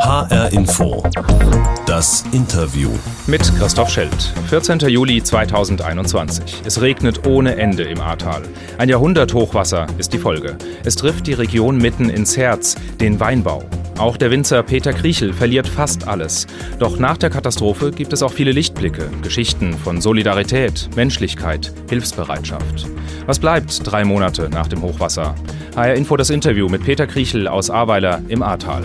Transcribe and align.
HR 0.00 0.50
Info. 0.52 1.02
Das 1.86 2.24
Interview. 2.32 2.90
Mit 3.26 3.42
Christoph 3.58 3.90
Schelt. 3.90 4.32
14. 4.48 4.78
Juli 4.88 5.22
2021. 5.22 6.62
Es 6.64 6.80
regnet 6.80 7.26
ohne 7.26 7.56
Ende 7.56 7.82
im 7.82 8.00
Ahrtal. 8.00 8.42
Ein 8.78 8.88
Jahrhunderthochwasser 8.88 9.86
ist 9.98 10.14
die 10.14 10.18
Folge. 10.18 10.56
Es 10.84 10.96
trifft 10.96 11.26
die 11.26 11.34
Region 11.34 11.76
mitten 11.76 12.08
ins 12.08 12.38
Herz, 12.38 12.76
den 12.98 13.20
Weinbau. 13.20 13.62
Auch 13.98 14.16
der 14.16 14.30
Winzer 14.30 14.62
Peter 14.62 14.94
Kriechel 14.94 15.34
verliert 15.34 15.68
fast 15.68 16.08
alles. 16.08 16.46
Doch 16.78 16.98
nach 16.98 17.18
der 17.18 17.28
Katastrophe 17.28 17.90
gibt 17.90 18.14
es 18.14 18.22
auch 18.22 18.32
viele 18.32 18.52
Lichtblicke, 18.52 19.10
Geschichten 19.20 19.74
von 19.74 20.00
Solidarität, 20.00 20.88
Menschlichkeit, 20.96 21.74
Hilfsbereitschaft. 21.90 22.88
Was 23.26 23.38
bleibt 23.38 23.86
drei 23.86 24.04
Monate 24.06 24.48
nach 24.48 24.66
dem 24.66 24.80
Hochwasser? 24.80 25.34
HR 25.76 25.94
Info 25.94 26.16
das 26.16 26.30
Interview 26.30 26.68
mit 26.70 26.84
Peter 26.84 27.06
Kriechel 27.06 27.46
aus 27.46 27.68
Ahrweiler 27.68 28.22
im 28.28 28.42
Ahrtal. 28.42 28.82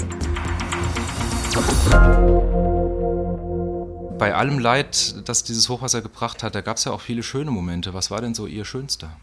Bei 4.18 4.34
allem 4.34 4.60
Leid, 4.60 5.16
das 5.26 5.44
dieses 5.44 5.70
Hochwasser 5.70 6.02
gebracht 6.02 6.44
hat, 6.44 6.56
da 6.56 6.62
gab 6.62 6.78
es 6.78 6.86
ja 6.86 6.92
auch 6.92 7.02
viele 7.02 7.24
schöne 7.24 7.52
Momente. 7.52 7.94
Was 7.94 8.12
war 8.12 8.22
denn 8.22 8.34
so 8.34 8.48
Ihr 8.48 8.66
schönster? 8.66 9.16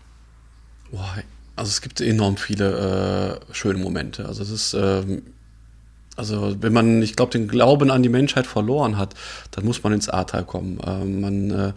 Boah, 0.90 1.16
also 1.56 1.68
es 1.68 1.80
gibt 1.80 2.00
enorm 2.00 2.36
viele 2.36 3.40
äh, 3.50 3.54
schöne 3.54 3.78
Momente. 3.78 4.26
Also 4.26 4.42
es 4.42 4.50
ist, 4.50 4.74
ähm, 4.74 5.22
also 6.16 6.56
wenn 6.60 6.72
man, 6.72 7.02
ich 7.02 7.16
glaube, 7.16 7.32
den 7.32 7.48
Glauben 7.48 7.90
an 7.90 8.02
die 8.02 8.08
Menschheit 8.08 8.46
verloren 8.46 8.96
hat, 8.96 9.14
dann 9.50 9.64
muss 9.64 9.82
man 9.82 9.92
ins 9.92 10.08
Ahrtal 10.08 10.44
kommen. 10.44 10.78
Ähm, 10.86 11.20
man 11.20 11.50
äh, 11.50 11.72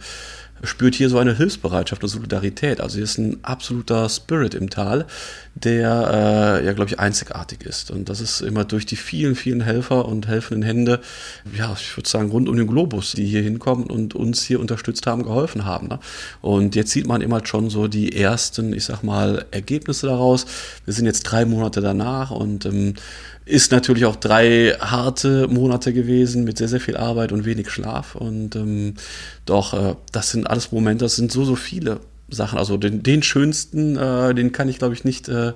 spürt 0.62 0.94
hier 0.94 1.08
so 1.08 1.18
eine 1.18 1.34
Hilfsbereitschaft 1.34 2.02
und 2.02 2.08
Solidarität. 2.08 2.80
Also 2.80 2.96
hier 2.96 3.04
ist 3.04 3.18
ein 3.18 3.44
absoluter 3.44 4.08
Spirit 4.08 4.54
im 4.54 4.70
Tal, 4.70 5.06
der 5.56 6.60
äh, 6.60 6.66
ja, 6.66 6.72
glaube 6.74 6.90
ich, 6.90 7.00
einzigartig 7.00 7.64
ist. 7.64 7.90
Und 7.90 8.10
das 8.10 8.20
ist 8.20 8.42
immer 8.42 8.64
durch 8.64 8.84
die 8.84 8.96
vielen, 8.96 9.34
vielen 9.34 9.62
Helfer 9.62 10.04
und 10.06 10.28
helfenden 10.28 10.62
Hände, 10.62 11.00
ja, 11.56 11.74
ich 11.80 11.96
würde 11.96 12.08
sagen, 12.08 12.30
rund 12.30 12.48
um 12.48 12.56
den 12.56 12.66
Globus, 12.66 13.12
die 13.12 13.24
hier 13.24 13.40
hinkommen 13.40 13.86
und 13.86 14.14
uns 14.14 14.42
hier 14.42 14.60
unterstützt 14.60 15.06
haben, 15.06 15.22
geholfen 15.22 15.64
haben. 15.64 15.88
Ne? 15.88 15.98
Und 16.42 16.74
jetzt 16.74 16.90
sieht 16.90 17.06
man 17.06 17.22
immer 17.22 17.44
schon 17.46 17.70
so 17.70 17.88
die 17.88 18.14
ersten, 18.14 18.74
ich 18.74 18.84
sag 18.84 19.02
mal, 19.02 19.46
Ergebnisse 19.50 20.06
daraus. 20.08 20.44
Wir 20.84 20.92
sind 20.92 21.06
jetzt 21.06 21.22
drei 21.22 21.46
Monate 21.46 21.80
danach 21.80 22.30
und 22.30 22.66
ähm, 22.66 22.92
ist 23.46 23.72
natürlich 23.72 24.04
auch 24.04 24.16
drei 24.16 24.76
harte 24.78 25.48
Monate 25.48 25.94
gewesen 25.94 26.44
mit 26.44 26.58
sehr, 26.58 26.68
sehr 26.68 26.80
viel 26.80 26.98
Arbeit 26.98 27.32
und 27.32 27.46
wenig 27.46 27.70
Schlaf. 27.70 28.14
Und 28.14 28.56
ähm, 28.56 28.94
doch, 29.46 29.72
äh, 29.72 29.94
das 30.12 30.32
sind 30.32 30.46
alles 30.50 30.70
Momente, 30.70 31.06
das 31.06 31.16
sind 31.16 31.32
so, 31.32 31.44
so 31.44 31.56
viele 31.56 32.00
Sachen. 32.28 32.58
Also 32.58 32.76
den, 32.76 33.02
den 33.02 33.22
schönsten, 33.22 33.96
äh, 33.96 34.34
den 34.34 34.52
kann 34.52 34.68
ich, 34.68 34.78
glaube 34.78 34.94
ich, 34.94 35.04
nicht 35.04 35.28
äh, 35.28 35.52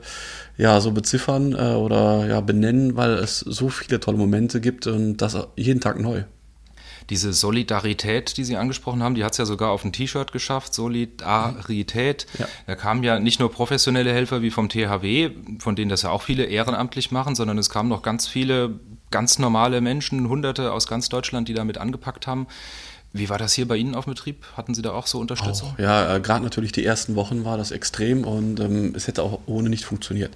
ja, 0.57 0.81
so 0.81 0.93
beziffern 0.93 1.53
äh, 1.53 1.75
oder 1.75 2.27
ja, 2.27 2.41
benennen, 2.41 2.97
weil 2.97 3.13
es 3.13 3.41
so 3.41 3.69
viele 3.69 4.01
tolle 4.01 4.19
Momente 4.19 4.61
gibt 4.61 4.87
und 4.87 5.19
das 5.19 5.37
jeden 5.57 5.81
Tag 5.81 5.99
neu 5.99 6.25
diese 7.11 7.33
Solidarität, 7.33 8.37
die 8.37 8.45
Sie 8.45 8.57
angesprochen 8.57 9.03
haben, 9.03 9.17
die 9.17 9.25
hat 9.25 9.33
es 9.33 9.39
ja 9.39 9.45
sogar 9.45 9.71
auf 9.71 9.85
ein 9.85 9.93
T-Shirt 9.93 10.33
geschafft, 10.33 10.73
Solidarität. 10.73 12.27
Ja. 12.39 12.47
Da 12.67 12.77
kamen 12.77 13.03
ja 13.03 13.19
nicht 13.19 13.41
nur 13.41 13.51
professionelle 13.51 14.13
Helfer 14.13 14.43
wie 14.43 14.51
vom 14.51 14.69
THW, 14.69 15.31
von 15.59 15.75
denen 15.75 15.89
das 15.89 16.03
ja 16.03 16.11
auch 16.11 16.23
viele 16.23 16.45
ehrenamtlich 16.45 17.11
machen, 17.11 17.35
sondern 17.35 17.59
es 17.59 17.69
kamen 17.69 17.89
noch 17.89 18.03
ganz 18.03 18.29
viele 18.29 18.79
ganz 19.11 19.41
normale 19.41 19.81
Menschen, 19.81 20.29
Hunderte 20.29 20.73
aus 20.73 20.87
ganz 20.87 21.09
Deutschland, 21.09 21.49
die 21.49 21.55
damit 21.55 21.79
angepackt 21.79 22.29
haben. 22.29 22.47
Wie 23.13 23.29
war 23.29 23.39
das 23.39 23.55
hier 23.55 23.67
bei 23.67 23.77
Ihnen 23.77 23.97
auf 23.97 24.07
Betrieb? 24.07 24.45
Hatten 24.57 24.73
Sie 24.73 24.83
da 24.83 24.93
auch 24.93 25.09
so 25.09 25.19
Unterstützung? 25.19 25.71
Auch, 25.75 25.79
ja, 25.81 26.15
äh, 26.15 26.21
gerade 26.21 26.45
natürlich 26.45 26.71
die 26.71 26.85
ersten 26.85 27.17
Wochen 27.17 27.45
war 27.45 27.59
das 27.59 27.73
extrem 27.73 28.23
und 28.25 28.61
ähm, 28.61 28.95
es 28.95 29.09
hätte 29.09 29.25
auch 29.25 29.41
ohne 29.47 29.69
nicht 29.69 29.85
funktioniert. 29.85 30.31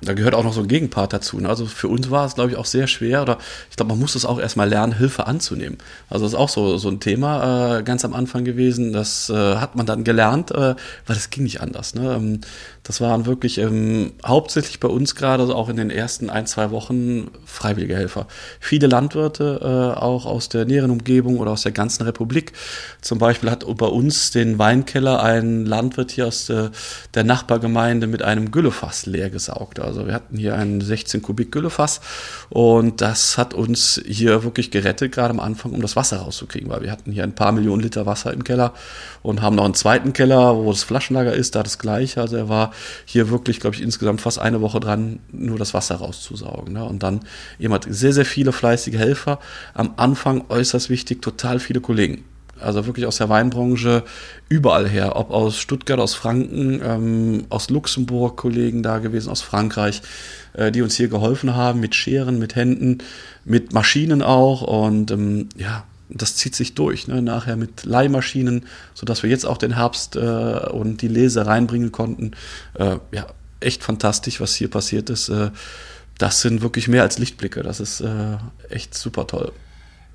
Da 0.00 0.12
gehört 0.12 0.36
auch 0.36 0.44
noch 0.44 0.52
so 0.52 0.60
ein 0.60 0.68
Gegenpart 0.68 1.12
dazu. 1.12 1.40
Ne? 1.40 1.48
Also 1.48 1.66
für 1.66 1.88
uns 1.88 2.12
war 2.12 2.24
es, 2.24 2.36
glaube 2.36 2.52
ich, 2.52 2.56
auch 2.56 2.66
sehr 2.66 2.86
schwer 2.86 3.22
oder 3.22 3.38
ich 3.70 3.76
glaube, 3.76 3.90
man 3.90 3.98
muss 3.98 4.14
es 4.14 4.24
auch 4.24 4.38
erstmal 4.38 4.68
lernen, 4.68 4.92
Hilfe 4.92 5.26
anzunehmen. 5.26 5.78
Also 6.08 6.24
das 6.24 6.34
ist 6.34 6.38
auch 6.38 6.48
so, 6.48 6.78
so 6.78 6.90
ein 6.90 7.00
Thema 7.00 7.78
äh, 7.78 7.82
ganz 7.82 8.04
am 8.04 8.14
Anfang 8.14 8.44
gewesen. 8.44 8.92
Das 8.92 9.28
äh, 9.28 9.56
hat 9.56 9.74
man 9.74 9.86
dann 9.86 10.04
gelernt, 10.04 10.52
äh, 10.52 10.76
weil 11.06 11.16
es 11.16 11.30
ging 11.30 11.42
nicht 11.42 11.60
anders. 11.60 11.96
Ne? 11.96 12.14
Ähm, 12.14 12.40
das 12.84 13.00
waren 13.00 13.26
wirklich 13.26 13.58
ähm, 13.58 14.12
hauptsächlich 14.24 14.78
bei 14.78 14.88
uns 14.88 15.16
gerade, 15.16 15.42
also 15.42 15.56
auch 15.56 15.68
in 15.68 15.76
den 15.76 15.90
ersten 15.90 16.30
ein, 16.30 16.46
zwei 16.46 16.70
Wochen, 16.70 17.32
freiwillige 17.44 17.96
Helfer. 17.96 18.26
Viele 18.60 18.86
Landwirte, 18.86 19.58
äh, 19.60 19.98
auch 19.98 20.26
aus 20.26 20.48
der 20.48 20.66
näheren 20.66 20.92
Umgebung 20.92 21.38
oder 21.38 21.50
aus 21.50 21.62
der 21.62 21.72
ganzen 21.72 22.02
Republik. 22.02 22.11
Zum 23.00 23.18
Beispiel 23.18 23.50
hat 23.50 23.64
bei 23.76 23.86
uns 23.86 24.30
den 24.30 24.58
Weinkeller 24.58 25.22
ein 25.22 25.66
Landwirt 25.66 26.12
hier 26.12 26.26
aus 26.26 26.46
der, 26.46 26.70
der 27.14 27.24
Nachbargemeinde 27.24 28.06
mit 28.06 28.22
einem 28.22 28.50
Güllefass 28.50 29.06
leer 29.06 29.30
gesaugt. 29.30 29.80
Also 29.80 30.06
wir 30.06 30.14
hatten 30.14 30.36
hier 30.36 30.56
ein 30.56 30.80
16 30.80 31.22
Kubik 31.22 31.52
Güllefass 31.52 32.00
und 32.48 33.00
das 33.00 33.38
hat 33.38 33.54
uns 33.54 34.00
hier 34.06 34.44
wirklich 34.44 34.70
gerettet, 34.70 35.12
gerade 35.12 35.30
am 35.30 35.40
Anfang, 35.40 35.72
um 35.72 35.82
das 35.82 35.96
Wasser 35.96 36.18
rauszukriegen, 36.18 36.70
weil 36.70 36.82
wir 36.82 36.90
hatten 36.90 37.12
hier 37.12 37.24
ein 37.24 37.34
paar 37.34 37.52
Millionen 37.52 37.82
Liter 37.82 38.06
Wasser 38.06 38.32
im 38.32 38.44
Keller 38.44 38.74
und 39.22 39.40
haben 39.40 39.56
noch 39.56 39.64
einen 39.64 39.74
zweiten 39.74 40.12
Keller, 40.12 40.56
wo 40.56 40.70
das 40.70 40.82
Flaschenlager 40.82 41.32
ist, 41.32 41.54
da 41.54 41.62
das 41.62 41.78
gleiche. 41.78 42.20
Also 42.20 42.36
er 42.36 42.48
war 42.48 42.72
hier 43.04 43.30
wirklich, 43.30 43.60
glaube 43.60 43.76
ich, 43.76 43.82
insgesamt 43.82 44.20
fast 44.20 44.38
eine 44.38 44.60
Woche 44.60 44.80
dran, 44.80 45.20
nur 45.30 45.58
das 45.58 45.74
Wasser 45.74 45.96
rauszusaugen. 45.96 46.74
Ne? 46.74 46.84
Und 46.84 47.02
dann 47.02 47.20
jemand, 47.58 47.86
sehr, 47.88 48.12
sehr 48.12 48.24
viele 48.24 48.52
fleißige 48.52 48.96
Helfer. 48.96 49.38
Am 49.74 49.94
Anfang 49.96 50.44
äußerst 50.48 50.90
wichtig, 50.90 51.22
total 51.22 51.60
viele 51.60 51.80
Kollegen. 51.80 52.01
Also 52.62 52.86
wirklich 52.86 53.06
aus 53.06 53.18
der 53.18 53.28
Weinbranche 53.28 54.04
überall 54.48 54.88
her, 54.88 55.16
ob 55.16 55.30
aus 55.30 55.58
Stuttgart, 55.58 56.00
aus 56.00 56.14
Franken, 56.14 56.80
ähm, 56.84 57.44
aus 57.48 57.70
Luxemburg 57.70 58.36
Kollegen 58.36 58.82
da 58.82 58.98
gewesen, 58.98 59.30
aus 59.30 59.42
Frankreich, 59.42 60.02
äh, 60.54 60.70
die 60.72 60.82
uns 60.82 60.96
hier 60.96 61.08
geholfen 61.08 61.54
haben 61.54 61.80
mit 61.80 61.94
Scheren, 61.94 62.38
mit 62.38 62.56
Händen, 62.56 62.98
mit 63.44 63.72
Maschinen 63.72 64.22
auch 64.22 64.62
und 64.62 65.10
ähm, 65.10 65.48
ja, 65.56 65.84
das 66.14 66.36
zieht 66.36 66.54
sich 66.54 66.74
durch, 66.74 67.08
ne? 67.08 67.22
nachher 67.22 67.56
mit 67.56 67.84
Leihmaschinen, 67.84 68.66
sodass 68.94 69.22
wir 69.22 69.30
jetzt 69.30 69.46
auch 69.46 69.56
den 69.56 69.76
Herbst 69.76 70.16
äh, 70.16 70.20
und 70.70 71.02
die 71.02 71.08
Lese 71.08 71.46
reinbringen 71.46 71.92
konnten. 71.92 72.32
Äh, 72.74 72.96
ja, 73.12 73.26
echt 73.60 73.82
fantastisch, 73.82 74.40
was 74.40 74.54
hier 74.54 74.68
passiert 74.68 75.10
ist. 75.10 75.28
Äh, 75.28 75.50
das 76.18 76.40
sind 76.40 76.62
wirklich 76.62 76.88
mehr 76.88 77.02
als 77.02 77.18
Lichtblicke. 77.18 77.62
Das 77.62 77.80
ist 77.80 78.00
äh, 78.00 78.36
echt 78.68 78.94
super 78.94 79.26
toll. 79.26 79.52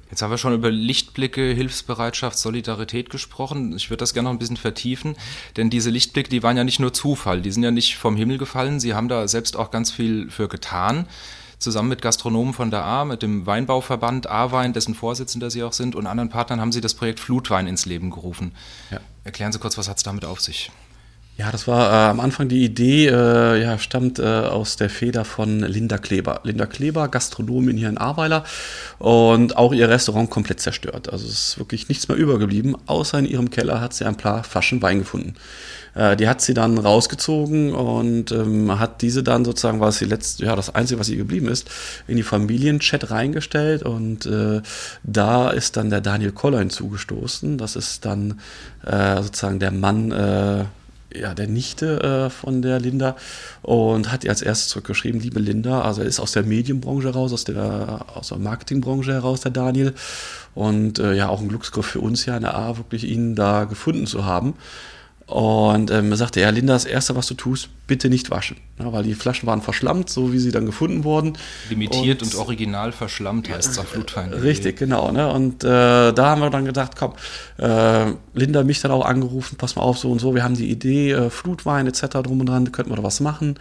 Jetzt 0.09 0.22
haben 0.22 0.31
wir 0.31 0.38
schon 0.38 0.53
über 0.53 0.72
Lichtblicke, 0.72 1.53
Hilfsbereitschaft, 1.53 2.38
Solidarität 2.38 3.09
gesprochen. 3.09 3.75
Ich 3.75 3.90
würde 3.90 4.00
das 4.00 4.13
gerne 4.13 4.29
noch 4.29 4.35
ein 4.35 4.40
bisschen 4.40 4.57
vertiefen, 4.57 5.16
denn 5.57 5.69
diese 5.69 5.90
Lichtblicke, 5.90 6.29
die 6.29 6.44
waren 6.44 6.56
ja 6.56 6.63
nicht 6.63 6.79
nur 6.79 6.94
Zufall, 6.94 7.41
die 7.41 7.51
sind 7.51 7.63
ja 7.63 7.72
nicht 7.72 7.97
vom 7.97 8.16
Himmel 8.16 8.38
gefallen. 8.38 8.79
Sie 8.79 8.94
haben 8.94 9.09
da 9.09 9.28
selbst 9.28 9.57
auch 9.57 9.72
ganz 9.72 9.91
viel 9.91 10.29
für 10.29 10.47
getan 10.47 11.07
zusammen 11.59 11.90
mit 11.90 12.01
Gastronomen 12.01 12.53
von 12.53 12.72
der 12.72 12.84
A, 12.84 13.06
mit 13.06 13.23
dem 13.23 13.45
Weinbauverband 13.45 14.28
A-Wein, 14.28 14.73
dessen 14.73 14.95
Vorsitzender 14.95 15.50
Sie 15.50 15.63
auch 15.63 15.73
sind, 15.73 15.95
und 15.95 16.06
anderen 16.06 16.29
Partnern 16.29 16.62
haben 16.62 16.72
Sie 16.72 16.81
das 16.81 16.94
Projekt 16.94 17.19
Flutwein 17.19 17.68
ins 17.68 17.85
Leben 17.85 18.12
gerufen. 18.12 18.53
Ja. 18.91 19.00
Erklären 19.24 19.51
Sie 19.51 19.59
kurz, 19.59 19.78
was 19.78 19.89
hat 19.89 19.97
es 19.97 20.03
damit 20.03 20.24
auf 20.24 20.39
sich? 20.39 20.72
Ja, 21.37 21.51
das 21.51 21.67
war 21.67 21.91
äh, 21.91 22.09
am 22.09 22.19
Anfang 22.19 22.49
die 22.49 22.63
Idee, 22.63 23.09
äh, 23.09 23.61
ja, 23.61 23.77
stammt 23.77 24.17
äh, 24.17 24.23
aus 24.23 24.75
der 24.75 24.89
Feder 24.89 25.23
von 25.23 25.59
Linda 25.59 25.99
Kleber. 25.99 26.39
Linda 26.41 26.65
Kleber, 26.65 27.09
Gastronomin 27.09 27.77
hier 27.77 27.89
in 27.89 27.99
Ahrweiler 27.99 28.43
und 28.97 29.55
auch 29.55 29.71
ihr 29.71 29.87
Restaurant 29.87 30.31
komplett 30.31 30.61
zerstört. 30.61 31.13
Also 31.13 31.27
es 31.27 31.33
ist 31.33 31.59
wirklich 31.59 31.89
nichts 31.89 32.07
mehr 32.07 32.17
übergeblieben, 32.17 32.75
außer 32.87 33.19
in 33.19 33.25
ihrem 33.25 33.51
Keller 33.51 33.81
hat 33.81 33.93
sie 33.93 34.05
ein 34.05 34.17
paar 34.17 34.43
Flaschen 34.43 34.81
Wein 34.81 34.97
gefunden. 34.97 35.35
Äh, 35.93 36.15
die 36.15 36.27
hat 36.27 36.41
sie 36.41 36.55
dann 36.55 36.79
rausgezogen 36.79 37.71
und 37.71 38.31
ähm, 38.31 38.79
hat 38.79 39.03
diese 39.03 39.21
dann 39.21 39.45
sozusagen, 39.45 39.79
was 39.79 39.99
sie 39.99 40.05
letzte, 40.05 40.43
ja, 40.43 40.55
das 40.55 40.73
Einzige, 40.73 40.99
was 40.99 41.09
ihr 41.09 41.17
geblieben 41.17 41.49
ist, 41.49 41.69
in 42.07 42.17
die 42.17 42.23
Familienchat 42.23 43.11
reingestellt 43.11 43.83
und 43.83 44.25
äh, 44.25 44.63
da 45.03 45.51
ist 45.51 45.77
dann 45.77 45.91
der 45.91 46.01
Daniel 46.01 46.31
Koller 46.31 46.57
hinzugestoßen. 46.59 47.59
Das 47.59 47.75
ist 47.75 48.05
dann 48.05 48.39
äh, 48.83 49.21
sozusagen 49.21 49.59
der 49.59 49.71
Mann, 49.71 50.65
ja, 51.13 51.34
der 51.34 51.47
Nichte 51.47 52.28
äh, 52.28 52.29
von 52.29 52.62
der 52.62 52.79
Linda 52.79 53.16
und 53.62 54.12
hat 54.12 54.23
ihr 54.23 54.29
als 54.29 54.41
erstes 54.41 54.69
zurückgeschrieben, 54.69 55.22
liebe 55.22 55.40
Linda, 55.40 55.81
also 55.81 56.01
er 56.01 56.07
ist 56.07 56.19
aus 56.19 56.34
der 56.34 56.44
Medienbranche 56.44 57.09
raus, 57.09 57.34
aus 57.34 57.44
der, 57.44 58.06
aus 58.13 58.30
der 58.30 58.38
Marketingbranche 58.38 59.13
heraus, 59.13 59.42
der 59.42 59.51
Daniel. 59.51 59.94
Und 60.56 61.00
äh, 61.00 61.13
ja, 61.13 61.30
auch 61.30 61.39
ein 61.39 61.50
Glücksgriff 61.50 61.86
für 61.86 62.01
uns 62.01 62.25
ja 62.25 62.36
in 62.36 62.44
der 62.44 62.56
A, 62.56 62.77
wirklich 62.77 63.04
ihn 63.06 63.36
da 63.36 63.65
gefunden 63.65 64.07
zu 64.07 64.25
haben. 64.25 64.56
Und 65.27 65.92
ähm, 65.92 66.15
sagte, 66.15 66.39
ja, 66.39 66.50
Linda, 66.50 66.74
das 66.74 66.86
Erste, 66.86 67.15
was 67.15 67.27
du 67.27 67.33
tust, 67.33 67.69
bitte 67.88 68.10
nicht 68.10 68.30
waschen. 68.30 68.57
Ja, 68.80 68.94
weil 68.94 69.01
die 69.01 69.16
Flaschen 69.16 69.48
waren 69.48 69.63
verschlammt, 69.63 70.10
so 70.10 70.31
wie 70.34 70.38
sie 70.38 70.51
dann 70.51 70.68
gefunden 70.68 71.04
wurden. 71.04 71.38
Limitiert 71.69 72.22
und, 72.22 72.36
und 72.36 72.39
original 72.39 72.92
verschlammt 72.92 73.50
heißt 73.50 73.72
es 73.72 73.80
auf 73.80 73.88
Flutfeinde. 73.88 74.44
Richtig, 74.44 74.78
genau. 74.78 75.12
Ne? 75.12 75.31
Und 75.31 75.63
äh, 75.63 75.68
da 76.13 76.16
haben 76.18 76.42
wir 76.42 76.51
dann 76.51 76.66
gedacht, 76.66 76.92
komm, 76.95 77.13
äh, 77.57 78.12
Linda 78.36 78.63
mich 78.63 78.81
dann 78.81 78.92
auch 78.92 79.04
angerufen, 79.04 79.57
pass 79.57 79.75
mal 79.75 79.81
auf, 79.81 79.98
so 79.98 80.12
und 80.12 80.19
so, 80.19 80.36
wir 80.36 80.44
haben 80.44 80.56
die 80.56 80.69
Idee, 80.69 81.12
äh, 81.13 81.30
Flutwein 81.31 81.88
etc. 81.88 82.01
drum 82.24 82.39
und 82.42 82.45
dran, 82.48 82.72
könnten 82.72 82.92
wir 82.92 82.98
da 82.98 83.04
was 83.04 83.19
machen. 83.19 83.57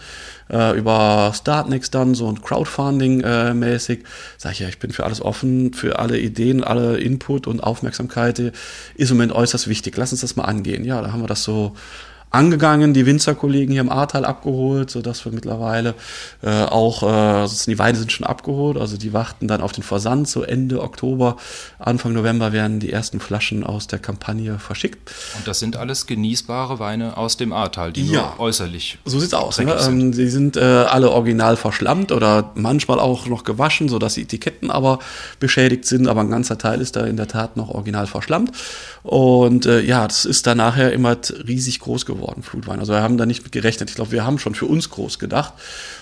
Äh, 0.51 0.77
über 0.77 1.33
Startnext 1.35 1.95
dann, 1.95 2.15
so 2.15 2.29
ein 2.29 2.43
Crowdfunding-mäßig. 2.43 4.01
Sag 4.37 4.53
ich 4.53 4.59
ja, 4.59 4.69
ich 4.69 4.79
bin 4.79 4.91
für 4.91 5.05
alles 5.05 5.23
offen, 5.23 5.73
für 5.73 5.99
alle 5.99 6.19
Ideen, 6.19 6.63
alle 6.63 6.99
Input 6.99 7.47
und 7.47 7.63
Aufmerksamkeit 7.63 8.39
ist 8.39 9.11
im 9.11 9.17
Moment 9.17 9.33
äußerst 9.33 9.67
wichtig. 9.67 9.97
Lass 9.97 10.13
uns 10.13 10.21
das 10.21 10.37
mal 10.37 10.45
angehen. 10.45 10.85
Ja, 10.85 11.01
da 11.01 11.13
haben 11.13 11.23
wir 11.23 11.27
das 11.27 11.43
so 11.43 11.75
angegangen, 12.31 12.93
die 12.93 13.07
Winzerkollegen 13.07 13.73
hier 13.73 13.81
im 13.81 13.91
Ahrtal 13.91 14.25
abgeholt, 14.25 14.91
sodass 14.91 15.25
wir 15.25 15.33
mittlerweile 15.33 15.95
äh, 16.43 16.65
auch, 16.65 17.03
äh, 17.03 17.49
die 17.67 17.79
Weine 17.79 17.97
sind 17.97 18.13
schon 18.13 18.27
abgeholt, 18.27 18.77
also 18.77 18.97
die 18.97 19.13
warten 19.13 19.49
dann 19.49 19.61
auf 19.61 19.73
den 19.73 19.83
Versand, 19.83 20.29
so 20.29 20.43
Ende 20.43 20.83
Oktober, 20.83 21.37
Anfang 21.79 22.13
November 22.13 22.53
werden 22.53 22.81
die 22.81 22.93
ersten 22.93 23.21
Flaschen 23.21 23.65
aus 23.65 23.87
der 23.87 23.99
Kampagne 23.99 24.59
verschickt. 24.59 25.11
Und 25.37 25.47
das 25.47 25.61
sind 25.61 25.77
alles 25.77 26.07
genießbare 26.07 26.79
Weine 26.79 27.17
aus 27.17 27.37
dem 27.37 27.53
Ahrtal, 27.53 27.93
die 27.93 28.07
ja. 28.07 28.35
nur 28.37 28.41
äußerlich. 28.41 28.99
So 29.05 29.19
sieht's 29.19 29.35
aus. 29.35 29.59
Ne? 29.59 29.79
Sind. 29.79 30.01
Ähm, 30.01 30.13
die 30.13 30.29
sind 30.29 30.57
äh, 30.57 30.61
alle 30.61 31.11
original 31.11 31.57
verschlammt 31.57 32.13
oder 32.13 32.51
manchmal 32.55 32.99
auch 32.99 33.27
noch 33.27 33.45
gewaschen, 33.45 33.89
sodass 33.89 34.15
die 34.15 34.23
Etiketten 34.23 34.71
aber 34.71 34.99
beschädigt 35.41 35.87
sind, 35.87 36.09
aber 36.09 36.21
ein 36.21 36.31
ganzer 36.31 36.59
Teil 36.59 36.81
ist 36.81 36.97
da 36.97 37.07
in 37.07 37.17
der 37.17 37.29
Tat 37.29 37.57
noch 37.57 37.71
original 37.71 38.07
verschlammt. 38.07 38.53
Und 39.03 39.67
äh, 39.67 39.81
ja, 39.81 40.07
das 40.07 40.25
ist 40.25 40.47
dann 40.47 40.59
nachher 40.59 40.93
immer 40.93 41.17
riesig 41.47 41.81
groß 41.81 42.05
geworden, 42.05 42.16
Flutwein. 42.43 42.81
Also 42.81 42.93
wir 42.93 43.03
haben 43.03 43.17
da 43.17 43.27
nicht 43.27 43.43
mit 43.43 43.53
gerechnet. 43.53 43.91
Ich 43.91 43.97
glaube, 43.97 44.13
wir 44.13 44.25
haben 44.25 44.39
schon 44.39 44.55
für 44.55 44.67
uns 44.67 44.91
groß 44.91 45.19
gedacht. 45.19 45.55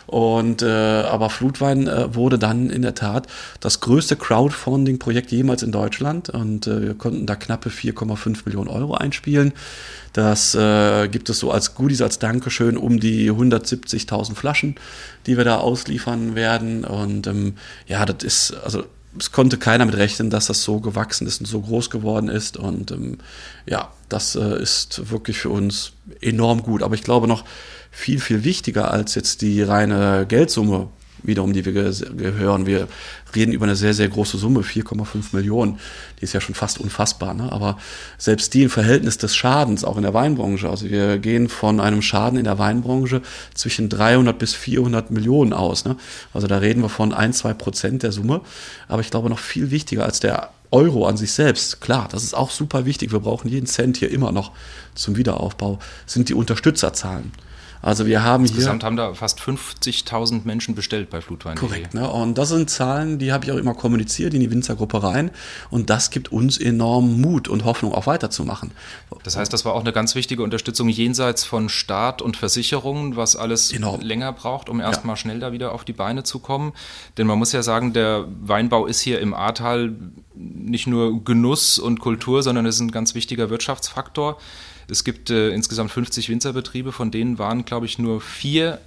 Und 0.07 0.63
äh, 0.63 0.67
aber 0.67 1.31
Flutwein 1.31 1.87
äh, 1.87 2.15
wurde 2.15 2.39
dann 2.39 2.71
in 2.71 2.83
der 2.83 2.95
Tat 2.95 3.27
das 3.61 3.81
größte 3.81 4.17
Crowdfunding-Projekt 4.17 5.31
jemals 5.33 5.63
in 5.63 5.73
Deutschland. 5.73 6.31
Und 6.31 6.67
äh, 6.67 6.83
wir 6.83 6.95
konnten 6.95 7.27
da 7.27 7.37
knappe 7.37 7.71
4,5 7.71 8.43
Millionen 8.45 8.69
Euro 8.69 8.95
einspielen. 8.95 9.53
Das 10.13 10.55
äh, 10.55 11.09
gibt 11.09 11.29
es 11.29 11.41
so 11.41 11.51
als 11.51 11.75
Goodies, 11.75 12.01
als 12.01 12.21
Dankeschön 12.21 12.77
um 12.77 13.01
die 13.01 13.31
170.000 13.33 14.35
Flaschen, 14.37 14.77
die 15.27 15.37
wir 15.37 15.45
da 15.45 15.57
ausliefern 15.57 16.37
werden. 16.37 16.85
Und 16.85 17.27
ähm, 17.27 17.55
ja, 17.89 18.07
das 18.07 18.23
ist, 18.23 18.55
also 18.65 18.85
es 19.19 19.33
konnte 19.33 19.59
keiner 19.59 19.85
mit 19.85 19.97
rechnen, 19.97 20.31
dass 20.31 20.47
das 20.47 20.63
so 20.63 20.81
gewachsen 20.81 21.27
ist 21.27 21.41
und 21.41 21.47
so 21.47 21.61
groß 21.61 21.91
geworden 21.91 22.29
ist. 22.29 22.57
Und 22.57 22.91
ähm, 22.91 23.19
ja, 23.67 23.91
das 24.09 24.35
äh, 24.35 24.61
ist 24.61 25.11
wirklich 25.11 25.39
für 25.39 25.51
uns 25.51 25.93
enorm 26.21 26.63
gut. 26.63 26.83
Aber 26.83 26.95
ich 26.95 27.03
glaube 27.03 27.29
noch 27.29 27.45
viel, 27.91 28.21
viel 28.21 28.45
wichtiger 28.45 28.91
als 28.91 29.15
jetzt 29.15 29.43
die 29.43 29.63
reine 29.63 30.27
Geldsumme, 30.29 30.89
wiederum, 31.25 31.53
die 31.53 31.65
wir 31.65 31.73
gehören. 31.73 32.67
Wir 32.67 32.89
reden 33.35 33.53
über 33.53 33.65
eine 33.65 33.77
sehr, 33.77 33.95
sehr 33.95 34.09
große 34.09 34.39
Summe, 34.39 34.61
4,5 34.61 35.35
Millionen. 35.35 35.79
Die 36.21 36.25
ist 36.25 36.33
ja 36.33 36.41
schon 36.41 36.55
fast 36.55 36.79
unfassbar. 36.79 37.35
Ne? 37.35 37.51
Aber 37.51 37.79
selbst 38.19 38.55
die 38.55 38.65
im 38.65 38.71
Verhältnis 38.71 39.19
des 39.19 39.35
Schadens, 39.35 39.85
auch 39.85 39.97
in 39.97 40.03
der 40.03 40.15
Weinbranche, 40.15 40.69
also 40.69 40.89
wir 40.89 41.19
gehen 41.19 41.49
von 41.49 41.81
einem 41.81 42.03
Schaden 42.03 42.39
in 42.39 42.45
der 42.45 42.59
Weinbranche 42.59 43.23
zwischen 43.55 43.89
300 43.89 44.39
bis 44.39 44.55
400 44.55 45.11
Millionen 45.11 45.53
aus. 45.53 45.85
Ne? 45.85 45.97
Also 46.33 46.47
da 46.47 46.59
reden 46.59 46.83
wir 46.83 46.89
von 46.89 47.13
ein, 47.13 47.33
zwei 47.33 47.55
Prozent 47.55 48.03
der 48.03 48.13
Summe. 48.13 48.41
Aber 48.89 49.01
ich 49.01 49.11
glaube 49.11 49.31
noch 49.31 49.39
viel 49.39 49.71
wichtiger 49.71 50.05
als 50.05 50.21
der 50.21 50.51
Euro 50.75 51.07
an 51.07 51.17
sich 51.17 51.31
selbst, 51.33 51.81
klar, 51.81 52.09
das 52.11 52.25
ist 52.25 52.35
auch 52.35 52.51
super 52.51 52.85
wichtig. 52.85 53.13
Wir 53.13 53.21
brauchen 53.21 53.49
jeden 53.49 53.67
Cent 53.67 53.97
hier 53.97 54.11
immer 54.11 54.33
noch 54.33 54.51
zum 54.97 55.17
Wiederaufbau, 55.17 55.79
sind 56.05 56.29
die 56.29 56.35
Unterstützerzahlen. 56.35 57.31
Also 57.85 58.07
wir 58.07 58.23
haben 58.23 58.45
Insgesamt 58.45 58.83
hier, 58.83 58.87
haben 58.87 58.97
da 58.97 59.13
fast 59.13 59.41
50.000 59.41 60.41
Menschen 60.45 60.75
bestellt 60.75 61.11
bei 61.11 61.21
Flutwein. 61.21 61.55
Korrekt. 61.57 61.93
Ne? 61.93 62.11
Und 62.11 62.39
das 62.39 62.49
sind 62.49 62.71
Zahlen, 62.71 63.19
die 63.19 63.31
habe 63.31 63.45
ich 63.45 63.53
auch 63.53 63.59
immer 63.59 63.75
kommuniziert 63.75 64.33
in 64.33 64.41
die 64.41 64.51
Winzergruppe 64.51 65.03
rein. 65.03 65.31
Und 65.69 65.91
das 65.91 66.09
gibt 66.09 66.33
uns 66.33 66.57
enorm 66.57 67.21
Mut 67.21 67.47
und 67.47 67.67
Hoffnung, 67.67 67.93
auch 67.93 68.07
weiterzumachen. 68.07 68.71
Das 69.23 69.37
heißt, 69.37 69.53
das 69.53 69.67
war 69.67 69.75
auch 69.75 69.83
eine 69.83 69.93
ganz 69.93 70.15
wichtige 70.15 70.43
Unterstützung 70.43 70.89
jenseits 70.89 71.45
von 71.45 71.69
Staat 71.69 72.23
und 72.23 72.39
Versicherungen, 72.39 73.17
was 73.17 73.37
alles 73.37 73.71
enorm. 73.71 74.01
länger 74.01 74.33
braucht, 74.33 74.71
um 74.71 74.81
erstmal 74.81 75.13
ja. 75.13 75.19
schnell 75.19 75.41
da 75.41 75.53
wieder 75.53 75.73
auf 75.73 75.85
die 75.85 75.93
Beine 75.93 76.23
zu 76.23 76.39
kommen. 76.39 76.73
Denn 77.19 77.27
man 77.27 77.39
muss 77.39 77.53
ja 77.53 77.63
sagen, 77.63 77.93
der 77.93 78.25
Weinbau 78.41 78.87
ist 78.87 79.03
hier 79.03 79.21
im 79.21 79.35
Ahrtal 79.35 79.93
nicht 80.35 80.87
nur 80.87 81.23
Genuss 81.23 81.79
und 81.79 82.01
Kultur, 82.01 82.43
sondern 82.43 82.65
es 82.65 82.77
ist 82.77 82.81
ein 82.81 82.93
ganz 82.93 83.15
wichtiger 83.15 83.51
Wirtschaftsfaktor. 83.51 84.39
Es 84.89 85.05
gibt 85.05 85.31
äh, 85.31 85.51
insgesamt 85.51 85.91
50 85.91 86.29
Winzerbetriebe, 86.29 86.93
von 86.93 87.11
denen 87.11 87.39
waren, 87.39 87.65
glaube 87.65 87.87
ich, 87.87 87.99
nur 87.99 88.21
vier 88.21 88.79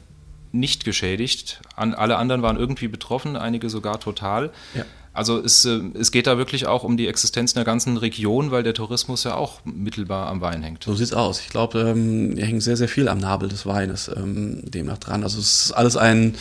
nicht 0.52 0.86
geschädigt. 0.86 1.62
An, 1.76 1.94
alle 1.94 2.18
anderen 2.18 2.42
waren 2.42 2.58
irgendwie 2.58 2.88
betroffen, 2.88 3.36
einige 3.36 3.70
sogar 3.70 4.00
total. 4.00 4.52
Ja. 4.74 4.86
Also 5.18 5.44
es, 5.44 5.66
äh, 5.66 5.80
es 6.00 6.12
geht 6.12 6.28
da 6.28 6.38
wirklich 6.38 6.68
auch 6.68 6.84
um 6.84 6.96
die 6.96 7.08
Existenz 7.08 7.56
einer 7.56 7.66
ganzen 7.66 7.98
Region, 7.98 8.52
weil 8.52 8.62
der 8.62 8.76
Tourismus 8.76 9.24
ja 9.24 9.34
auch 9.34 9.62
mittelbar 9.66 10.28
am 10.28 10.42
Wein 10.42 10.62
hängt. 10.62 10.84
So 10.84 10.94
sieht 10.94 11.08
es 11.08 11.14
aus. 11.14 11.40
Ich 11.40 11.50
glaube, 11.50 11.80
ähm, 11.80 12.34
hier 12.36 12.46
hängt 12.46 12.62
sehr, 12.62 12.78
sehr 12.78 12.88
viel 12.88 13.08
am 13.10 13.18
Nabel 13.18 13.50
des 13.50 13.66
Weines 13.66 14.12
ähm, 14.16 14.62
demnach 14.64 15.00
dran. 15.00 15.24
Also 15.24 15.40
es 15.40 15.66
ist 15.66 15.72
alles 15.72 15.98
ein, 15.98 16.36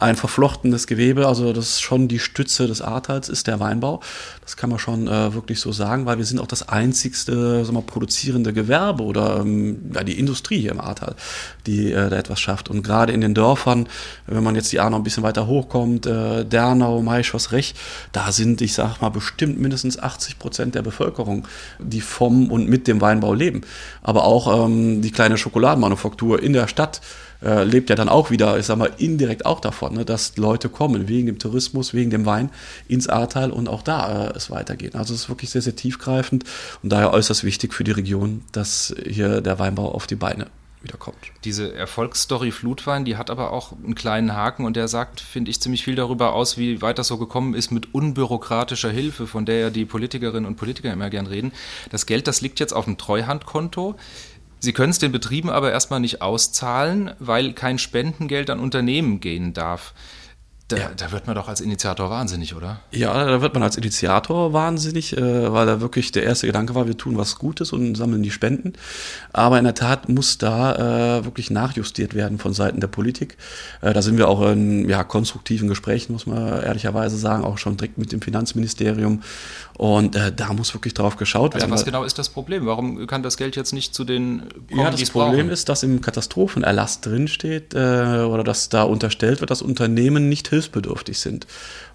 ein 0.00 0.16
verflochtenes 0.16 0.86
Gewebe. 0.86 1.26
Also 1.26 1.52
das 1.52 1.70
ist 1.70 1.80
schon 1.80 2.08
die 2.08 2.18
Stütze 2.18 2.66
des 2.66 2.82
Ahrtals, 2.82 3.28
ist 3.28 3.46
der 3.46 3.60
Weinbau. 3.60 4.00
Das 4.42 4.56
kann 4.56 4.70
man 4.70 4.78
schon 4.78 5.06
äh, 5.06 5.34
wirklich 5.34 5.60
so 5.60 5.72
sagen, 5.72 6.06
weil 6.06 6.18
wir 6.18 6.24
sind 6.24 6.40
auch 6.40 6.46
das 6.46 6.68
einzigste 6.68 7.64
sagen 7.64 7.76
wir, 7.76 7.82
produzierende 7.82 8.52
Gewerbe 8.52 9.02
oder 9.02 9.40
ähm, 9.40 9.90
ja, 9.94 10.02
die 10.02 10.18
Industrie 10.18 10.60
hier 10.60 10.72
im 10.72 10.80
Ahrtal, 10.80 11.14
die 11.66 11.92
äh, 11.92 12.08
da 12.08 12.16
etwas 12.16 12.40
schafft. 12.40 12.68
Und 12.68 12.82
gerade 12.82 13.12
in 13.12 13.20
den 13.20 13.34
Dörfern, 13.34 13.88
wenn 14.26 14.42
man 14.42 14.54
jetzt 14.54 14.72
die 14.72 14.80
Ahr 14.80 14.90
noch 14.90 14.98
ein 14.98 15.04
bisschen 15.04 15.22
weiter 15.22 15.46
hochkommt, 15.46 16.06
äh, 16.06 16.44
Dernau, 16.44 17.02
Maischos, 17.02 17.52
Rech, 17.52 17.74
da 18.12 18.32
sind, 18.32 18.60
ich 18.62 18.72
sag 18.72 19.00
mal, 19.00 19.10
bestimmt 19.10 19.60
mindestens 19.60 19.98
80 19.98 20.38
Prozent 20.38 20.74
der 20.74 20.82
Bevölkerung, 20.82 21.46
die 21.78 22.00
vom 22.00 22.50
und 22.50 22.68
mit 22.68 22.88
dem 22.88 23.00
Weinbau 23.00 23.34
leben. 23.34 23.60
Aber 24.02 24.24
auch 24.24 24.66
ähm, 24.66 25.02
die 25.02 25.12
kleine 25.12 25.36
Schokoladenmanufaktur 25.36 26.42
in 26.42 26.54
der 26.54 26.68
Stadt, 26.68 27.00
äh, 27.42 27.64
lebt 27.64 27.90
ja 27.90 27.96
dann 27.96 28.08
auch 28.08 28.30
wieder, 28.30 28.58
ich 28.58 28.66
sag 28.66 28.76
mal, 28.76 28.90
indirekt 28.98 29.46
auch 29.46 29.60
davon, 29.60 29.94
ne, 29.94 30.04
dass 30.04 30.36
Leute 30.36 30.68
kommen 30.68 31.08
wegen 31.08 31.26
dem 31.26 31.38
Tourismus, 31.38 31.94
wegen 31.94 32.10
dem 32.10 32.26
Wein 32.26 32.50
ins 32.88 33.08
Ahrtal 33.08 33.50
und 33.50 33.68
auch 33.68 33.82
da 33.82 34.28
äh, 34.28 34.36
es 34.36 34.50
weitergeht. 34.50 34.94
Also 34.94 35.14
es 35.14 35.22
ist 35.22 35.28
wirklich 35.28 35.50
sehr, 35.50 35.62
sehr 35.62 35.76
tiefgreifend 35.76 36.44
und 36.82 36.90
daher 36.90 37.12
äußerst 37.12 37.44
wichtig 37.44 37.74
für 37.74 37.84
die 37.84 37.92
Region, 37.92 38.42
dass 38.52 38.94
hier 39.06 39.40
der 39.40 39.58
Weinbau 39.58 39.92
auf 39.92 40.06
die 40.06 40.16
Beine 40.16 40.46
wiederkommt. 40.82 41.18
Diese 41.44 41.74
Erfolgsstory 41.74 42.52
Flutwein, 42.52 43.04
die 43.04 43.16
hat 43.16 43.30
aber 43.30 43.52
auch 43.52 43.72
einen 43.72 43.94
kleinen 43.94 44.34
Haken 44.34 44.64
und 44.64 44.76
der 44.76 44.88
sagt, 44.88 45.20
finde 45.20 45.50
ich, 45.50 45.60
ziemlich 45.60 45.84
viel 45.84 45.94
darüber 45.94 46.32
aus, 46.32 46.56
wie 46.56 46.80
weit 46.80 46.98
das 46.98 47.08
so 47.08 47.18
gekommen 47.18 47.54
ist 47.54 47.70
mit 47.70 47.94
unbürokratischer 47.94 48.90
Hilfe, 48.90 49.26
von 49.26 49.44
der 49.44 49.58
ja 49.60 49.70
die 49.70 49.84
Politikerinnen 49.84 50.46
und 50.46 50.56
Politiker 50.56 50.92
immer 50.92 51.10
gern 51.10 51.26
reden. 51.26 51.52
Das 51.90 52.06
Geld, 52.06 52.26
das 52.26 52.40
liegt 52.40 52.60
jetzt 52.60 52.72
auf 52.72 52.86
dem 52.86 52.96
Treuhandkonto. 52.96 53.96
Sie 54.60 54.74
können 54.74 54.90
es 54.90 54.98
den 54.98 55.10
Betrieben 55.10 55.48
aber 55.48 55.72
erstmal 55.72 56.00
nicht 56.00 56.20
auszahlen, 56.20 57.12
weil 57.18 57.54
kein 57.54 57.78
Spendengeld 57.78 58.50
an 58.50 58.60
Unternehmen 58.60 59.20
gehen 59.20 59.54
darf. 59.54 59.94
Da, 60.70 60.76
ja. 60.76 60.90
da, 60.96 61.10
wird 61.10 61.26
man 61.26 61.34
doch 61.34 61.48
als 61.48 61.60
Initiator 61.60 62.10
wahnsinnig, 62.10 62.54
oder? 62.54 62.80
Ja, 62.92 63.24
da 63.24 63.42
wird 63.42 63.54
man 63.54 63.64
als 63.64 63.76
Initiator 63.76 64.52
wahnsinnig, 64.52 65.16
äh, 65.16 65.52
weil 65.52 65.66
da 65.66 65.80
wirklich 65.80 66.12
der 66.12 66.22
erste 66.22 66.46
Gedanke 66.46 66.76
war, 66.76 66.86
wir 66.86 66.96
tun 66.96 67.16
was 67.16 67.36
Gutes 67.38 67.72
und 67.72 67.96
sammeln 67.96 68.22
die 68.22 68.30
Spenden. 68.30 68.74
Aber 69.32 69.58
in 69.58 69.64
der 69.64 69.74
Tat 69.74 70.08
muss 70.08 70.38
da 70.38 71.18
äh, 71.18 71.24
wirklich 71.24 71.50
nachjustiert 71.50 72.14
werden 72.14 72.38
von 72.38 72.52
Seiten 72.52 72.80
der 72.80 72.86
Politik. 72.86 73.36
Äh, 73.80 73.92
da 73.92 74.00
sind 74.00 74.16
wir 74.16 74.28
auch 74.28 74.48
in 74.48 74.88
ja, 74.88 75.02
konstruktiven 75.02 75.68
Gesprächen, 75.68 76.12
muss 76.12 76.26
man 76.26 76.62
ehrlicherweise 76.62 77.16
sagen, 77.16 77.42
auch 77.42 77.58
schon 77.58 77.76
direkt 77.76 77.98
mit 77.98 78.12
dem 78.12 78.22
Finanzministerium. 78.22 79.22
Und 79.76 80.14
da 80.14 80.52
muss 80.52 80.74
wirklich 80.74 80.92
drauf 80.92 81.16
geschaut 81.16 81.54
also 81.54 81.64
werden. 81.64 81.72
Was 81.72 81.86
genau 81.86 82.04
ist 82.04 82.18
das 82.18 82.28
Problem? 82.28 82.66
Warum 82.66 83.06
kann 83.06 83.22
das 83.22 83.38
Geld 83.38 83.56
jetzt 83.56 83.72
nicht 83.72 83.94
zu 83.94 84.04
den 84.04 84.42
kommen, 84.68 84.80
Ja, 84.80 84.90
das 84.90 85.08
Problem 85.08 85.46
brauchen? 85.46 85.50
ist, 85.50 85.70
dass 85.70 85.82
im 85.82 86.02
Katastrophenerlass 86.02 87.00
drinsteht 87.00 87.72
äh, 87.72 87.78
oder 87.78 88.44
dass 88.44 88.68
da 88.68 88.82
unterstellt 88.82 89.40
wird, 89.40 89.50
dass 89.50 89.62
Unternehmen 89.62 90.28
nicht 90.28 90.48
hilft 90.48 90.59
hilfsbedürftig 90.60 91.18
sind. 91.18 91.46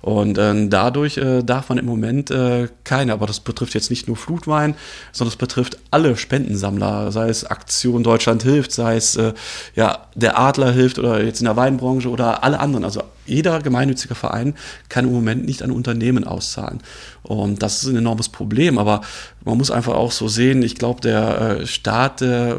Und 0.02 0.38
äh, 0.38 0.68
dadurch 0.68 1.18
äh, 1.18 1.42
darf 1.42 1.70
man 1.70 1.78
im 1.78 1.86
Moment 1.86 2.30
äh, 2.30 2.68
keine, 2.84 3.14
aber 3.14 3.26
das 3.26 3.40
betrifft 3.40 3.74
jetzt 3.74 3.90
nicht 3.90 4.08
nur 4.08 4.16
Flutwein, 4.18 4.76
sondern 5.12 5.32
es 5.32 5.38
betrifft 5.38 5.78
alle 5.90 6.16
Spendensammler, 6.16 7.12
sei 7.12 7.30
es 7.30 7.44
Aktion 7.44 8.04
Deutschland 8.04 8.44
hilft, 8.44 8.72
sei 8.72 8.98
es 8.98 9.16
äh, 9.16 9.34
ja, 9.76 10.08
der 10.14 10.38
Adler 10.38 10.72
hilft 10.72 11.00
oder 11.00 11.24
jetzt 11.24 11.40
in 11.40 11.46
der 11.46 11.56
Weinbranche 11.56 12.10
oder 12.10 12.44
alle 12.44 12.60
anderen. 12.60 12.84
Also 12.84 13.02
jeder 13.26 13.60
gemeinnützige 13.62 14.14
Verein 14.14 14.54
kann 14.90 15.06
im 15.06 15.14
Moment 15.14 15.46
nicht 15.46 15.64
an 15.64 15.72
Unternehmen 15.72 16.24
auszahlen. 16.24 16.82
Und 17.24 17.64
das 17.64 17.82
ist 17.82 17.90
ein 17.90 17.98
enormes 17.98 18.30
Problem. 18.30 18.78
Aber 18.78 19.02
man 19.44 19.58
muss 19.58 19.72
einfach 19.72 19.96
auch 19.96 20.12
so 20.12 20.28
sehen, 20.28 20.62
ich 20.62 20.76
glaube, 20.76 21.02
der 21.02 21.60
äh, 21.62 21.68
Staat, 21.68 22.22
äh, 22.22 22.56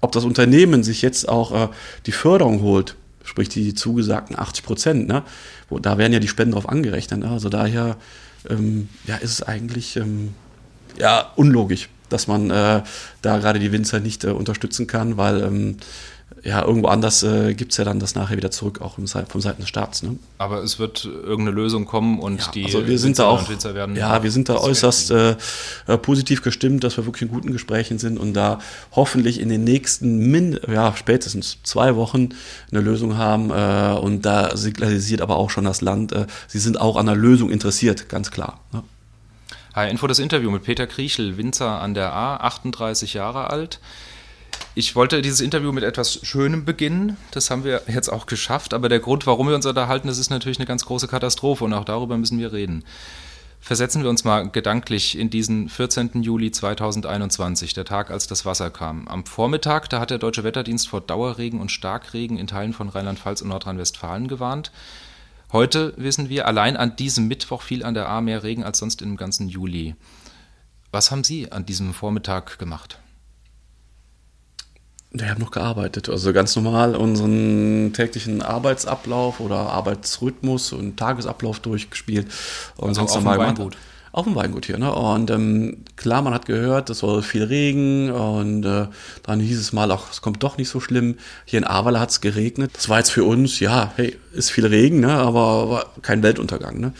ob 0.00 0.12
das 0.12 0.24
Unternehmen 0.24 0.82
sich 0.82 1.02
jetzt 1.02 1.28
auch 1.28 1.52
äh, 1.52 1.68
die 2.06 2.12
Förderung 2.12 2.62
holt, 2.62 2.96
sprich 3.28 3.48
die 3.50 3.74
zugesagten 3.74 4.38
80 4.38 4.64
Prozent. 4.64 5.08
Ne? 5.08 5.22
Da 5.82 5.98
werden 5.98 6.12
ja 6.12 6.18
die 6.18 6.28
Spenden 6.28 6.52
drauf 6.52 6.68
angerechnet. 6.68 7.20
Ne? 7.20 7.30
Also 7.30 7.48
daher 7.48 7.96
ähm, 8.48 8.88
ja, 9.06 9.16
ist 9.16 9.32
es 9.32 9.42
eigentlich 9.42 9.96
ähm, 9.96 10.34
ja, 10.98 11.30
unlogisch, 11.36 11.90
dass 12.08 12.26
man 12.26 12.50
äh, 12.50 12.82
da 13.22 13.38
gerade 13.38 13.58
die 13.58 13.70
Winzer 13.70 14.00
nicht 14.00 14.24
äh, 14.24 14.30
unterstützen 14.30 14.86
kann, 14.86 15.16
weil 15.16 15.42
ähm, 15.42 15.76
ja, 16.44 16.64
irgendwo 16.64 16.88
anders 16.88 17.22
äh, 17.22 17.54
gibt 17.54 17.72
es 17.72 17.78
ja 17.78 17.84
dann 17.84 18.00
das 18.00 18.14
nachher 18.14 18.36
wieder 18.36 18.50
zurück, 18.50 18.80
auch 18.80 18.98
im, 18.98 19.06
vom 19.06 19.40
Seiten 19.40 19.60
des 19.60 19.68
Staats. 19.68 20.02
Ne? 20.02 20.16
Aber 20.38 20.62
es 20.62 20.78
wird 20.78 21.04
irgendeine 21.04 21.50
Lösung 21.50 21.84
kommen 21.84 22.18
und 22.18 22.40
ja, 22.40 22.50
die 22.52 22.64
also 22.64 22.86
wir 22.86 22.98
sind 22.98 23.18
da 23.18 23.26
auch, 23.26 23.48
werden. 23.48 23.96
Ja, 23.96 24.22
wir 24.22 24.30
sind 24.30 24.48
da 24.48 24.56
äußerst 24.56 25.10
äh, 25.10 25.36
äh, 25.86 25.98
positiv 25.98 26.42
gestimmt, 26.42 26.84
dass 26.84 26.96
wir 26.96 27.06
wirklich 27.06 27.22
in 27.22 27.28
guten 27.28 27.52
Gesprächen 27.52 27.98
sind 27.98 28.18
und 28.18 28.34
da 28.34 28.58
hoffentlich 28.92 29.40
in 29.40 29.48
den 29.48 29.64
nächsten, 29.64 30.30
min 30.30 30.58
ja, 30.68 30.94
spätestens 30.96 31.58
zwei 31.62 31.96
Wochen 31.96 32.30
eine 32.70 32.80
Lösung 32.80 33.16
haben. 33.16 33.50
Äh, 33.50 33.98
und 33.98 34.22
da 34.22 34.56
signalisiert 34.56 35.20
aber 35.20 35.36
auch 35.36 35.50
schon 35.50 35.64
das 35.64 35.80
Land, 35.80 36.12
äh, 36.12 36.26
sie 36.46 36.58
sind 36.58 36.80
auch 36.80 36.96
an 36.96 37.08
einer 37.08 37.18
Lösung 37.18 37.50
interessiert, 37.50 38.08
ganz 38.08 38.30
klar. 38.30 38.60
Ne? 38.72 38.82
Hi, 39.74 39.90
Info 39.90 40.06
das 40.06 40.18
Interview 40.18 40.50
mit 40.50 40.64
Peter 40.64 40.86
Kriechel, 40.86 41.36
Winzer 41.36 41.80
an 41.80 41.94
der 41.94 42.12
A, 42.12 42.38
38 42.38 43.14
Jahre 43.14 43.50
alt. 43.50 43.80
Ich 44.78 44.94
wollte 44.94 45.22
dieses 45.22 45.40
Interview 45.40 45.72
mit 45.72 45.82
etwas 45.82 46.20
Schönem 46.22 46.64
beginnen. 46.64 47.16
Das 47.32 47.50
haben 47.50 47.64
wir 47.64 47.82
jetzt 47.88 48.08
auch 48.08 48.26
geschafft. 48.26 48.72
Aber 48.72 48.88
der 48.88 49.00
Grund, 49.00 49.26
warum 49.26 49.48
wir 49.48 49.56
uns 49.56 49.66
unterhalten, 49.66 50.06
das 50.06 50.18
ist 50.18 50.30
natürlich 50.30 50.60
eine 50.60 50.66
ganz 50.66 50.84
große 50.84 51.08
Katastrophe 51.08 51.64
und 51.64 51.72
auch 51.72 51.84
darüber 51.84 52.16
müssen 52.16 52.38
wir 52.38 52.52
reden. 52.52 52.84
Versetzen 53.58 54.04
wir 54.04 54.08
uns 54.08 54.22
mal 54.22 54.48
gedanklich 54.48 55.18
in 55.18 55.30
diesen 55.30 55.68
14. 55.68 56.22
Juli 56.22 56.52
2021, 56.52 57.74
der 57.74 57.86
Tag, 57.86 58.12
als 58.12 58.28
das 58.28 58.46
Wasser 58.46 58.70
kam. 58.70 59.08
Am 59.08 59.26
Vormittag, 59.26 59.90
da 59.90 59.98
hat 59.98 60.10
der 60.10 60.18
Deutsche 60.18 60.44
Wetterdienst 60.44 60.86
vor 60.86 61.00
Dauerregen 61.00 61.60
und 61.60 61.72
Starkregen 61.72 62.38
in 62.38 62.46
Teilen 62.46 62.72
von 62.72 62.88
Rheinland-Pfalz 62.88 63.42
und 63.42 63.48
Nordrhein-Westfalen 63.48 64.28
gewarnt. 64.28 64.70
Heute 65.50 65.92
wissen 65.96 66.28
wir, 66.28 66.46
allein 66.46 66.76
an 66.76 66.94
diesem 66.94 67.26
Mittwoch 67.26 67.62
fiel 67.62 67.84
an 67.84 67.94
der 67.94 68.08
A 68.08 68.20
mehr 68.20 68.44
Regen 68.44 68.62
als 68.62 68.78
sonst 68.78 69.02
im 69.02 69.16
ganzen 69.16 69.48
Juli. 69.48 69.96
Was 70.92 71.10
haben 71.10 71.24
Sie 71.24 71.50
an 71.50 71.66
diesem 71.66 71.94
Vormittag 71.94 72.60
gemacht? 72.60 73.00
Wir 75.10 75.30
haben 75.30 75.40
noch 75.40 75.50
gearbeitet, 75.50 76.10
also 76.10 76.34
ganz 76.34 76.54
normal 76.54 76.94
unseren 76.94 77.92
täglichen 77.94 78.42
Arbeitsablauf 78.42 79.40
oder 79.40 79.56
Arbeitsrhythmus 79.56 80.72
und 80.72 80.98
Tagesablauf 80.98 81.60
durchgespielt. 81.60 82.26
Und 82.76 82.88
Also 82.88 83.00
ganz 83.00 83.10
auf 83.12 83.24
normal 83.24 83.38
Weingut? 83.38 83.76
Auf 84.12 84.24
dem 84.24 84.34
Weingut 84.34 84.66
hier, 84.66 84.78
ne? 84.78 84.92
Und 84.94 85.30
ähm, 85.30 85.84
klar, 85.96 86.20
man 86.22 86.34
hat 86.34 86.44
gehört, 86.44 86.90
es 86.90 86.98
soll 86.98 87.22
viel 87.22 87.44
Regen 87.44 88.10
und 88.10 88.64
äh, 88.64 88.88
dann 89.22 89.40
hieß 89.40 89.58
es 89.58 89.72
mal 89.72 89.90
auch, 89.90 90.10
es 90.10 90.20
kommt 90.20 90.42
doch 90.42 90.58
nicht 90.58 90.68
so 90.68 90.80
schlimm. 90.80 91.16
Hier 91.44 91.58
in 91.58 91.64
Ahrweiler 91.64 92.00
hat 92.00 92.10
es 92.10 92.20
geregnet. 92.20 92.72
Das 92.74 92.88
war 92.88 92.98
jetzt 92.98 93.10
für 93.10 93.24
uns, 93.24 93.60
ja, 93.60 93.92
hey, 93.96 94.16
ist 94.32 94.50
viel 94.50 94.66
Regen, 94.66 95.00
ne? 95.00 95.12
Aber 95.12 95.86
kein 96.02 96.22
Weltuntergang, 96.22 96.80
ne? 96.80 96.92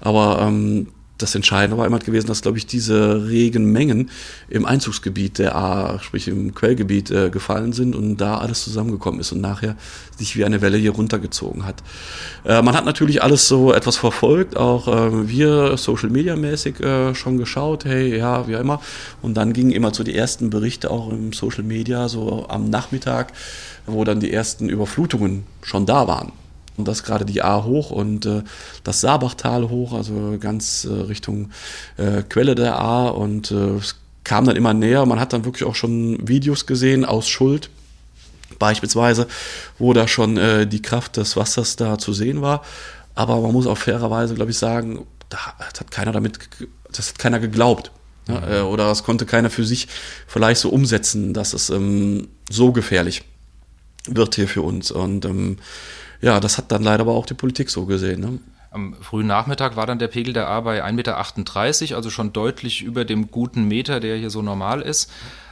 Aber 0.00 0.40
ähm, 0.40 0.88
das 1.22 1.34
Entscheidende 1.34 1.78
war 1.78 1.86
immer 1.86 1.98
gewesen, 1.98 2.26
dass, 2.26 2.42
glaube 2.42 2.58
ich, 2.58 2.66
diese 2.66 3.28
Regenmengen 3.28 4.10
im 4.48 4.66
Einzugsgebiet 4.66 5.38
der 5.38 5.54
A, 5.56 5.98
sprich 6.00 6.28
im 6.28 6.54
Quellgebiet, 6.54 7.10
äh, 7.10 7.30
gefallen 7.30 7.72
sind 7.72 7.94
und 7.94 8.16
da 8.16 8.38
alles 8.38 8.64
zusammengekommen 8.64 9.20
ist 9.20 9.32
und 9.32 9.40
nachher 9.40 9.76
sich 10.18 10.36
wie 10.36 10.44
eine 10.44 10.60
Welle 10.60 10.76
hier 10.76 10.92
runtergezogen 10.92 11.64
hat. 11.64 11.82
Äh, 12.44 12.62
man 12.62 12.74
hat 12.74 12.84
natürlich 12.84 13.22
alles 13.22 13.48
so 13.48 13.72
etwas 13.72 13.96
verfolgt, 13.96 14.56
auch 14.56 14.88
äh, 14.88 15.28
wir 15.28 15.76
Social 15.76 16.10
Media 16.10 16.36
mäßig 16.36 16.80
äh, 16.80 17.14
schon 17.14 17.38
geschaut, 17.38 17.84
hey, 17.84 18.18
ja, 18.18 18.46
wie 18.48 18.54
immer. 18.54 18.80
Und 19.22 19.36
dann 19.36 19.52
gingen 19.52 19.70
immer 19.70 19.94
so 19.94 20.04
die 20.04 20.14
ersten 20.14 20.50
Berichte 20.50 20.90
auch 20.90 21.10
im 21.10 21.32
Social 21.32 21.64
Media, 21.64 22.08
so 22.08 22.46
am 22.48 22.68
Nachmittag, 22.68 23.32
wo 23.86 24.04
dann 24.04 24.20
die 24.20 24.32
ersten 24.32 24.68
Überflutungen 24.68 25.44
schon 25.62 25.86
da 25.86 26.06
waren. 26.06 26.32
Und 26.76 26.88
das 26.88 27.02
gerade 27.02 27.24
die 27.24 27.42
A 27.42 27.64
hoch 27.64 27.90
und 27.90 28.24
äh, 28.24 28.42
das 28.82 29.00
Saarbachtal 29.02 29.68
hoch, 29.68 29.92
also 29.92 30.36
ganz 30.40 30.84
äh, 30.84 30.92
Richtung 30.92 31.50
äh, 31.98 32.22
Quelle 32.22 32.54
der 32.54 32.78
A. 32.78 33.08
Und 33.08 33.50
äh, 33.50 33.76
es 33.76 33.96
kam 34.24 34.46
dann 34.46 34.56
immer 34.56 34.72
näher. 34.72 35.04
Man 35.04 35.20
hat 35.20 35.32
dann 35.32 35.44
wirklich 35.44 35.64
auch 35.64 35.74
schon 35.74 36.26
Videos 36.26 36.66
gesehen 36.66 37.04
aus 37.04 37.28
Schuld, 37.28 37.68
beispielsweise, 38.58 39.26
wo 39.78 39.92
da 39.92 40.08
schon 40.08 40.36
äh, 40.38 40.66
die 40.66 40.82
Kraft 40.82 41.18
des 41.18 41.36
Wassers 41.36 41.76
da 41.76 41.98
zu 41.98 42.12
sehen 42.12 42.40
war. 42.40 42.62
Aber 43.14 43.40
man 43.40 43.52
muss 43.52 43.66
auch 43.66 43.78
fairerweise, 43.78 44.34
glaube 44.34 44.50
ich, 44.50 44.58
sagen, 44.58 45.06
da 45.28 45.38
hat 45.58 45.90
keiner 45.90 46.12
damit, 46.12 46.38
das 46.90 47.10
hat 47.10 47.18
keiner 47.18 47.38
geglaubt. 47.38 47.90
Ne? 48.28 48.58
Äh, 48.58 48.60
oder 48.62 48.86
das 48.86 49.04
konnte 49.04 49.26
keiner 49.26 49.50
für 49.50 49.64
sich 49.64 49.88
vielleicht 50.26 50.60
so 50.60 50.70
umsetzen, 50.70 51.34
dass 51.34 51.52
es 51.52 51.70
ähm, 51.70 52.28
so 52.50 52.72
gefährlich 52.72 53.22
wird 54.06 54.34
hier 54.34 54.48
für 54.48 54.62
uns. 54.62 54.90
Und 54.90 55.24
ähm, 55.24 55.58
ja, 56.22 56.40
das 56.40 56.56
hat 56.56 56.72
dann 56.72 56.82
leider 56.82 57.02
aber 57.02 57.12
auch 57.12 57.26
die 57.26 57.34
Politik 57.34 57.68
so 57.68 57.84
gesehen. 57.84 58.20
Ne? 58.20 58.38
Am 58.70 58.94
frühen 58.94 59.26
Nachmittag 59.26 59.76
war 59.76 59.86
dann 59.86 59.98
der 59.98 60.08
Pegel 60.08 60.32
der 60.32 60.48
A 60.48 60.60
bei 60.62 60.82
1,38 60.82 60.92
Meter, 61.82 61.96
also 61.96 62.08
schon 62.08 62.32
deutlich 62.32 62.82
über 62.82 63.04
dem 63.04 63.30
guten 63.30 63.68
Meter, 63.68 64.00
der 64.00 64.16
hier 64.16 64.30
so 64.30 64.40
normal 64.40 64.80
ist. 64.80 65.10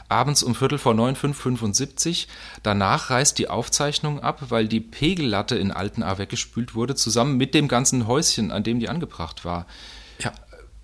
Abends 0.08 0.42
um 0.42 0.54
Viertel 0.54 0.78
vor 0.78 0.94
neun, 0.94 1.14
5,75. 1.14 2.26
Danach 2.62 3.10
reißt 3.10 3.38
die 3.38 3.48
Aufzeichnung 3.48 4.20
ab, 4.20 4.44
weil 4.48 4.66
die 4.66 4.80
Pegellatte 4.80 5.56
in 5.56 5.70
Alten 5.70 6.02
A 6.02 6.18
weggespült 6.18 6.74
wurde, 6.74 6.94
zusammen 6.94 7.36
mit 7.36 7.54
dem 7.54 7.68
ganzen 7.68 8.06
Häuschen, 8.06 8.50
an 8.50 8.64
dem 8.64 8.80
die 8.80 8.88
angebracht 8.88 9.44
war. 9.44 9.66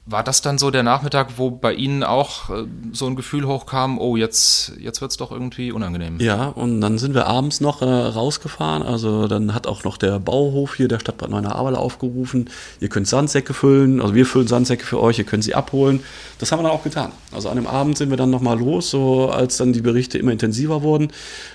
War 0.09 0.23
das 0.23 0.41
dann 0.41 0.57
so 0.57 0.71
der 0.71 0.85
Nachmittag, 0.85 1.37
wo 1.37 1.51
bei 1.51 1.75
Ihnen 1.75 2.05
auch 2.05 2.49
äh, 2.51 2.65
so 2.93 3.09
ein 3.09 3.17
Gefühl 3.17 3.45
hochkam, 3.45 3.99
oh, 3.99 4.17
jetzt, 4.17 4.75
jetzt 4.79 5.01
wird 5.01 5.11
es 5.11 5.17
doch 5.17 5.33
irgendwie 5.33 5.73
unangenehm? 5.73 6.21
Ja, 6.21 6.47
und 6.47 6.81
dann 6.81 6.97
sind 6.99 7.13
wir 7.13 7.27
abends 7.27 7.61
noch 7.61 7.83
äh, 7.83 7.87
rausgefahren. 7.87 8.85
Also 8.85 9.27
dann 9.27 9.53
hat 9.53 9.67
auch 9.67 9.83
noch 9.83 9.97
der 9.97 10.21
Bauhof 10.21 10.77
hier 10.77 10.87
der 10.87 11.01
Stadt 11.01 11.19
Bad 11.19 11.31
Neuenahr-Ahrweiler 11.31 11.81
aufgerufen. 11.81 12.49
Ihr 12.79 12.89
könnt 12.89 13.09
Sandsäcke 13.09 13.53
füllen, 13.53 14.01
also 14.01 14.15
wir 14.15 14.27
füllen 14.27 14.47
Sandsäcke 14.47 14.87
für 14.87 15.01
euch, 15.01 15.19
ihr 15.19 15.25
könnt 15.25 15.43
sie 15.43 15.57
abholen. 15.57 16.05
Das 16.39 16.53
haben 16.53 16.61
wir 16.61 16.69
dann 16.69 16.73
auch 16.73 16.85
getan. 16.85 17.11
Also 17.33 17.49
an 17.49 17.57
dem 17.57 17.67
Abend 17.67 17.99
sind 17.99 18.11
wir 18.11 18.17
dann 18.17 18.31
nochmal 18.31 18.57
los, 18.57 18.91
so 18.91 19.31
als 19.31 19.57
dann 19.57 19.73
die 19.73 19.81
Berichte 19.81 20.19
immer 20.19 20.31
intensiver 20.31 20.83
wurden. 20.83 21.09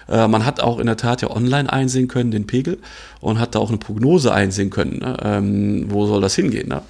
Äh, 0.09 0.27
man 0.27 0.45
hat 0.45 0.59
auch 0.59 0.79
in 0.79 0.87
der 0.87 0.97
Tat 0.97 1.21
ja 1.21 1.31
online 1.31 1.71
einsehen 1.71 2.09
können, 2.09 2.31
den 2.31 2.47
Pegel, 2.47 2.79
und 3.21 3.39
hat 3.39 3.55
da 3.55 3.59
auch 3.59 3.69
eine 3.69 3.77
Prognose 3.77 4.33
einsehen 4.33 4.71
können, 4.71 4.99
ne? 4.99 5.15
ähm, 5.23 5.85
wo 5.87 6.05
soll 6.05 6.19
das 6.19 6.35
hingehen. 6.35 6.67
Ne? 6.67 6.81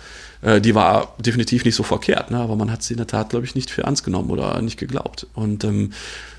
Äh, 0.42 0.62
die 0.62 0.76
war 0.76 1.16
definitiv 1.20 1.66
nicht 1.66 1.76
so 1.76 1.84
verkehrt, 1.84 2.32
ne? 2.32 2.40
aber 2.40 2.56
man 2.56 2.72
hat 2.72 2.84
sie 2.84 2.94
in 2.94 2.98
der 2.98 3.08
Tat, 3.08 3.30
glaube 3.30 3.46
ich, 3.46 3.56
nicht 3.56 3.70
für 3.70 3.84
ernst 3.84 4.04
genommen 4.04 4.30
oder 4.30 4.62
nicht 4.62 4.78
geglaubt. 4.78 5.28
Und 5.34 5.64
ähm, 5.64 5.94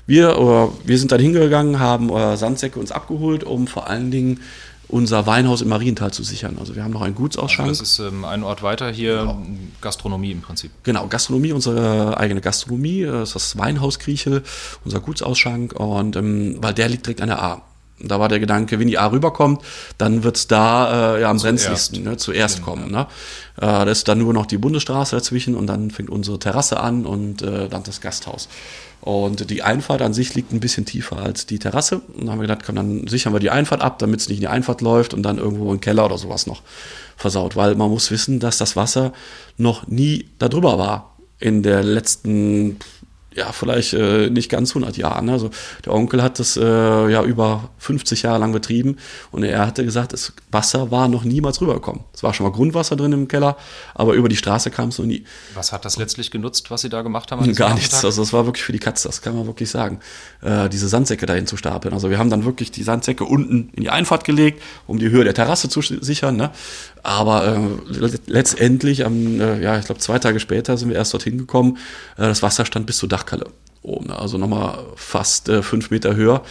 wir, 0.05 0.39
oder 0.39 0.69
wir 0.83 0.97
sind 0.97 1.11
dann 1.11 1.21
hingegangen, 1.21 1.79
haben 1.79 2.09
äh, 2.09 2.35
Sandsäcke 2.37 2.79
uns 2.79 2.91
abgeholt, 2.91 3.43
um 3.43 3.67
vor 3.67 3.87
allen 3.87 4.11
Dingen 4.11 4.41
unser 4.89 5.25
Weinhaus 5.25 5.61
im 5.61 5.69
Mariental 5.69 6.11
zu 6.11 6.23
sichern. 6.23 6.57
Also 6.59 6.75
wir 6.75 6.83
haben 6.83 6.91
noch 6.91 7.01
einen 7.01 7.15
Gutsausschank. 7.15 7.69
Das 7.69 7.81
ist 7.81 7.99
ähm, 7.99 8.25
ein 8.25 8.43
Ort 8.43 8.61
weiter 8.61 8.91
hier, 8.91 9.37
Gastronomie 9.81 10.31
im 10.31 10.41
Prinzip. 10.41 10.71
Genau, 10.83 11.07
Gastronomie, 11.07 11.51
unsere 11.51 12.17
eigene 12.17 12.41
Gastronomie, 12.41 13.03
das 13.03 13.29
ist 13.29 13.35
das 13.35 13.57
Weinhaus 13.57 13.97
Kriechel, 13.97 14.43
unser 14.83 14.99
Gutsausschank 14.99 15.73
und 15.73 16.15
ähm, 16.15 16.57
weil 16.59 16.73
der 16.73 16.89
liegt 16.89 17.05
direkt 17.05 17.21
an 17.21 17.29
der 17.29 17.41
A. 17.41 17.61
Da 18.07 18.19
war 18.19 18.29
der 18.29 18.39
Gedanke, 18.39 18.79
wenn 18.79 18.87
die 18.87 18.97
A 18.97 19.07
rüberkommt, 19.07 19.61
dann 19.97 20.23
wird's 20.23 20.47
da 20.47 21.15
äh, 21.15 21.21
ja 21.21 21.29
am 21.29 21.37
brenzligsten, 21.37 22.03
ne, 22.03 22.17
zuerst 22.17 22.61
kommen. 22.61 22.91
Ne? 22.91 23.07
Äh, 23.57 23.61
da 23.61 23.83
ist 23.83 24.07
dann 24.07 24.19
nur 24.19 24.33
noch 24.33 24.45
die 24.45 24.57
Bundesstraße 24.57 25.15
dazwischen 25.15 25.55
und 25.55 25.67
dann 25.67 25.91
fängt 25.91 26.09
unsere 26.09 26.39
Terrasse 26.39 26.79
an 26.79 27.05
und 27.05 27.41
äh, 27.41 27.69
dann 27.69 27.83
das 27.83 28.01
Gasthaus. 28.01 28.49
Und 29.03 29.49
die 29.49 29.63
Einfahrt 29.63 30.01
an 30.01 30.13
sich 30.13 30.33
liegt 30.33 30.53
ein 30.53 30.61
bisschen 30.61 30.85
tiefer 30.85 31.17
als 31.17 31.45
die 31.45 31.59
Terrasse. 31.59 32.01
Und 32.13 32.21
dann 32.21 32.31
haben 32.31 32.39
wir 32.39 32.47
gedacht, 32.47 32.63
komm, 32.65 32.75
dann 32.75 33.05
sichern 33.07 33.33
wir 33.33 33.41
die 33.41 33.49
Einfahrt 33.49 33.81
ab, 33.81 33.99
damit 33.99 34.21
es 34.21 34.29
nicht 34.29 34.37
in 34.37 34.43
die 34.43 34.47
Einfahrt 34.47 34.79
läuft 34.79 35.13
und 35.13 35.23
dann 35.23 35.39
irgendwo 35.39 35.73
im 35.73 35.81
Keller 35.81 36.05
oder 36.05 36.17
sowas 36.17 36.47
noch 36.47 36.61
versaut. 37.17 37.57
Weil 37.57 37.75
man 37.75 37.89
muss 37.89 38.11
wissen, 38.11 38.39
dass 38.39 38.57
das 38.57 38.77
Wasser 38.77 39.11
noch 39.57 39.87
nie 39.87 40.29
da 40.39 40.47
drüber 40.47 40.77
war 40.77 41.17
in 41.39 41.63
der 41.63 41.83
letzten, 41.83 42.77
ja, 43.35 43.51
vielleicht 43.51 43.93
äh, 43.93 44.29
nicht 44.29 44.49
ganz 44.49 44.71
100 44.71 44.97
Jahren. 44.97 45.29
Also 45.29 45.49
der 45.85 45.93
Onkel 45.93 46.21
hat 46.21 46.39
das 46.39 46.57
äh, 46.57 46.61
ja 46.63 47.23
über 47.23 47.69
50 47.79 48.23
Jahre 48.23 48.39
lang 48.39 48.51
betrieben 48.51 48.97
und 49.31 49.43
er 49.43 49.65
hatte 49.65 49.83
gesagt, 49.83 50.13
das 50.13 50.33
Wasser 50.51 50.91
war 50.91 51.07
noch 51.07 51.23
niemals 51.23 51.61
rübergekommen. 51.61 52.03
Es 52.13 52.23
war 52.23 52.33
schon 52.33 52.45
mal 52.45 52.51
Grundwasser 52.51 52.95
drin 52.95 53.11
im 53.11 53.27
Keller, 53.27 53.57
aber 53.93 54.13
über 54.13 54.29
die 54.29 54.35
Straße 54.35 54.71
kam 54.71 54.89
es 54.89 54.99
noch 54.99 55.05
nie. 55.05 55.23
Was 55.53 55.71
hat 55.71 55.85
das 55.85 55.97
letztlich 55.97 56.31
genutzt, 56.31 56.69
was 56.71 56.81
Sie 56.81 56.89
da 56.89 57.01
gemacht 57.01 57.31
haben? 57.31 57.53
Gar 57.53 57.75
nichts. 57.75 58.03
Also 58.03 58.21
das 58.21 58.33
war 58.33 58.45
wirklich 58.45 58.63
für 58.63 58.73
die 58.73 58.79
Katze, 58.79 59.07
das 59.07 59.21
kann 59.21 59.35
man 59.35 59.45
wirklich 59.47 59.69
sagen. 59.69 59.99
Äh, 60.41 60.69
diese 60.69 60.87
Sandsäcke 60.87 61.25
dahin 61.25 61.47
zu 61.47 61.57
stapeln. 61.57 61.93
Also 61.93 62.09
wir 62.09 62.17
haben 62.17 62.29
dann 62.29 62.45
wirklich 62.45 62.71
die 62.71 62.83
Sandsäcke 62.83 63.23
unten 63.23 63.69
in 63.73 63.83
die 63.83 63.89
Einfahrt 63.89 64.23
gelegt, 64.23 64.61
um 64.87 64.99
die 64.99 65.09
Höhe 65.09 65.23
der 65.23 65.33
Terrasse 65.33 65.69
zu 65.69 65.81
sichern. 65.81 66.35
Ne? 66.35 66.51
Aber 67.03 67.45
äh, 67.45 68.09
letztendlich, 68.27 69.05
am, 69.05 69.41
äh, 69.41 69.61
ja, 69.61 69.77
ich 69.77 69.85
glaube 69.85 69.99
zwei 69.99 70.19
Tage 70.19 70.39
später 70.39 70.77
sind 70.77 70.89
wir 70.89 70.95
erst 70.95 71.13
dorthin 71.13 71.37
gekommen. 71.37 71.77
Äh, 72.17 72.23
das 72.23 72.41
Wasser 72.41 72.65
stand 72.65 72.85
bis 72.85 72.97
zur 72.97 73.09
Dachkalle 73.23 73.45
oben. 73.81 74.07
Ne? 74.07 74.17
Also 74.17 74.37
nochmal 74.37 74.85
fast 74.95 75.49
äh, 75.49 75.63
fünf 75.63 75.89
Meter 75.91 76.15
höher 76.15 76.43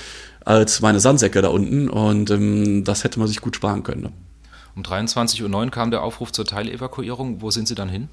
als 0.45 0.81
meine 0.81 1.01
Sandsäcke 1.01 1.43
da 1.43 1.49
unten. 1.49 1.89
Und 1.89 2.31
ähm, 2.31 2.85
das 2.85 3.05
hätte 3.05 3.19
man 3.19 3.29
sich 3.29 3.41
gut 3.41 3.57
sparen 3.57 3.83
können. 3.83 4.03
Ne? 4.03 4.13
Um 4.75 4.83
23.09 4.83 5.53
Uhr 5.53 5.71
kam 5.71 5.91
der 5.91 6.03
Aufruf 6.03 6.33
zur 6.33 6.45
Teilevakuierung. 6.45 7.43
Wo 7.43 7.51
sind 7.51 7.69
Sie 7.69 7.75
dann 7.75 7.89
hin? 7.89 8.09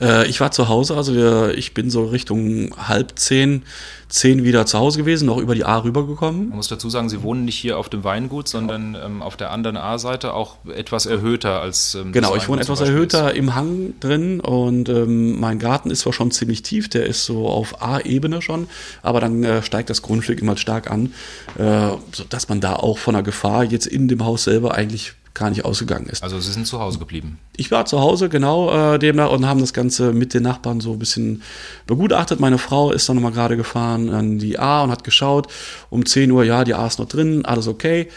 Äh, 0.00 0.26
ich 0.28 0.40
war 0.40 0.50
zu 0.50 0.68
Hause, 0.68 0.96
also 0.96 1.14
wir, 1.14 1.56
ich 1.56 1.74
bin 1.74 1.90
so 1.90 2.04
Richtung 2.06 2.74
halb 2.76 3.18
zehn, 3.18 3.62
zehn 4.08 4.44
wieder 4.44 4.66
zu 4.66 4.78
Hause 4.78 4.98
gewesen, 4.98 5.26
noch 5.26 5.38
über 5.38 5.54
die 5.54 5.64
A 5.64 5.78
rübergekommen. 5.78 6.48
Man 6.48 6.56
muss 6.56 6.68
dazu 6.68 6.90
sagen, 6.90 7.08
Sie 7.08 7.22
wohnen 7.22 7.44
nicht 7.44 7.56
hier 7.56 7.78
auf 7.78 7.88
dem 7.88 8.04
Weingut, 8.04 8.46
sondern 8.48 8.94
ähm, 8.94 9.22
auf 9.22 9.36
der 9.36 9.50
anderen 9.50 9.76
A-Seite 9.76 10.34
auch 10.34 10.56
etwas 10.74 11.06
erhöhter 11.06 11.60
als 11.60 11.94
ähm, 11.94 12.12
Genau, 12.12 12.36
ich 12.36 12.48
wohne 12.48 12.60
etwas 12.60 12.80
erhöhter 12.80 13.34
im 13.34 13.54
Hang 13.54 13.94
drin 14.00 14.40
und 14.40 14.88
ähm, 14.88 15.40
mein 15.40 15.58
Garten 15.58 15.90
ist 15.90 16.00
zwar 16.00 16.12
schon 16.12 16.30
ziemlich 16.30 16.62
tief, 16.62 16.88
der 16.88 17.06
ist 17.06 17.24
so 17.24 17.48
auf 17.48 17.82
A-Ebene 17.82 18.42
schon, 18.42 18.68
aber 19.02 19.20
dann 19.20 19.42
äh, 19.44 19.62
steigt 19.62 19.88
das 19.88 20.02
Grundstück 20.02 20.40
immer 20.40 20.56
stark 20.56 20.90
an, 20.90 21.14
äh, 21.58 21.90
sodass 22.12 22.48
man 22.48 22.60
da 22.60 22.74
auch 22.76 22.98
von 22.98 23.14
der 23.14 23.22
Gefahr 23.22 23.64
jetzt 23.64 23.86
in 23.86 24.08
dem 24.08 24.24
Haus 24.24 24.44
selber 24.44 24.74
eigentlich 24.74 25.14
gar 25.34 25.50
nicht 25.50 25.64
ausgegangen 25.64 26.06
ist. 26.06 26.22
Also 26.22 26.38
Sie 26.40 26.52
sind 26.52 26.66
zu 26.66 26.80
Hause 26.80 26.98
geblieben. 26.98 27.38
Ich 27.56 27.70
war 27.70 27.86
zu 27.86 28.00
Hause, 28.00 28.28
genau, 28.28 28.94
äh, 28.94 28.98
demnach 28.98 29.30
und 29.30 29.46
haben 29.46 29.60
das 29.60 29.72
Ganze 29.72 30.12
mit 30.12 30.34
den 30.34 30.42
Nachbarn 30.42 30.80
so 30.80 30.92
ein 30.92 30.98
bisschen 30.98 31.42
begutachtet. 31.86 32.40
Meine 32.40 32.58
Frau 32.58 32.92
ist 32.92 33.08
dann 33.08 33.16
nochmal 33.16 33.32
gerade 33.32 33.56
gefahren 33.56 34.10
an 34.10 34.38
die 34.38 34.58
A 34.58 34.82
und 34.82 34.90
hat 34.90 35.04
geschaut. 35.04 35.48
Um 35.90 36.04
10 36.04 36.30
Uhr, 36.30 36.44
ja, 36.44 36.64
die 36.64 36.74
A 36.74 36.86
ist 36.86 36.98
noch 36.98 37.08
drin, 37.08 37.44
alles 37.44 37.66
okay. 37.66 38.08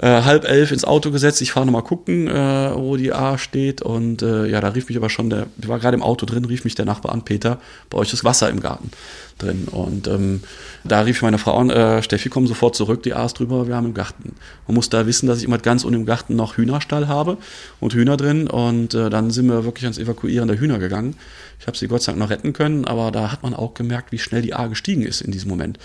Äh, 0.00 0.22
halb 0.22 0.44
elf 0.44 0.70
ins 0.70 0.84
Auto 0.84 1.10
gesetzt, 1.10 1.40
ich 1.42 1.50
fahre 1.50 1.66
nochmal 1.66 1.82
gucken, 1.82 2.28
äh, 2.28 2.70
wo 2.72 2.96
die 2.96 3.12
A 3.12 3.36
steht. 3.36 3.82
Und 3.82 4.22
äh, 4.22 4.46
ja, 4.46 4.60
da 4.60 4.68
rief 4.68 4.88
mich 4.88 4.96
aber 4.96 5.10
schon 5.10 5.28
der, 5.28 5.46
ich 5.60 5.66
war 5.66 5.80
gerade 5.80 5.96
im 5.96 6.04
Auto 6.04 6.24
drin, 6.24 6.44
rief 6.44 6.62
mich 6.62 6.76
der 6.76 6.84
Nachbar 6.84 7.12
an, 7.12 7.24
Peter, 7.24 7.58
bei 7.90 7.98
euch 7.98 8.12
ist 8.12 8.22
Wasser 8.22 8.48
im 8.48 8.60
Garten. 8.60 8.92
Drin. 9.38 9.68
Und 9.70 10.06
ähm, 10.06 10.42
da 10.84 11.00
rief 11.00 11.22
meine 11.22 11.38
Frau 11.38 11.56
an, 11.56 11.70
äh, 11.70 12.02
Steffi, 12.02 12.28
komm 12.28 12.46
sofort 12.46 12.76
zurück, 12.76 13.02
die 13.02 13.14
Aas 13.14 13.34
drüber, 13.34 13.66
wir 13.68 13.76
haben 13.76 13.86
im 13.86 13.94
Garten. 13.94 14.34
Man 14.66 14.74
muss 14.74 14.90
da 14.90 15.06
wissen, 15.06 15.26
dass 15.26 15.38
ich 15.38 15.44
immer 15.44 15.58
ganz 15.58 15.84
unten 15.84 16.00
im 16.00 16.06
Garten 16.06 16.36
noch 16.36 16.56
Hühnerstall 16.56 17.08
habe 17.08 17.38
und 17.80 17.94
Hühner 17.94 18.16
drin. 18.16 18.48
Und 18.48 18.94
äh, 18.94 19.10
dann 19.10 19.30
sind 19.30 19.46
wir 19.46 19.64
wirklich 19.64 19.84
ans 19.84 19.98
Evakuieren 19.98 20.48
der 20.48 20.58
Hühner 20.58 20.78
gegangen. 20.78 21.16
Ich 21.60 21.66
habe 21.66 21.76
sie 21.76 21.88
Gott 21.88 22.02
sei 22.02 22.12
Dank 22.12 22.20
noch 22.20 22.30
retten 22.30 22.52
können, 22.52 22.84
aber 22.84 23.10
da 23.10 23.32
hat 23.32 23.42
man 23.42 23.52
auch 23.52 23.74
gemerkt, 23.74 24.12
wie 24.12 24.18
schnell 24.18 24.42
die 24.42 24.54
A 24.54 24.68
gestiegen 24.68 25.02
ist 25.02 25.20
in 25.20 25.32
diesem 25.32 25.48
Moment. 25.48 25.78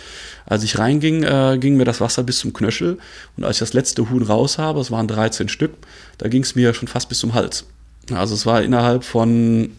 Als 0.46 0.64
ich 0.64 0.78
reinging, 0.78 1.24
äh, 1.24 1.58
ging 1.60 1.78
mir 1.78 1.86
das 1.86 2.00
Wasser 2.00 2.24
bis 2.24 2.40
zum 2.40 2.54
Knöchel 2.54 3.00
und 3.38 3.44
als 3.44 3.56
ich 3.56 3.60
das 3.60 3.74
letzte 3.74 4.10
Huhn 4.10 4.22
raus 4.22 4.60
habe, 4.60 4.80
es 4.80 4.92
waren 4.92 5.08
13 5.08 5.50
Stück, 5.50 5.72
da 6.20 6.30
ging 6.30 6.44
es 6.44 6.56
mir 6.56 6.74
schon 6.74 6.88
fast 6.88 7.10
bis 7.10 7.20
zum 7.20 7.34
Hals. 7.34 7.66
Also 8.12 8.36
es 8.36 8.46
war 8.46 8.62
innerhalb 8.62 9.04
von 9.04 9.72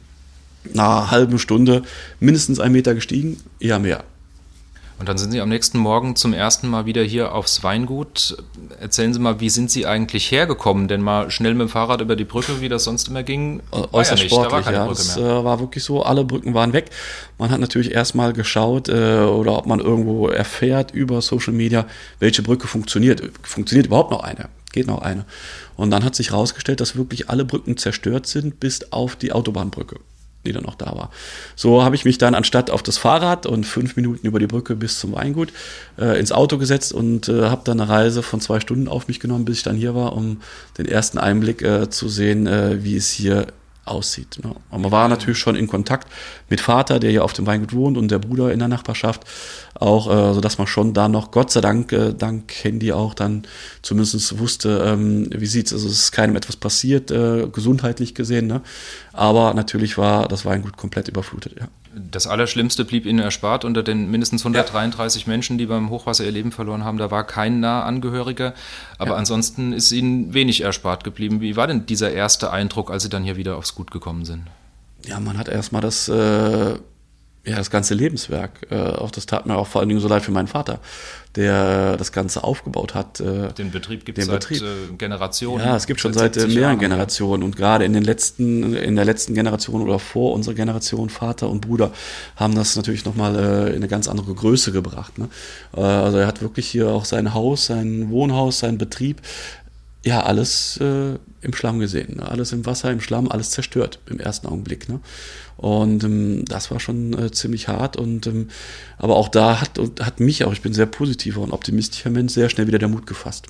einer 0.73 1.11
halben 1.11 1.38
Stunde 1.38 1.83
mindestens 2.21 2.61
ein 2.61 2.73
Meter 2.73 2.94
gestiegen, 2.94 3.40
eher 3.61 3.78
mehr. 3.78 4.04
Und 4.99 5.09
dann 5.09 5.18
sind 5.18 5.33
Sie 5.33 5.40
am 5.40 5.49
nächsten 5.49 5.76
Morgen 5.78 6.14
zum 6.14 6.33
ersten 6.33 6.68
Mal 6.68 6.87
wieder 6.87 7.02
hier 7.02 7.35
aufs 7.35 7.64
Weingut. 7.64 8.37
Erzählen 8.80 9.12
Sie 9.12 9.18
mal, 9.18 9.40
wie 9.40 9.50
sind 9.50 9.71
Sie 9.71 9.87
eigentlich 9.87 10.30
hergekommen? 10.30 10.87
Denn 10.87 11.02
mal 11.02 11.33
schnell 11.33 11.54
mit 11.54 11.62
dem 11.62 11.68
Fahrrad 11.68 12.00
über 12.00 12.14
die 12.14 12.25
Brücke, 12.25 12.61
wie 12.61 12.68
das 12.68 12.85
sonst 12.85 13.09
immer 13.09 13.25
ging, 13.25 13.61
war 13.71 13.92
äußerst 13.92 14.23
ja 14.23 14.28
sportlich. 14.28 14.50
Da 14.50 14.56
war 14.56 14.62
keine 14.62 14.76
ja, 14.76 14.87
Brücke 14.87 15.02
mehr. 15.02 15.14
Das 15.16 15.40
äh, 15.40 15.44
war 15.44 15.61
wirklich 15.61 15.83
so, 15.83 16.04
alle 16.04 16.25
Brücken 16.25 16.54
waren 16.54 16.73
weg. 16.73 16.90
Man 17.38 17.50
hat 17.50 17.59
natürlich 17.59 17.90
erstmal 17.90 18.33
geschaut 18.33 18.88
äh, 18.88 19.18
oder 19.25 19.59
ob 19.59 19.66
man 19.66 19.80
irgendwo 19.80 20.28
erfährt 20.28 20.92
über 20.92 21.21
Social 21.23 21.52
Media, 21.52 21.87
welche 22.21 22.42
Brücke 22.42 22.68
funktioniert. 22.68 23.21
Funktioniert 23.42 23.88
überhaupt 23.88 24.12
noch 24.12 24.23
eine? 24.23 24.49
Geht 24.71 24.87
noch 24.87 25.02
eine? 25.02 25.25
Und 25.76 25.90
dann 25.90 26.04
hat 26.04 26.14
sich 26.14 26.30
herausgestellt, 26.30 26.80
dass 26.80 26.94
wirklich 26.94 27.28
alle 27.30 27.44
Brücken 27.44 27.76
zerstört 27.76 28.26
sind, 28.26 28.61
bis 28.61 28.92
auf 28.92 29.16
die 29.16 29.33
Autobahnbrücke 29.33 29.97
die 30.45 30.53
dann 30.53 30.65
noch 30.65 30.75
da 30.75 30.87
war. 30.87 31.11
So 31.57 31.83
habe 31.83 31.95
ich 31.95 32.05
mich 32.05 32.19
dann 32.19 32.35
anstatt 32.35 32.71
auf 32.71 32.83
das 32.83 32.99
Fahrrad 32.99 33.47
und 33.47 33.65
fünf 33.65 33.97
Minuten 33.97 34.27
über 34.27 34.39
die 34.39 34.47
Brücke 34.47 34.77
bis 34.77 34.99
zum 34.99 35.15
Weingut 35.15 35.53
äh, 35.99 36.19
ins 36.19 36.33
Auto 36.33 36.59
gesetzt 36.59 36.93
und 36.93 37.29
äh, 37.29 37.45
habe 37.45 37.63
dann 37.65 37.81
eine 37.81 37.91
Reise 37.91 38.23
von 38.23 38.41
zwei 38.41 38.61
Stunden 38.61 38.89
auf 38.89 39.09
mich 39.09 39.21
genommen, 39.21 39.45
bis 39.45 39.59
ich 39.59 39.63
dann 39.63 39.77
hier 39.77 39.95
war, 39.95 40.15
um 40.15 40.41
den 40.79 40.87
ersten 40.87 41.19
Einblick 41.19 41.63
äh, 41.63 41.91
zu 41.91 42.09
sehen, 42.09 42.47
äh, 42.47 42.83
wie 42.83 42.97
es 42.97 43.11
hier 43.11 43.47
aussieht. 43.85 44.38
Ne? 44.43 44.55
Und 44.71 44.83
man 44.83 44.91
war 44.91 45.09
natürlich 45.09 45.38
schon 45.38 45.57
in 45.57 45.67
Kontakt 45.67 46.09
mit 46.49 46.61
Vater, 46.61 46.99
der 46.99 47.11
hier 47.11 47.25
auf 47.25 47.33
dem 47.33 47.47
Weingut 47.47 47.73
wohnt 47.73 47.97
und 47.97 48.11
der 48.11 48.19
Bruder 48.19 48.53
in 48.53 48.59
der 48.59 48.69
Nachbarschaft 48.69 49.25
auch, 49.75 50.11
äh, 50.11 50.35
sodass 50.35 50.59
man 50.59 50.67
schon 50.67 50.95
da 50.95 51.09
noch, 51.09 51.31
Gott 51.31 51.50
sei 51.50 51.61
Dank, 51.61 51.93
äh, 51.93 52.12
dank 52.12 52.53
Handy 52.62 52.93
auch 52.93 53.14
dann 53.14 53.43
zumindest 53.83 54.38
wusste, 54.38 54.83
ähm, 54.87 55.29
wie 55.31 55.47
sieht's. 55.47 55.73
Also 55.73 55.87
es 55.87 55.95
ist 55.95 56.12
keinem 56.12 56.37
etwas 56.37 56.57
passiert, 56.57 57.11
äh, 57.11 57.49
gesundheitlich 57.53 58.14
gesehen, 58.14 58.47
ne? 58.47 58.62
aber 59.12 59.55
natürlich 59.55 59.99
war 59.99 60.29
das 60.29 60.45
Weingut 60.45 60.76
komplett 60.76 61.09
überflutet, 61.09 61.57
ja. 61.59 61.69
Das 61.95 62.27
Allerschlimmste 62.27 62.85
blieb 62.85 63.07
Ihnen 63.07 63.21
erspart. 63.21 63.65
Unter 63.65 63.83
den 63.83 64.11
mindestens 64.11 64.43
133 64.43 65.23
ja. 65.23 65.29
Menschen, 65.29 65.59
die 65.59 65.67
beim 65.67 65.91
Hochwasser 65.91 66.25
ihr 66.25 66.33
Leben 66.33 66.53
verloren 66.53 66.85
haben, 66.85 66.99
da 66.99 67.11
war 67.11 67.25
kein 67.25 67.61
Nahangehöriger. 67.61 68.55
Aber 68.99 69.13
ja. 69.13 69.17
ansonsten 69.17 69.73
ist 69.73 69.93
Ihnen 69.93 70.35
wenig 70.35 70.63
erspart 70.63 71.05
geblieben. 71.05 71.41
Wie 71.41 71.57
war 71.57 71.67
denn 71.67 71.87
dieser 71.87 72.11
erste 72.11 72.51
Eindruck, 72.51 72.91
als 72.91 73.05
Sie 73.05 73.09
dann 73.09 73.25
hier 73.25 73.37
wieder 73.37 73.57
aufs 73.57 73.75
Gut 73.75 73.91
gekommen 73.91 74.25
sind? 74.25 74.45
Ja, 75.05 75.21
man 75.21 75.39
hat 75.39 75.49
erstmal 75.49 75.83
das 75.83 76.09
äh, 76.09 76.79
ja, 77.45 77.57
das 77.57 77.71
ganze 77.71 77.95
Lebenswerk. 77.95 78.67
Äh, 78.71 78.77
auch 78.77 79.11
das 79.11 79.27
tat 79.27 79.47
mir 79.47 79.57
auch 79.57 79.67
vor 79.67 79.81
allen 79.81 79.89
Dingen 79.89 80.01
so 80.01 80.09
leid 80.09 80.23
für 80.23 80.33
meinen 80.33 80.47
Vater, 80.47 80.81
der 81.37 81.97
das 81.99 82.11
Ganze 82.11 82.43
aufgebaut 82.43 82.95
hat. 82.95 83.21
Äh, 83.21 83.53
den 83.53 83.71
Betrieb 83.71 84.07
gibt 84.07 84.19
es 84.19 84.27
seit 84.27 84.41
Betrieb. 84.41 84.63
Äh, 84.63 84.95
Generationen. 84.97 85.65
Ja, 85.65 85.77
es 85.77 85.87
gibt 85.87 86.01
schon 86.01 86.15
seit, 86.15 86.35
seit 86.35 86.49
mehreren 86.49 86.63
Jahren. 86.63 86.79
Generationen 86.79 87.43
und 87.43 87.55
gerade 87.55 87.85
in 87.85 87.93
den 87.93 88.03
letzten, 88.03 88.75
in 88.75 88.97
der 88.97 89.05
letzten 89.05 89.35
Generation 89.35 89.83
oder 89.83 89.99
vor 89.99 90.33
unserer 90.33 90.55
Generation, 90.55 91.11
Vater 91.11 91.51
und 91.51 91.61
Bruder, 91.61 91.93
haben 92.37 92.55
das 92.55 92.77
natürlich 92.77 93.05
nochmal 93.05 93.37
äh, 93.37 93.69
in 93.71 93.77
eine 93.77 93.89
ganz 93.89 94.09
andere 94.09 94.35
Größe 94.35 94.73
gebracht. 94.73 95.19
Ne? 95.19 95.29
Äh, 95.77 95.81
also 95.81 96.17
er 96.19 96.27
hat 96.27 96.41
wirklich 96.41 96.67
hier 96.67 96.89
auch 96.89 97.05
sein 97.05 97.35
Haus, 97.35 97.67
sein 97.67 98.09
Wohnhaus, 98.09 98.61
sein 98.61 98.79
Betrieb, 98.79 99.21
ja, 100.05 100.23
alles 100.23 100.79
äh, 100.79 101.19
im 101.41 101.55
Schlamm 101.55 101.79
gesehen. 101.79 102.17
Ne? 102.17 102.29
Alles 102.29 102.53
im 102.53 102.67
Wasser, 102.67 102.91
im 102.91 103.01
Schlamm, 103.01 103.31
alles 103.31 103.51
zerstört 103.51 103.99
im 104.07 104.21
ersten 104.21 104.47
Augenblick. 104.47 104.89
Ne? 104.89 105.01
Und 105.56 106.04
ähm, 106.04 106.45
das 106.47 106.71
war 106.71 106.80
schon 106.80 107.19
äh, 107.19 107.30
ziemlich 107.30 107.69
hart. 107.69 107.97
Und 107.97 108.26
ähm, 108.26 108.49
aber 108.99 109.17
auch 109.17 109.28
da 109.28 109.60
hat, 109.60 109.78
hat 110.00 110.21
mich 110.21 110.45
auch, 110.45 110.52
ich 110.52 110.62
bin 110.62 110.75
sehr 110.75 110.86
positiver 110.86 111.40
und 111.40 111.52
optimistischer 111.52 112.10
Mensch, 112.10 112.32
sehr 112.32 112.49
schnell 112.49 112.67
wieder 112.67 112.78
der 112.78 112.88
Mut 112.88 113.06
gefasst. 113.06 113.47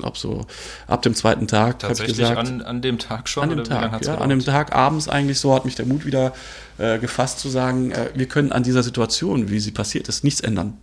Ob 0.00 0.16
so 0.16 0.46
ab 0.88 1.02
dem 1.02 1.14
zweiten 1.14 1.46
Tag. 1.46 1.78
Tatsächlich 1.78 2.16
gesagt, 2.16 2.38
an, 2.38 2.62
an 2.62 2.82
dem 2.82 2.98
Tag 2.98 3.28
schon? 3.28 3.44
An 3.44 3.50
dem 3.50 3.64
Tag, 3.64 4.04
ja, 4.04 4.16
an 4.16 4.30
dem 4.30 4.44
Tag 4.44 4.74
abends 4.74 5.08
eigentlich 5.08 5.38
so 5.38 5.54
hat 5.54 5.64
mich 5.64 5.74
der 5.74 5.86
Mut 5.86 6.06
wieder 6.06 6.32
äh, 6.78 6.98
gefasst 6.98 7.38
zu 7.38 7.48
sagen, 7.48 7.92
äh, 7.92 8.10
wir 8.14 8.26
können 8.26 8.50
an 8.50 8.62
dieser 8.62 8.82
Situation, 8.82 9.50
wie 9.50 9.60
sie 9.60 9.70
passiert 9.70 10.08
ist, 10.08 10.24
nichts 10.24 10.40
ändern 10.40 10.78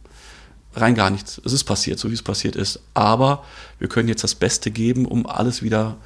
rein 0.76 0.96
gar 0.96 1.10
nichts. 1.10 1.42
Es 1.46 1.54
ist 1.54 1.64
passiert, 1.64 2.00
so 2.00 2.10
wie 2.10 2.14
es 2.14 2.22
passiert 2.22 2.56
ist. 2.56 2.80
Aber 2.94 3.44
wir 3.80 3.88
können 3.88 4.08
jetzt 4.08 4.24
das 4.24 4.36
Beste 4.36 4.72
geben, 4.72 5.06
um 5.06 5.26
alles 5.26 5.64
wieder 5.64 5.98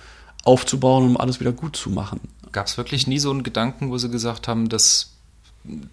aufzubauen, 0.44 1.06
um 1.06 1.18
alles 1.18 1.40
wieder 1.40 1.52
gut 1.52 1.76
zu 1.76 1.90
machen. 1.90 2.20
Gab 2.52 2.68
es 2.68 2.78
wirklich 2.78 3.08
nie 3.08 3.20
so 3.20 3.32
einen 3.32 3.44
Gedanken, 3.44 3.90
wo 3.90 3.98
Sie 3.98 4.10
gesagt 4.10 4.48
haben, 4.48 4.70
dass 4.70 5.14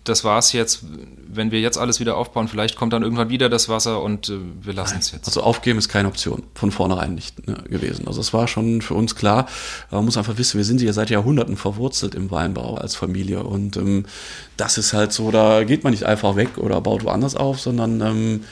das 0.02 0.24
war 0.24 0.38
es 0.38 0.52
jetzt, 0.52 0.84
wenn 1.28 1.52
wir 1.52 1.60
jetzt 1.60 1.78
alles 1.78 2.00
wieder 2.00 2.16
aufbauen, 2.16 2.48
vielleicht 2.48 2.74
kommt 2.74 2.92
dann 2.92 3.04
irgendwann 3.04 3.28
wieder 3.28 3.48
das 3.48 3.68
Wasser 3.68 4.02
und 4.02 4.28
äh, 4.28 4.38
wir 4.62 4.72
lassen 4.72 4.98
es 4.98 5.12
jetzt. 5.12 5.28
Also 5.28 5.42
aufgeben 5.42 5.78
ist 5.78 5.88
keine 5.88 6.08
Option, 6.08 6.42
von 6.54 6.72
vornherein 6.72 7.14
nicht 7.14 7.46
ne, 7.46 7.54
gewesen. 7.68 8.08
Also 8.08 8.20
es 8.20 8.32
war 8.32 8.48
schon 8.48 8.82
für 8.82 8.94
uns 8.94 9.14
klar, 9.14 9.46
man 9.92 10.04
muss 10.04 10.16
einfach 10.16 10.38
wissen, 10.38 10.58
wir 10.58 10.64
sind 10.64 10.82
ja 10.82 10.92
seit 10.92 11.10
Jahrhunderten 11.10 11.56
verwurzelt 11.56 12.16
im 12.16 12.32
Weinbau 12.32 12.74
als 12.74 12.96
Familie 12.96 13.44
und 13.44 13.76
ähm, 13.76 14.06
das 14.56 14.76
ist 14.76 14.92
halt 14.92 15.12
so, 15.12 15.30
da 15.30 15.62
geht 15.62 15.84
man 15.84 15.92
nicht 15.92 16.04
einfach 16.04 16.34
weg 16.34 16.58
oder 16.58 16.80
baut 16.80 17.04
woanders 17.04 17.36
auf, 17.36 17.60
sondern 17.60 18.00
ähm, 18.00 18.44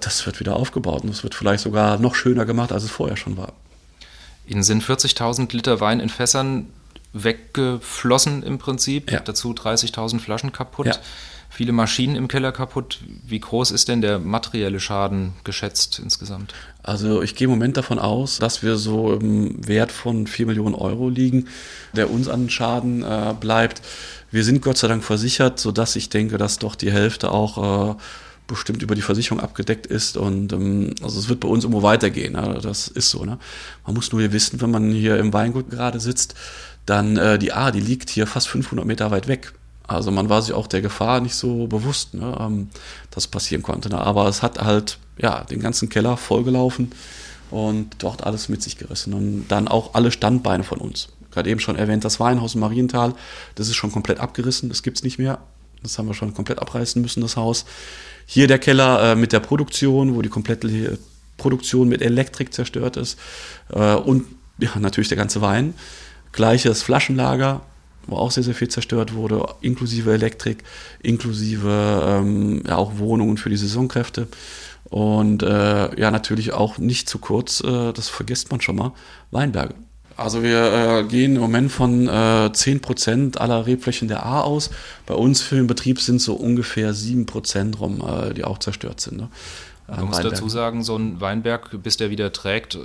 das 0.00 0.26
wird 0.26 0.40
wieder 0.40 0.56
aufgebaut 0.56 1.04
und 1.04 1.10
es 1.10 1.22
wird 1.22 1.36
vielleicht 1.36 1.62
sogar 1.62 1.98
noch 1.98 2.16
schöner 2.16 2.44
gemacht, 2.44 2.72
als 2.72 2.82
es 2.82 2.90
vorher 2.90 3.16
schon 3.16 3.36
war. 3.36 3.52
Ihnen 4.46 4.62
sind 4.62 4.82
40.000 4.82 5.52
Liter 5.52 5.80
Wein 5.80 6.00
in 6.00 6.08
Fässern 6.08 6.68
weggeflossen 7.12 8.42
im 8.42 8.58
Prinzip. 8.58 9.10
Ja. 9.10 9.20
Dazu 9.20 9.52
30.000 9.52 10.20
Flaschen 10.20 10.52
kaputt. 10.52 10.86
Ja. 10.86 10.96
Viele 11.48 11.72
Maschinen 11.72 12.16
im 12.16 12.28
Keller 12.28 12.52
kaputt. 12.52 13.00
Wie 13.26 13.40
groß 13.40 13.70
ist 13.70 13.88
denn 13.88 14.02
der 14.02 14.18
materielle 14.18 14.78
Schaden 14.78 15.32
geschätzt 15.44 15.98
insgesamt? 15.98 16.52
Also 16.82 17.22
ich 17.22 17.34
gehe 17.34 17.46
im 17.46 17.50
Moment 17.50 17.76
davon 17.76 17.98
aus, 17.98 18.38
dass 18.38 18.62
wir 18.62 18.76
so 18.76 19.14
im 19.14 19.66
Wert 19.66 19.90
von 19.90 20.26
4 20.26 20.46
Millionen 20.46 20.74
Euro 20.74 21.08
liegen, 21.08 21.48
der 21.94 22.10
uns 22.10 22.28
an 22.28 22.50
Schaden 22.50 23.02
äh, 23.02 23.34
bleibt. 23.38 23.80
Wir 24.30 24.44
sind 24.44 24.60
Gott 24.60 24.76
sei 24.76 24.88
Dank 24.88 25.02
versichert, 25.02 25.58
sodass 25.58 25.96
ich 25.96 26.10
denke, 26.10 26.36
dass 26.36 26.58
doch 26.58 26.74
die 26.74 26.92
Hälfte 26.92 27.30
auch 27.30 27.92
äh, 27.92 27.94
bestimmt 28.46 28.82
über 28.82 28.94
die 28.94 29.02
Versicherung 29.02 29.40
abgedeckt 29.40 29.86
ist 29.86 30.16
und 30.16 30.52
ähm, 30.52 30.94
also 31.02 31.18
es 31.18 31.28
wird 31.28 31.40
bei 31.40 31.48
uns 31.48 31.64
irgendwo 31.64 31.82
weitergehen. 31.82 32.34
Ne? 32.34 32.58
Das 32.62 32.88
ist 32.88 33.10
so. 33.10 33.24
Ne? 33.24 33.38
Man 33.84 33.94
muss 33.94 34.12
nur 34.12 34.20
hier 34.20 34.32
wissen, 34.32 34.60
wenn 34.60 34.70
man 34.70 34.90
hier 34.90 35.18
im 35.18 35.32
Weingut 35.32 35.70
gerade 35.70 36.00
sitzt, 36.00 36.34
dann 36.86 37.16
äh, 37.16 37.38
die 37.38 37.52
A, 37.52 37.70
die 37.70 37.80
liegt 37.80 38.10
hier 38.10 38.26
fast 38.26 38.48
500 38.48 38.86
Meter 38.86 39.10
weit 39.10 39.28
weg. 39.28 39.52
Also 39.86 40.10
man 40.10 40.28
war 40.28 40.42
sich 40.42 40.54
auch 40.54 40.66
der 40.66 40.82
Gefahr 40.82 41.20
nicht 41.20 41.34
so 41.34 41.66
bewusst, 41.66 42.14
ne, 42.14 42.36
ähm, 42.40 42.68
dass 43.10 43.26
passieren 43.26 43.62
konnte. 43.62 43.88
Ne? 43.88 43.98
Aber 43.98 44.28
es 44.28 44.42
hat 44.42 44.60
halt 44.60 44.98
ja 45.18 45.44
den 45.44 45.60
ganzen 45.60 45.88
Keller 45.88 46.16
vollgelaufen 46.16 46.90
und 47.50 47.96
dort 47.98 48.24
alles 48.24 48.48
mit 48.48 48.62
sich 48.62 48.78
gerissen. 48.78 49.14
Und 49.14 49.48
dann 49.48 49.68
auch 49.68 49.94
alle 49.94 50.10
Standbeine 50.10 50.64
von 50.64 50.78
uns. 50.78 51.08
Gerade 51.30 51.50
eben 51.50 51.60
schon 51.60 51.76
erwähnt, 51.76 52.04
das 52.04 52.18
Weinhaus 52.18 52.54
im 52.54 52.60
Mariental, 52.60 53.14
das 53.56 53.68
ist 53.68 53.76
schon 53.76 53.92
komplett 53.92 54.20
abgerissen, 54.20 54.68
das 54.68 54.82
gibt's 54.82 55.02
nicht 55.02 55.18
mehr. 55.18 55.38
Das 55.86 55.98
haben 55.98 56.08
wir 56.08 56.14
schon 56.14 56.34
komplett 56.34 56.58
abreißen 56.58 57.00
müssen, 57.00 57.20
das 57.20 57.36
Haus. 57.36 57.64
Hier 58.26 58.48
der 58.48 58.58
Keller 58.58 59.12
äh, 59.12 59.16
mit 59.16 59.32
der 59.32 59.40
Produktion, 59.40 60.14
wo 60.14 60.22
die 60.22 60.28
komplette 60.28 60.98
Produktion 61.36 61.88
mit 61.88 62.02
Elektrik 62.02 62.52
zerstört 62.52 62.96
ist. 62.96 63.18
Äh, 63.72 63.94
und 63.94 64.24
ja, 64.58 64.70
natürlich 64.78 65.08
der 65.08 65.16
ganze 65.16 65.40
Wein. 65.40 65.74
Gleiches 66.32 66.82
Flaschenlager, 66.82 67.62
wo 68.06 68.16
auch 68.16 68.30
sehr, 68.30 68.42
sehr 68.42 68.54
viel 68.54 68.68
zerstört 68.68 69.14
wurde, 69.14 69.46
inklusive 69.60 70.12
Elektrik, 70.12 70.64
inklusive 71.02 72.02
ähm, 72.06 72.62
ja, 72.66 72.76
auch 72.76 72.98
Wohnungen 72.98 73.36
für 73.36 73.50
die 73.50 73.56
Saisonkräfte. 73.56 74.28
Und 74.84 75.42
äh, 75.42 76.00
ja, 76.00 76.10
natürlich 76.10 76.52
auch 76.52 76.78
nicht 76.78 77.08
zu 77.08 77.18
kurz, 77.18 77.60
äh, 77.60 77.92
das 77.92 78.08
vergisst 78.08 78.50
man 78.50 78.60
schon 78.60 78.76
mal, 78.76 78.92
Weinberge. 79.30 79.74
Also 80.16 80.42
wir 80.42 80.72
äh, 80.72 81.04
gehen 81.04 81.36
im 81.36 81.42
Moment 81.42 81.70
von 81.70 82.08
äh, 82.08 82.10
10% 82.10 83.36
aller 83.36 83.66
Rebflächen 83.66 84.08
der 84.08 84.24
A 84.24 84.40
aus. 84.40 84.70
Bei 85.04 85.14
uns 85.14 85.42
für 85.42 85.56
den 85.56 85.66
Betrieb 85.66 86.00
sind 86.00 86.20
so 86.20 86.34
ungefähr 86.34 86.94
7% 86.94 87.76
rum, 87.76 88.02
äh, 88.02 88.32
die 88.32 88.44
auch 88.44 88.58
zerstört 88.58 89.00
sind. 89.00 89.18
Ne? 89.18 89.28
Man 89.88 90.06
muss 90.06 90.20
dazu 90.20 90.48
sagen, 90.48 90.82
so 90.82 90.96
ein 90.96 91.20
Weinberg, 91.20 91.82
bis 91.82 91.96
der 91.96 92.10
wieder 92.10 92.32
trägt, 92.32 92.78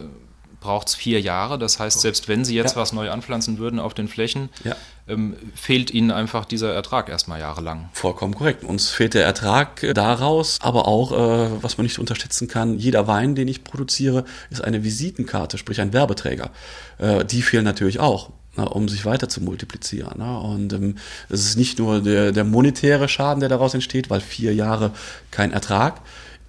braucht 0.61 0.87
es 0.87 0.95
vier 0.95 1.19
Jahre. 1.19 1.59
Das 1.59 1.79
heißt, 1.79 1.99
selbst 1.99 2.29
wenn 2.29 2.45
Sie 2.45 2.55
jetzt 2.55 2.75
ja. 2.75 2.81
was 2.81 2.93
neu 2.93 3.09
anpflanzen 3.09 3.57
würden 3.57 3.79
auf 3.79 3.93
den 3.93 4.07
Flächen, 4.07 4.47
ja. 4.63 4.77
ähm, 5.09 5.35
fehlt 5.53 5.91
Ihnen 5.91 6.11
einfach 6.11 6.45
dieser 6.45 6.73
Ertrag 6.73 7.09
erstmal 7.09 7.41
jahrelang. 7.41 7.89
Vollkommen 7.91 8.33
korrekt. 8.33 8.63
Uns 8.63 8.89
fehlt 8.89 9.13
der 9.13 9.25
Ertrag 9.25 9.85
daraus, 9.93 10.59
aber 10.61 10.87
auch, 10.87 11.11
äh, 11.11 11.61
was 11.61 11.77
man 11.77 11.85
nicht 11.85 11.99
unterschätzen 11.99 12.47
kann, 12.47 12.77
jeder 12.77 13.07
Wein, 13.07 13.35
den 13.35 13.49
ich 13.49 13.65
produziere, 13.65 14.23
ist 14.49 14.63
eine 14.63 14.83
Visitenkarte, 14.85 15.57
sprich 15.57 15.81
ein 15.81 15.91
Werbeträger. 15.91 16.51
Äh, 16.99 17.25
die 17.25 17.41
fehlen 17.41 17.65
natürlich 17.65 17.99
auch. 17.99 18.29
na, 18.55 18.63
um 18.65 18.87
sich 18.89 19.05
weiter 19.05 19.29
zu 19.29 19.41
multiplizieren. 19.41 20.19
Ne? 20.19 20.39
Und 20.39 20.73
ähm, 20.73 20.95
es 21.29 21.45
ist 21.45 21.57
nicht 21.57 21.79
nur 21.79 22.01
der, 22.01 22.31
der 22.31 22.43
monetäre 22.43 23.07
Schaden, 23.07 23.39
der 23.39 23.49
daraus 23.49 23.73
entsteht, 23.73 24.09
weil 24.09 24.21
vier 24.21 24.53
Jahre 24.53 24.91
kein 25.31 25.51
Ertrag, 25.51 26.01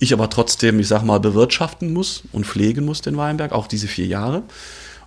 ich 0.03 0.12
aber 0.12 0.29
trotzdem, 0.29 0.81
ich 0.81 0.88
sag 0.88 1.05
mal, 1.05 1.21
bewirtschaften 1.21 1.93
muss 1.93 2.25
und 2.33 2.45
pflegen 2.45 2.85
muss 2.85 3.03
den 3.03 3.17
Weinberg, 3.17 3.53
auch 3.53 3.69
diese 3.69 3.87
vier 3.87 4.07
Jahre. 4.07 4.43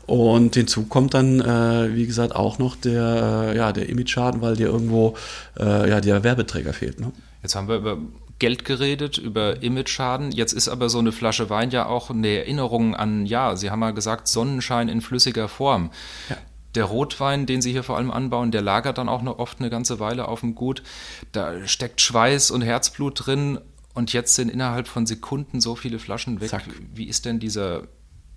Und 0.06 0.56
hinzu 0.56 0.86
kommt 0.86 1.14
dann, 1.14 1.42
äh, 1.42 1.96
wie 1.96 2.06
gesagt, 2.06 2.36
auch 2.36 2.60
noch 2.60 2.76
der, 2.76 3.52
äh, 3.54 3.58
ja, 3.58 3.72
der 3.74 3.90
Image-Schaden, 3.90 4.42
weil 4.42 4.56
dir 4.56 4.68
irgendwo 4.68 5.16
äh, 5.60 5.90
ja, 5.90 6.00
der 6.00 6.24
Werbeträger 6.24 6.74
fehlt. 6.74 7.00
Ne? 7.00 7.12
Jetzt 7.42 7.56
haben 7.56 7.68
wir 7.68 7.76
über 7.76 7.98
Geld 8.40 8.64
geredet, 8.64 9.18
über 9.18 9.62
Image-Schaden. 9.62 10.32
Jetzt 10.32 10.54
ist 10.54 10.70
aber 10.70 10.90
so 10.90 11.00
eine 11.00 11.12
Flasche 11.12 11.50
Wein 11.50 11.72
ja 11.72 11.88
auch 11.88 12.10
eine 12.10 12.28
Erinnerung 12.28 12.96
an, 12.96 13.26
ja, 13.26 13.56
Sie 13.56 13.72
haben 13.72 13.80
mal 13.80 13.94
gesagt, 13.94 14.28
Sonnenschein 14.28 14.88
in 14.88 15.02
flüssiger 15.02 15.48
Form. 15.48 15.92
Ja. 16.30 16.38
Der 16.76 16.86
Rotwein, 16.86 17.46
den 17.46 17.62
Sie 17.62 17.72
hier 17.72 17.84
vor 17.84 17.98
allem 17.98 18.12
anbauen, 18.12 18.52
der 18.52 18.62
lagert 18.62 18.98
dann 18.98 19.10
auch 19.10 19.22
noch 19.22 19.40
oft 19.40 19.60
eine 19.60 19.70
ganze 19.70 20.00
Weile 20.00 20.28
auf 20.28 20.42
dem 20.42 20.56
Gut. 20.56 20.84
Da 21.32 21.68
steckt 21.68 22.02
Schweiß 22.02 22.52
und 22.52 22.62
Herzblut 22.62 23.26
drin 23.26 23.60
und 23.96 24.14
jetzt 24.14 24.36
sind 24.36 24.50
innerhalb 24.50 24.88
von 24.88 25.08
Sekunden 25.08 25.62
so 25.62 25.76
viele 25.76 26.00
Flaschen 26.00 26.42
weg. 26.42 26.50
Zack. 26.50 26.66
Wie 26.94 27.06
ist 27.06 27.26
denn 27.26 27.40
dieser 27.40 27.88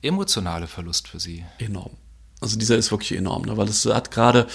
emotionale 0.00 0.66
Verlust 0.66 1.08
für 1.08 1.20
Sie? 1.20 1.44
Enorm. 1.58 1.90
Also 2.40 2.56
dieser 2.56 2.76
ist 2.76 2.92
wirklich 2.92 3.18
enorm, 3.18 3.42
ne? 3.42 3.56
weil 3.56 3.66
es 3.66 3.84
hat 3.84 4.12
gerade 4.12 4.46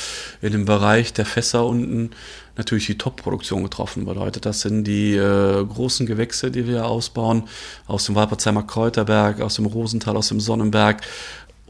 in 0.42 0.54
dem 0.54 0.64
Bereich 0.64 1.12
der 1.12 1.26
Fässer 1.26 1.66
unten 1.66 2.12
natürlich 2.56 2.86
die 2.86 2.98
Top-Produktion 2.98 3.62
getroffen. 3.64 4.06
Bedeutet, 4.06 4.46
das 4.46 4.62
sind 4.62 4.86
die 4.86 5.16
äh, 5.16 5.66
großen 5.66 6.06
Gewächse, 6.06 6.50
die 6.50 6.66
wir 6.66 6.86
ausbauen, 6.86 7.44
aus 7.86 8.06
dem 8.06 8.16
Walperzheimer 8.16 8.64
Kräuterberg, 8.64 9.42
aus 9.42 9.56
dem 9.56 9.66
Rosental, 9.66 10.16
aus 10.16 10.30
dem 10.30 10.40
Sonnenberg. 10.40 11.02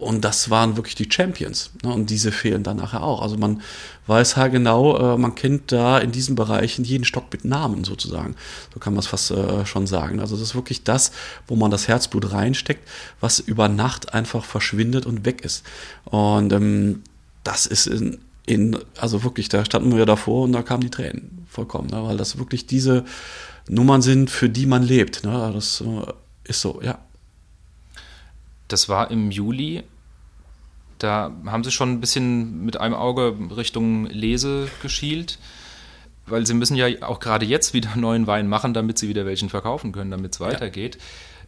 Und 0.03 0.21
das 0.21 0.49
waren 0.49 0.75
wirklich 0.75 0.95
die 0.95 1.09
Champions. 1.11 1.71
Ne? 1.83 1.93
Und 1.93 2.09
diese 2.09 2.31
fehlen 2.31 2.63
dann 2.63 2.77
nachher 2.77 3.03
auch. 3.03 3.21
Also 3.21 3.37
man 3.37 3.61
weiß 4.07 4.37
halt 4.37 4.51
genau, 4.51 4.97
äh, 4.97 5.17
man 5.17 5.35
kennt 5.35 5.71
da 5.71 5.97
in 5.97 6.11
diesen 6.11 6.35
Bereichen 6.35 6.83
jeden 6.83 7.05
Stock 7.05 7.25
mit 7.31 7.45
Namen 7.45 7.83
sozusagen. 7.83 8.35
So 8.73 8.79
kann 8.79 8.93
man 8.93 8.99
es 8.99 9.07
fast 9.07 9.31
äh, 9.31 9.65
schon 9.65 9.87
sagen. 9.87 10.19
Also 10.19 10.35
das 10.35 10.49
ist 10.49 10.55
wirklich 10.55 10.83
das, 10.83 11.11
wo 11.47 11.55
man 11.55 11.71
das 11.71 11.87
Herzblut 11.87 12.31
reinsteckt, 12.31 12.87
was 13.19 13.39
über 13.39 13.69
Nacht 13.69 14.13
einfach 14.13 14.45
verschwindet 14.45 15.05
und 15.05 15.25
weg 15.25 15.41
ist. 15.41 15.63
Und 16.05 16.51
ähm, 16.53 17.03
das 17.43 17.65
ist 17.65 17.87
in, 17.87 18.19
in, 18.45 18.77
also 18.99 19.23
wirklich, 19.23 19.49
da 19.49 19.63
standen 19.63 19.95
wir 19.95 20.05
davor 20.05 20.43
und 20.43 20.51
da 20.51 20.61
kamen 20.61 20.81
die 20.81 20.89
Tränen 20.89 21.45
vollkommen, 21.49 21.89
ne? 21.89 22.03
weil 22.03 22.17
das 22.17 22.37
wirklich 22.37 22.67
diese 22.67 23.05
Nummern 23.69 24.01
sind, 24.01 24.29
für 24.29 24.49
die 24.49 24.65
man 24.65 24.83
lebt. 24.83 25.23
Ne? 25.23 25.51
Das 25.53 25.81
äh, 25.81 26.11
ist 26.43 26.61
so, 26.61 26.81
ja. 26.81 26.99
Das 28.67 28.89
war 28.89 29.11
im 29.11 29.29
Juli 29.31 29.83
da 31.03 31.31
haben 31.45 31.63
sie 31.63 31.71
schon 31.71 31.91
ein 31.91 31.99
bisschen 31.99 32.63
mit 32.63 32.79
einem 32.79 32.95
Auge 32.95 33.35
Richtung 33.55 34.05
Lese 34.07 34.69
geschielt, 34.81 35.37
weil 36.25 36.45
sie 36.47 36.53
müssen 36.53 36.75
ja 36.75 36.87
auch 37.01 37.19
gerade 37.19 37.45
jetzt 37.45 37.73
wieder 37.73 37.89
neuen 37.95 38.25
Wein 38.27 38.47
machen, 38.47 38.73
damit 38.73 38.97
sie 38.97 39.09
wieder 39.09 39.25
welchen 39.25 39.49
verkaufen 39.49 39.91
können, 39.91 40.11
damit 40.11 40.33
es 40.33 40.39
weitergeht. 40.39 40.97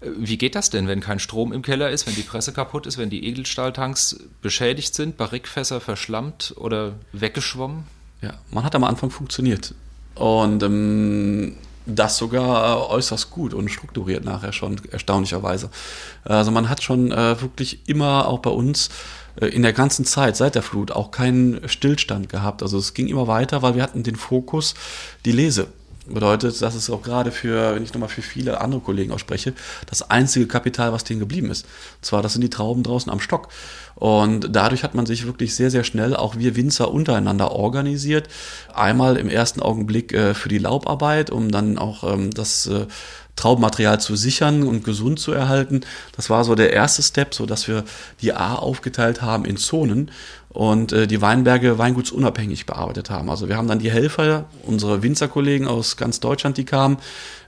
Ja. 0.02 0.08
Äh, 0.08 0.12
wie 0.18 0.38
geht 0.38 0.56
das 0.56 0.70
denn, 0.70 0.88
wenn 0.88 1.00
kein 1.00 1.20
Strom 1.20 1.54
im 1.54 1.62
Keller 1.62 1.90
ist, 1.90 2.06
wenn 2.06 2.16
die 2.16 2.22
Presse 2.22 2.52
kaputt 2.52 2.86
ist, 2.86 2.98
wenn 2.98 3.10
die 3.10 3.26
Edelstahltanks 3.26 4.20
beschädigt 4.42 4.94
sind, 4.94 5.16
Barrikfässer 5.16 5.80
verschlammt 5.80 6.54
oder 6.58 6.94
weggeschwommen? 7.14 7.86
Ja, 8.22 8.34
man 8.52 8.64
hat 8.66 8.76
am 8.76 8.84
Anfang 8.84 9.10
funktioniert. 9.10 9.74
Und 10.16 10.64
ähm, 10.64 11.56
das 11.86 12.18
sogar 12.18 12.90
äußerst 12.90 13.30
gut 13.30 13.54
und 13.54 13.70
strukturiert 13.70 14.26
nachher 14.26 14.52
schon, 14.52 14.82
erstaunlicherweise. 14.92 15.70
Also 16.24 16.52
man 16.52 16.68
hat 16.68 16.84
schon 16.84 17.12
äh, 17.12 17.40
wirklich 17.42 17.88
immer 17.88 18.28
auch 18.28 18.40
bei 18.40 18.50
uns 18.50 18.88
äh, 18.88 18.92
in 19.42 19.62
der 19.62 19.74
ganzen 19.74 20.06
Zeit 20.06 20.38
seit 20.38 20.56
der 20.56 20.62
Flut 20.62 20.92
auch 20.92 21.12
keinen 21.12 21.68
Stillstand 21.68 22.30
gehabt. 22.30 22.64
Also 22.64 22.78
es 22.78 22.94
ging 22.94 23.08
immer 23.08 23.28
weiter, 23.28 23.62
weil 23.62 23.76
wir 23.76 23.84
hatten 23.84 24.04
den 24.04 24.16
Fokus, 24.16 24.76
die 25.26 25.32
Lese. 25.32 25.68
Bedeutet, 26.08 26.62
das 26.62 26.76
ist 26.76 26.92
auch 26.92 27.02
gerade 27.02 27.32
für, 27.32 27.74
wenn 27.74 27.84
ich 27.84 27.92
nochmal 27.92 28.10
für 28.10 28.22
viele 28.22 28.62
andere 28.62 28.80
Kollegen 28.80 29.12
ausspreche, 29.12 29.54
das 29.88 30.08
einzige 30.12 30.46
Kapital, 30.46 30.94
was 30.94 31.04
denen 31.04 31.20
geblieben 31.20 31.50
ist. 31.50 31.66
Und 31.66 32.06
zwar, 32.06 32.22
das 32.22 32.34
sind 32.34 32.44
die 32.44 32.50
Trauben 32.52 32.84
draußen 32.84 33.12
am 33.12 33.20
Stock. 33.20 33.48
Und 33.96 34.50
dadurch 34.52 34.84
hat 34.84 34.94
man 34.94 35.08
sich 35.08 35.26
wirklich 35.26 35.56
sehr, 35.56 35.72
sehr 35.72 35.84
schnell, 35.84 36.16
auch 36.16 36.36
wir 36.38 36.56
Winzer 36.56 36.92
untereinander 36.92 37.54
organisiert. 37.54 38.28
Einmal 38.72 39.18
im 39.18 39.30
ersten 39.30 39.64
Augenblick 39.64 40.14
äh, 40.14 40.36
für 40.36 40.50
die 40.50 40.60
Laubarbeit, 40.60 41.32
um 41.32 41.50
dann 41.50 41.80
auch 41.80 42.04
ähm, 42.04 42.30
das 42.30 42.68
äh, 42.68 42.86
Traubenmaterial 43.36 44.00
zu 44.00 44.16
sichern 44.16 44.64
und 44.64 44.84
gesund 44.84 45.20
zu 45.20 45.32
erhalten. 45.32 45.82
Das 46.16 46.30
war 46.30 46.44
so 46.44 46.56
der 46.56 46.72
erste 46.74 47.04
Step, 47.04 47.34
so 47.34 47.46
dass 47.46 47.68
wir 47.68 47.84
die 48.22 48.34
A 48.34 48.56
aufgeteilt 48.56 49.22
haben 49.22 49.46
in 49.46 49.58
Zonen 49.58 50.12
und 50.56 50.94
äh, 50.94 51.06
die 51.06 51.22
Weinberge 51.22 51.78
weingutsunabhängig 51.78 52.66
bearbeitet 52.66 53.10
haben. 53.10 53.30
Also 53.30 53.50
wir 53.50 53.58
haben 53.58 53.68
dann 53.68 53.80
die 53.80 53.92
Helfer, 53.92 54.46
unsere 54.64 55.04
Winzerkollegen 55.04 55.68
aus 55.68 55.98
ganz 55.98 56.22
Deutschland, 56.22 56.56
die 56.56 56.64
kamen, 56.64 56.98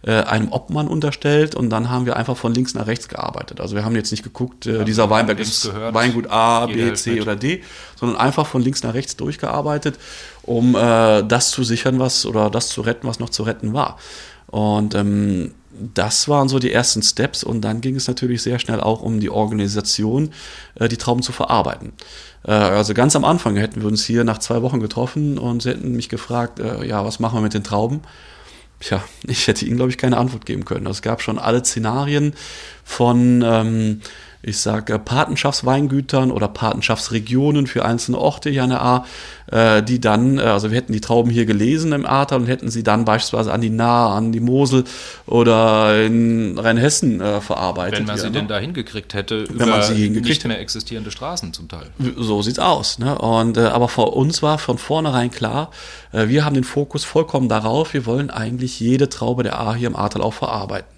äh, 0.02 0.12
einem 0.12 0.52
Obmann 0.52 0.89
unterstellt 0.89 1.56
und 1.56 1.69
dann 1.69 1.89
haben 1.89 2.06
wir 2.06 2.17
einfach 2.17 2.36
von 2.36 2.54
links 2.54 2.73
nach 2.73 2.86
rechts 2.86 3.08
gearbeitet. 3.08 3.62
Also 3.62 3.76
wir 3.76 3.86
haben 3.86 3.95
jetzt 3.95 4.12
nicht 4.12 4.23
geguckt, 4.23 4.65
äh, 4.65 4.84
dieser 4.84 5.10
Weinberg 5.10 5.39
ist 5.39 5.63
gehört, 5.63 5.93
Weingut 5.93 6.30
A, 6.30 6.65
B, 6.65 6.93
C 6.93 7.21
oder 7.21 7.38
D, 7.38 7.63
sondern 7.95 8.17
einfach 8.17 8.45
von 8.45 8.62
links 8.62 8.84
nach 8.84 8.93
rechts 8.93 9.15
durchgearbeitet, 9.15 9.97
um 10.43 10.76
äh, 10.76 11.23
das 11.23 11.52
zu 11.52 11.63
sichern, 11.63 12.00
was 12.00 12.26
oder 12.26 12.50
das 12.50 12.67
zu 12.67 12.82
retten, 12.82 13.08
was 13.08 13.19
noch 13.19 13.30
zu 13.30 13.43
retten 13.43 13.73
war. 13.73 13.97
Und 14.47 14.95
ähm, 14.95 15.54
das 15.94 16.28
waren 16.28 16.50
so 16.50 16.60
die 16.60 16.72
ersten 16.72 17.02
Steps 17.04 17.44
und 17.44 17.62
dann 17.62 17.82
ging 17.82 17.96
es 17.96 18.08
natürlich 18.08 18.42
sehr 18.42 18.60
schnell 18.60 18.80
auch 18.80 19.02
um 19.02 19.20
die 19.20 19.30
Organisation, 19.30 20.32
äh, 20.76 20.88
die 20.88 20.98
Trauben 20.98 21.22
zu 21.22 21.32
verarbeiten. 21.32 21.94
Äh, 22.44 22.52
also 22.52 22.94
ganz 22.94 23.16
am 23.16 23.26
Anfang 23.26 23.56
hätten 23.56 23.82
wir 23.82 23.88
uns 23.88 24.06
hier 24.06 24.24
nach 24.24 24.40
zwei 24.40 24.62
Wochen 24.62 24.80
getroffen 24.80 25.38
und 25.38 25.62
sie 25.62 25.70
hätten 25.70 25.92
mich 25.94 26.10
gefragt, 26.10 26.60
äh, 26.60 26.86
ja, 26.86 27.06
was 27.06 27.20
machen 27.20 27.38
wir 27.38 27.42
mit 27.42 27.54
den 27.54 27.63
Trauben? 27.63 28.02
Tja, 28.80 29.04
ich 29.28 29.48
hätte 29.48 29.66
ihnen, 29.66 29.78
glaube 29.78 29.92
ich, 29.92 29.98
keine 29.98 30.18
Antwort 30.18 30.46
geben 30.46 30.66
können. 30.66 30.88
Es 30.88 31.02
gab 31.02 31.22
schon 31.22 31.40
alle 31.40 31.63
Szenarien 31.63 32.34
von 32.84 33.44
ähm, 33.46 34.02
ich 34.41 34.60
sage 34.60 35.00
Patenschaftsweingütern 35.00 36.32
oder 36.32 36.47
Patenschaftsregionen 36.47 37.67
für 37.67 37.84
einzelne 37.84 38.17
Orte 38.19 38.50
hier 38.50 38.63
an 38.63 38.69
der 38.69 38.82
A, 38.82 39.06
äh, 39.52 39.84
die 39.84 40.00
dann, 40.00 40.38
äh, 40.38 40.41
also 40.41 40.69
wir 40.71 40.78
hätten 40.78 40.93
die 40.93 41.02
Trauben 41.02 41.32
hier 41.32 41.45
gelesen 41.45 41.91
im 41.91 42.06
Ahrtal 42.06 42.39
und 42.41 42.47
hätten 42.47 42.69
sie 42.69 42.84
dann 42.84 43.04
beispielsweise 43.06 43.52
an 43.52 43.62
die 43.62 43.69
Nahe, 43.69 44.13
an 44.13 44.32
die 44.32 44.39
Mosel 44.39 44.84
oder 45.26 46.04
in 46.04 46.58
Rheinhessen 46.58 47.19
äh, 47.19 47.41
verarbeitet. 47.41 48.00
Wenn 48.00 48.06
man 48.06 48.15
hier, 48.15 48.21
sie 48.21 48.28
ne? 48.28 48.34
denn 48.34 48.47
da 48.47 48.60
hingekriegt 48.60 49.13
hätte, 49.13 49.45
Wenn 49.50 49.69
man 49.69 49.82
sie 49.82 49.95
hingekriegt 49.95 50.28
nicht 50.28 50.47
mehr 50.47 50.60
existierende 50.60 51.12
Straßen 51.12 51.54
zum 51.54 51.67
Teil. 51.67 51.88
So 52.15 52.41
sieht's 52.41 52.60
aus. 52.60 53.00
Ne? 53.00 53.17
Und, 53.17 53.58
äh, 53.58 53.62
aber 53.62 53.88
für 53.88 54.02
uns 54.02 54.43
war 54.43 54.60
von 54.60 54.78
vornherein 54.78 55.32
klar, 55.32 55.71
äh, 56.12 56.28
wir 56.28 56.45
haben 56.45 56.54
den 56.54 56.63
Fokus 56.63 57.04
vollkommen 57.04 57.50
darauf, 57.50 57.93
wir 57.93 58.06
wollen 58.06 58.30
eigentlich 58.30 58.80
jede 58.80 59.10
Traube 59.10 59.43
der 59.43 59.60
A 59.60 59.73
hier 59.73 59.88
im 59.88 59.95
Ahrtal 59.95 60.21
auch 60.21 60.34
verarbeiten. 60.34 60.96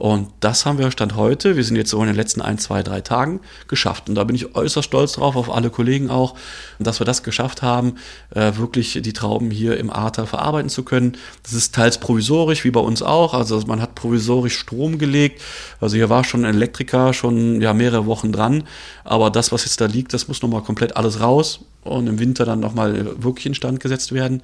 Und 0.00 0.28
das 0.40 0.64
haben 0.64 0.78
wir 0.78 0.90
Stand 0.90 1.14
heute, 1.14 1.56
wir 1.56 1.64
sind 1.64 1.76
jetzt 1.76 1.90
so 1.90 2.00
in 2.00 2.06
den 2.06 2.16
letzten 2.16 2.40
ein, 2.40 2.56
zwei, 2.56 2.82
drei 2.82 3.02
Tagen 3.02 3.40
geschafft. 3.68 4.08
Und 4.08 4.14
da 4.14 4.24
bin 4.24 4.34
ich 4.34 4.54
äußerst 4.54 4.88
stolz 4.88 5.12
drauf, 5.12 5.36
auf 5.36 5.54
alle 5.54 5.68
Kollegen 5.68 6.08
auch, 6.08 6.36
dass 6.78 7.02
wir 7.02 7.04
das 7.04 7.22
geschafft 7.22 7.60
haben, 7.60 7.96
äh, 8.34 8.52
wirklich 8.56 8.98
die 9.02 9.12
Trauben 9.12 9.50
hier 9.50 9.76
im 9.76 9.90
Ahrtal 9.90 10.26
verarbeiten 10.26 10.70
zu 10.70 10.84
können. 10.84 11.18
Das 11.42 11.52
ist 11.52 11.74
teils 11.74 11.98
provisorisch, 11.98 12.64
wie 12.64 12.70
bei 12.70 12.80
uns 12.80 13.02
auch. 13.02 13.34
Also 13.34 13.60
man 13.66 13.82
hat 13.82 13.94
provisorisch 13.94 14.56
Strom 14.56 14.96
gelegt. 14.96 15.42
Also 15.82 15.96
hier 15.96 16.08
war 16.08 16.24
schon 16.24 16.46
ein 16.46 16.54
Elektriker 16.54 17.12
schon 17.12 17.60
ja, 17.60 17.74
mehrere 17.74 18.06
Wochen 18.06 18.32
dran. 18.32 18.64
Aber 19.04 19.28
das, 19.28 19.52
was 19.52 19.66
jetzt 19.66 19.82
da 19.82 19.84
liegt, 19.84 20.14
das 20.14 20.28
muss 20.28 20.40
nochmal 20.40 20.62
komplett 20.62 20.96
alles 20.96 21.20
raus 21.20 21.60
und 21.82 22.06
im 22.06 22.18
Winter 22.18 22.44
dann 22.44 22.60
nochmal 22.60 23.22
wirklich 23.22 23.46
instand 23.46 23.80
gesetzt 23.80 24.12
werden. 24.12 24.42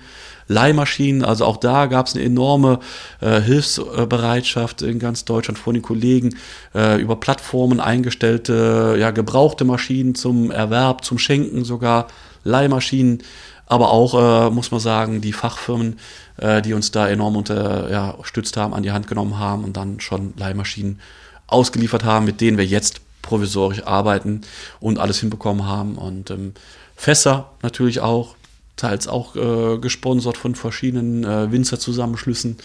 Leihmaschinen, 0.49 1.25
also 1.25 1.44
auch 1.44 1.57
da 1.57 1.87
gab 1.87 2.07
es 2.07 2.14
eine 2.14 2.25
enorme 2.25 2.81
äh, 3.20 3.40
Hilfsbereitschaft 3.40 4.83
in 4.83 4.99
ganz 4.99 5.25
Deutschland 5.25 5.59
von 5.59 5.75
den 5.75 5.83
Kollegen 5.83 6.37
äh, 6.75 7.01
über 7.01 7.16
Plattformen 7.16 7.81
eingestellte, 7.81 8.96
ja, 8.99 9.11
gebrauchte 9.11 9.64
Maschinen 9.64 10.14
zum 10.14 10.51
Erwerb, 10.51 11.05
zum 11.05 11.18
Schenken 11.18 11.64
sogar, 11.64 12.07
Leihmaschinen, 12.44 13.22
aber 13.66 13.90
auch, 13.90 14.14
äh, 14.46 14.51
muss 14.51 14.70
man 14.70 14.81
sagen, 14.81 15.20
die 15.20 15.33
Fachfirmen, 15.33 15.99
äh, 16.37 16.62
die 16.62 16.72
uns 16.72 16.92
da 16.92 17.09
enorm 17.09 17.37
unterstützt 17.37 18.57
ja, 18.57 18.62
haben, 18.62 18.72
an 18.72 18.85
die 18.85 18.92
Hand 18.92 19.09
genommen 19.09 19.38
haben 19.38 19.64
und 19.64 19.77
dann 19.77 20.01
schon 20.01 20.33
Leihmaschinen 20.37 21.01
ausgeliefert 21.49 22.05
haben, 22.05 22.25
mit 22.25 22.40
denen 22.40 22.59
wir 22.59 22.66
jetzt 22.66 23.01
provisorisch 23.22 23.83
arbeiten 23.85 24.42
und 24.79 24.99
alles 24.99 25.18
hinbekommen 25.18 25.66
haben 25.66 25.96
und 25.96 26.31
ähm, 26.31 26.55
Fässer 26.96 27.52
natürlich 27.62 28.00
auch, 28.00 28.35
teils 28.76 29.06
auch 29.06 29.37
äh, 29.37 29.78
gesponsert 29.78 30.37
von 30.37 30.54
verschiedenen 30.54 31.24
äh, 31.24 31.52
Winzerzusammenschlüssen. 31.52 32.59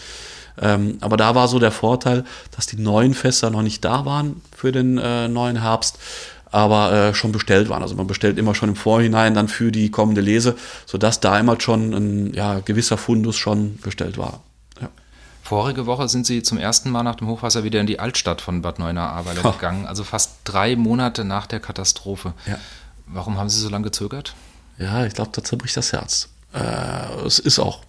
Ähm, 0.60 0.98
aber 1.00 1.16
da 1.16 1.34
war 1.34 1.48
so 1.48 1.58
der 1.58 1.70
Vorteil, 1.70 2.24
dass 2.50 2.66
die 2.66 2.76
neuen 2.76 3.14
Fässer 3.14 3.50
noch 3.50 3.62
nicht 3.62 3.84
da 3.84 4.04
waren 4.04 4.42
für 4.54 4.72
den 4.72 4.98
äh, 4.98 5.28
neuen 5.28 5.60
Herbst, 5.60 5.98
aber 6.50 6.92
äh, 6.92 7.14
schon 7.14 7.32
bestellt 7.32 7.68
waren. 7.68 7.82
Also 7.82 7.94
man 7.94 8.06
bestellt 8.06 8.38
immer 8.38 8.54
schon 8.54 8.68
im 8.68 8.76
Vorhinein 8.76 9.34
dann 9.34 9.48
für 9.48 9.72
die 9.72 9.90
kommende 9.90 10.20
Lese, 10.20 10.56
sodass 10.86 11.20
da 11.20 11.32
einmal 11.32 11.60
schon 11.60 11.94
ein 11.94 12.34
ja, 12.34 12.60
gewisser 12.60 12.98
Fundus 12.98 13.36
schon 13.36 13.78
bestellt 13.78 14.18
war. 14.18 14.42
Ja. 14.80 14.90
Vorige 15.42 15.86
Woche 15.86 16.08
sind 16.08 16.26
Sie 16.26 16.42
zum 16.42 16.58
ersten 16.58 16.90
Mal 16.90 17.02
nach 17.02 17.16
dem 17.16 17.28
Hochwasser 17.28 17.64
wieder 17.64 17.80
in 17.80 17.86
die 17.86 17.98
Altstadt 17.98 18.42
von 18.42 18.60
Bad 18.60 18.78
Neuenahr-Ahrweiler 18.78 19.52
gegangen, 19.52 19.86
also 19.86 20.04
fast 20.04 20.32
drei 20.44 20.76
Monate 20.76 21.24
nach 21.24 21.46
der 21.46 21.60
Katastrophe. 21.60 22.34
Ja. 22.46 22.58
Warum 23.06 23.38
haben 23.38 23.48
Sie 23.48 23.60
so 23.60 23.68
lange 23.68 23.84
gezögert? 23.84 24.34
Ja, 24.78 25.04
ich 25.04 25.14
glaube, 25.14 25.30
da 25.32 25.44
zerbricht 25.44 25.76
das 25.76 25.92
Herz. 25.92 26.28
Äh, 26.54 27.26
es 27.26 27.38
ist 27.38 27.58
auch. 27.58 27.82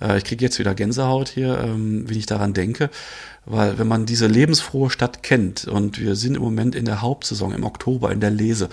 Äh, 0.00 0.18
ich 0.18 0.24
kriege 0.24 0.44
jetzt 0.44 0.58
wieder 0.58 0.74
Gänsehaut 0.74 1.28
hier, 1.28 1.58
ähm, 1.58 2.08
wenn 2.08 2.18
ich 2.18 2.26
daran 2.26 2.54
denke, 2.54 2.90
weil 3.44 3.78
wenn 3.78 3.88
man 3.88 4.06
diese 4.06 4.26
lebensfrohe 4.26 4.90
Stadt 4.90 5.22
kennt 5.22 5.66
und 5.66 5.98
wir 5.98 6.16
sind 6.16 6.34
im 6.34 6.42
Moment 6.42 6.74
in 6.74 6.84
der 6.84 7.02
Hauptsaison 7.02 7.52
im 7.52 7.64
Oktober 7.64 8.10
in 8.12 8.20
der 8.20 8.30
Lese, 8.30 8.68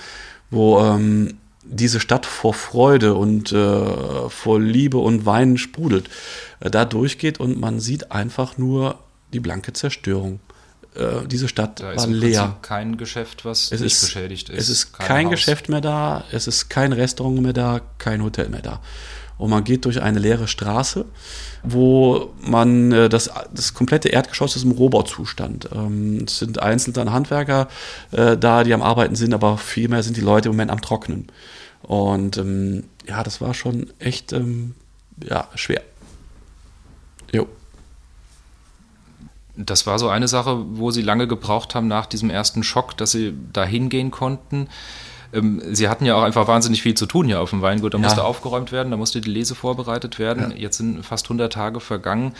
wo 0.49 0.79
ähm, 0.79 1.37
diese 1.63 1.99
Stadt 1.99 2.25
vor 2.25 2.53
Freude 2.53 3.15
und 3.15 3.51
äh, 3.51 4.29
vor 4.29 4.59
Liebe 4.59 4.97
und 4.97 5.25
Weinen 5.25 5.57
sprudelt, 5.57 6.09
äh, 6.59 6.69
da 6.69 6.85
durchgeht 6.85 7.39
und 7.39 7.59
man 7.59 7.79
sieht 7.79 8.11
einfach 8.11 8.57
nur 8.57 8.99
die 9.31 9.39
blanke 9.39 9.73
Zerstörung. 9.73 10.39
Äh, 10.95 11.27
diese 11.27 11.47
Stadt 11.47 11.79
Da 11.79 11.95
war 11.95 12.07
leer. 12.07 12.57
Kein 12.61 12.97
Geschäft, 12.97 13.45
was 13.45 13.71
Es 13.71 13.79
nicht 13.81 13.93
ist, 13.93 14.01
beschädigt 14.01 14.49
ist. 14.49 14.63
es 14.63 14.69
ist 14.69 14.93
Kein 14.93 15.07
kein. 15.07 15.29
Geschäft 15.29 15.69
mehr 15.69 15.81
da, 15.81 16.23
es 16.31 16.47
ist 16.47 16.69
kein 16.69 16.93
Restaurant 16.93 17.41
mehr 17.41 17.53
da, 17.53 17.81
kein 17.97 18.23
Hotel 18.23 18.49
mehr 18.49 18.61
da. 18.61 18.79
Und 19.37 19.49
man 19.49 19.63
geht 19.63 19.85
durch 19.85 20.01
eine 20.01 20.19
leere 20.19 20.47
Straße, 20.47 21.05
wo 21.63 22.33
man 22.39 22.91
äh, 22.91 23.09
das, 23.09 23.31
das 23.53 23.73
komplette 23.73 24.09
Erdgeschoss 24.09 24.55
ist 24.55 24.63
im 24.63 24.71
Rohbauzustand. 24.71 25.69
Ähm, 25.73 26.25
es 26.27 26.37
sind 26.39 26.61
einzeln 26.61 26.93
dann 26.93 27.11
Handwerker 27.11 27.67
äh, 28.11 28.37
da, 28.37 28.63
die 28.63 28.73
am 28.73 28.83
Arbeiten 28.83 29.15
sind, 29.15 29.33
aber 29.33 29.57
vielmehr 29.57 30.03
sind 30.03 30.17
die 30.17 30.21
Leute 30.21 30.49
im 30.49 30.55
Moment 30.55 30.71
am 30.71 30.81
Trocknen. 30.81 31.27
Und 31.81 32.37
ähm, 32.37 32.83
ja, 33.07 33.23
das 33.23 33.41
war 33.41 33.53
schon 33.53 33.87
echt 33.99 34.31
ähm, 34.33 34.75
ja, 35.27 35.49
schwer. 35.55 35.81
Jo. 37.31 37.47
Das 39.55 39.85
war 39.85 39.99
so 39.99 40.09
eine 40.09 40.27
Sache, 40.27 40.65
wo 40.71 40.89
Sie 40.91 41.01
lange 41.01 41.27
gebraucht 41.27 41.75
haben 41.75 41.87
nach 41.87 42.05
diesem 42.07 42.29
ersten 42.29 42.63
Schock, 42.63 42.97
dass 42.97 43.11
Sie 43.11 43.33
da 43.53 43.63
hingehen 43.65 44.09
konnten. 44.11 44.67
Ähm, 45.31 45.61
Sie 45.71 45.89
hatten 45.89 46.05
ja 46.05 46.15
auch 46.15 46.23
einfach 46.23 46.47
wahnsinnig 46.47 46.81
viel 46.81 46.95
zu 46.95 47.05
tun 47.05 47.27
hier 47.27 47.39
auf 47.41 47.51
dem 47.51 47.61
Weingut. 47.61 47.93
Da 47.93 47.97
Ja. 47.99 48.03
musste 48.03 48.23
aufgeräumt 48.23 48.71
werden, 48.71 48.89
da 48.91 48.97
musste 48.97 49.21
die 49.21 49.29
Lese 49.29 49.53
vorbereitet 49.55 50.17
werden. 50.19 50.51
Ja. 50.51 50.57
Jetzt 50.57 50.77
sind 50.77 51.05
fast 51.05 51.25
100 51.27 51.53
Tage 51.53 51.79
vergangen. 51.79 52.33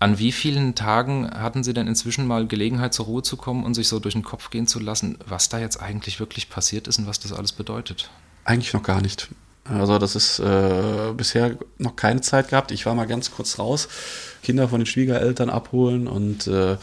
An 0.00 0.18
wie 0.18 0.32
vielen 0.32 0.74
Tagen 0.74 1.30
hatten 1.30 1.64
Sie 1.64 1.72
denn 1.72 1.86
inzwischen 1.86 2.26
mal 2.26 2.46
Gelegenheit, 2.46 2.92
zur 2.94 3.06
Ruhe 3.06 3.22
zu 3.22 3.36
kommen 3.36 3.64
und 3.64 3.74
sich 3.74 3.88
so 3.88 3.98
durch 4.00 4.14
den 4.14 4.24
Kopf 4.24 4.50
gehen 4.50 4.66
zu 4.66 4.78
lassen, 4.80 5.18
was 5.26 5.48
da 5.48 5.58
jetzt 5.58 5.80
eigentlich 5.80 6.20
wirklich 6.20 6.50
passiert 6.50 6.88
ist 6.88 6.98
und 6.98 7.06
was 7.06 7.20
das 7.20 7.32
alles 7.32 7.52
bedeutet? 7.52 8.10
Eigentlich 8.44 8.74
noch 8.74 8.82
gar 8.82 9.00
nicht. 9.00 9.28
Also 9.64 9.98
das 9.98 10.14
ist 10.14 10.38
äh, 10.40 11.12
bisher 11.16 11.56
noch 11.78 11.96
keine 11.96 12.20
Zeit 12.20 12.48
gehabt. 12.48 12.70
Ich 12.70 12.84
war 12.84 12.94
mal 12.94 13.06
ganz 13.06 13.30
kurz 13.30 13.58
raus, 13.58 13.88
Kinder 14.42 14.68
von 14.68 14.80
den 14.80 14.86
Schwiegereltern 14.86 15.48
abholen 15.48 16.06
und 16.06 16.46
äh, 16.46 16.76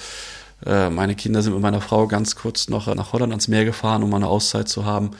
äh, 0.66 0.90
meine 0.90 1.16
Kinder 1.16 1.42
sind 1.42 1.54
mit 1.54 1.62
meiner 1.62 1.82
Frau 1.82 2.08
ganz 2.08 2.36
kurz 2.36 2.70
noch 2.70 2.94
nach 2.94 3.14
Holland 3.14 3.32
ans 3.32 3.48
Meer 3.48 3.66
gefahren, 3.66 4.04
um 4.04 4.10
mal 4.10 4.18
eine 4.18 4.28
Auszeit 4.28 4.68
zu 4.68 4.86
haben. 4.86 5.12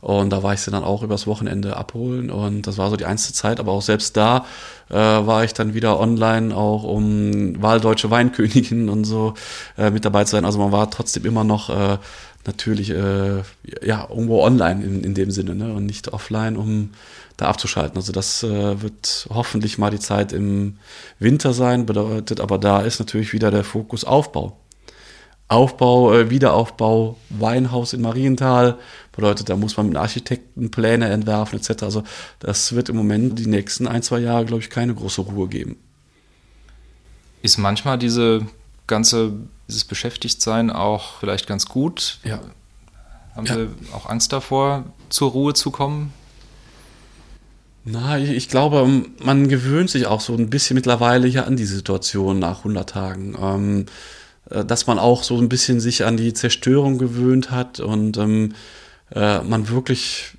Und 0.00 0.30
da 0.30 0.44
war 0.44 0.54
ich 0.54 0.60
sie 0.60 0.70
dann 0.70 0.84
auch 0.84 1.02
übers 1.02 1.26
Wochenende 1.26 1.76
abholen 1.76 2.30
und 2.30 2.68
das 2.68 2.78
war 2.78 2.88
so 2.88 2.94
die 2.94 3.04
einzige 3.04 3.34
Zeit, 3.34 3.58
aber 3.58 3.72
auch 3.72 3.82
selbst 3.82 4.16
da 4.16 4.46
äh, 4.90 4.94
war 4.94 5.42
ich 5.42 5.54
dann 5.54 5.74
wieder 5.74 5.98
online, 5.98 6.54
auch 6.56 6.84
um 6.84 7.60
Wahldeutsche 7.60 8.08
Weinkönigin 8.08 8.88
und 8.90 9.04
so 9.04 9.34
äh, 9.76 9.90
mit 9.90 10.04
dabei 10.04 10.22
zu 10.22 10.32
sein. 10.32 10.44
Also 10.44 10.60
man 10.60 10.70
war 10.70 10.88
trotzdem 10.92 11.24
immer 11.24 11.42
noch 11.42 11.68
äh, 11.68 11.98
natürlich 12.48 12.90
äh, 12.90 13.42
ja 13.82 14.08
irgendwo 14.10 14.42
online 14.42 14.84
in, 14.84 15.04
in 15.04 15.14
dem 15.14 15.30
Sinne 15.30 15.54
ne? 15.54 15.72
und 15.72 15.86
nicht 15.86 16.12
offline, 16.12 16.56
um 16.56 16.90
da 17.36 17.46
abzuschalten. 17.46 17.96
Also 17.96 18.12
das 18.12 18.42
äh, 18.42 18.82
wird 18.82 19.28
hoffentlich 19.30 19.78
mal 19.78 19.90
die 19.90 20.00
Zeit 20.00 20.32
im 20.32 20.78
Winter 21.20 21.52
sein, 21.52 21.86
bedeutet 21.86 22.40
aber 22.40 22.58
da 22.58 22.80
ist 22.80 22.98
natürlich 22.98 23.32
wieder 23.32 23.52
der 23.52 23.62
Fokus 23.62 24.04
Aufbau. 24.04 24.58
Aufbau, 25.48 26.12
äh, 26.12 26.28
Wiederaufbau, 26.28 27.16
Weinhaus 27.30 27.94
in 27.94 28.02
Marienthal. 28.02 28.78
Bedeutet, 29.12 29.48
da 29.48 29.56
muss 29.56 29.76
man 29.76 29.88
mit 29.88 29.96
Architekten 29.96 30.70
Pläne 30.70 31.08
entwerfen 31.08 31.58
etc. 31.58 31.82
Also 31.84 32.02
das 32.40 32.74
wird 32.74 32.88
im 32.88 32.96
Moment 32.96 33.38
die 33.38 33.46
nächsten 33.46 33.86
ein, 33.86 34.02
zwei 34.02 34.18
Jahre, 34.18 34.44
glaube 34.44 34.62
ich, 34.62 34.70
keine 34.70 34.94
große 34.94 35.22
Ruhe 35.22 35.48
geben. 35.48 35.76
Ist 37.40 37.56
manchmal 37.56 37.98
diese 37.98 38.46
ganze, 38.86 39.32
dieses 39.68 39.84
Beschäftigtsein 39.84 40.70
auch 40.70 41.18
vielleicht 41.20 41.46
ganz 41.46 41.66
gut? 41.66 42.18
Ja. 42.24 42.40
Haben 43.36 43.46
Ja. 43.46 43.54
Sie 43.54 43.68
auch 43.92 44.06
Angst 44.06 44.32
davor, 44.32 44.84
zur 45.10 45.30
Ruhe 45.30 45.54
zu 45.54 45.70
kommen? 45.70 46.12
Na, 47.84 48.18
ich, 48.18 48.30
ich 48.30 48.48
glaube, 48.48 48.86
man 49.22 49.48
gewöhnt 49.48 49.88
sich 49.90 50.06
auch 50.06 50.20
so 50.20 50.34
ein 50.34 50.50
bisschen 50.50 50.74
mittlerweile 50.74 51.26
hier 51.28 51.46
an 51.46 51.56
die 51.56 51.64
Situation 51.64 52.38
nach 52.38 52.58
100 52.58 52.88
Tagen. 52.90 53.36
Ähm, 53.40 53.86
äh, 54.50 54.64
dass 54.64 54.86
man 54.86 54.98
auch 54.98 55.22
so 55.22 55.38
ein 55.38 55.48
bisschen 55.48 55.80
sich 55.80 56.04
an 56.04 56.16
die 56.16 56.34
Zerstörung 56.34 56.98
gewöhnt 56.98 57.50
hat 57.50 57.80
und 57.80 58.16
ähm, 58.18 58.54
äh, 59.14 59.40
man 59.40 59.68
wirklich, 59.68 60.32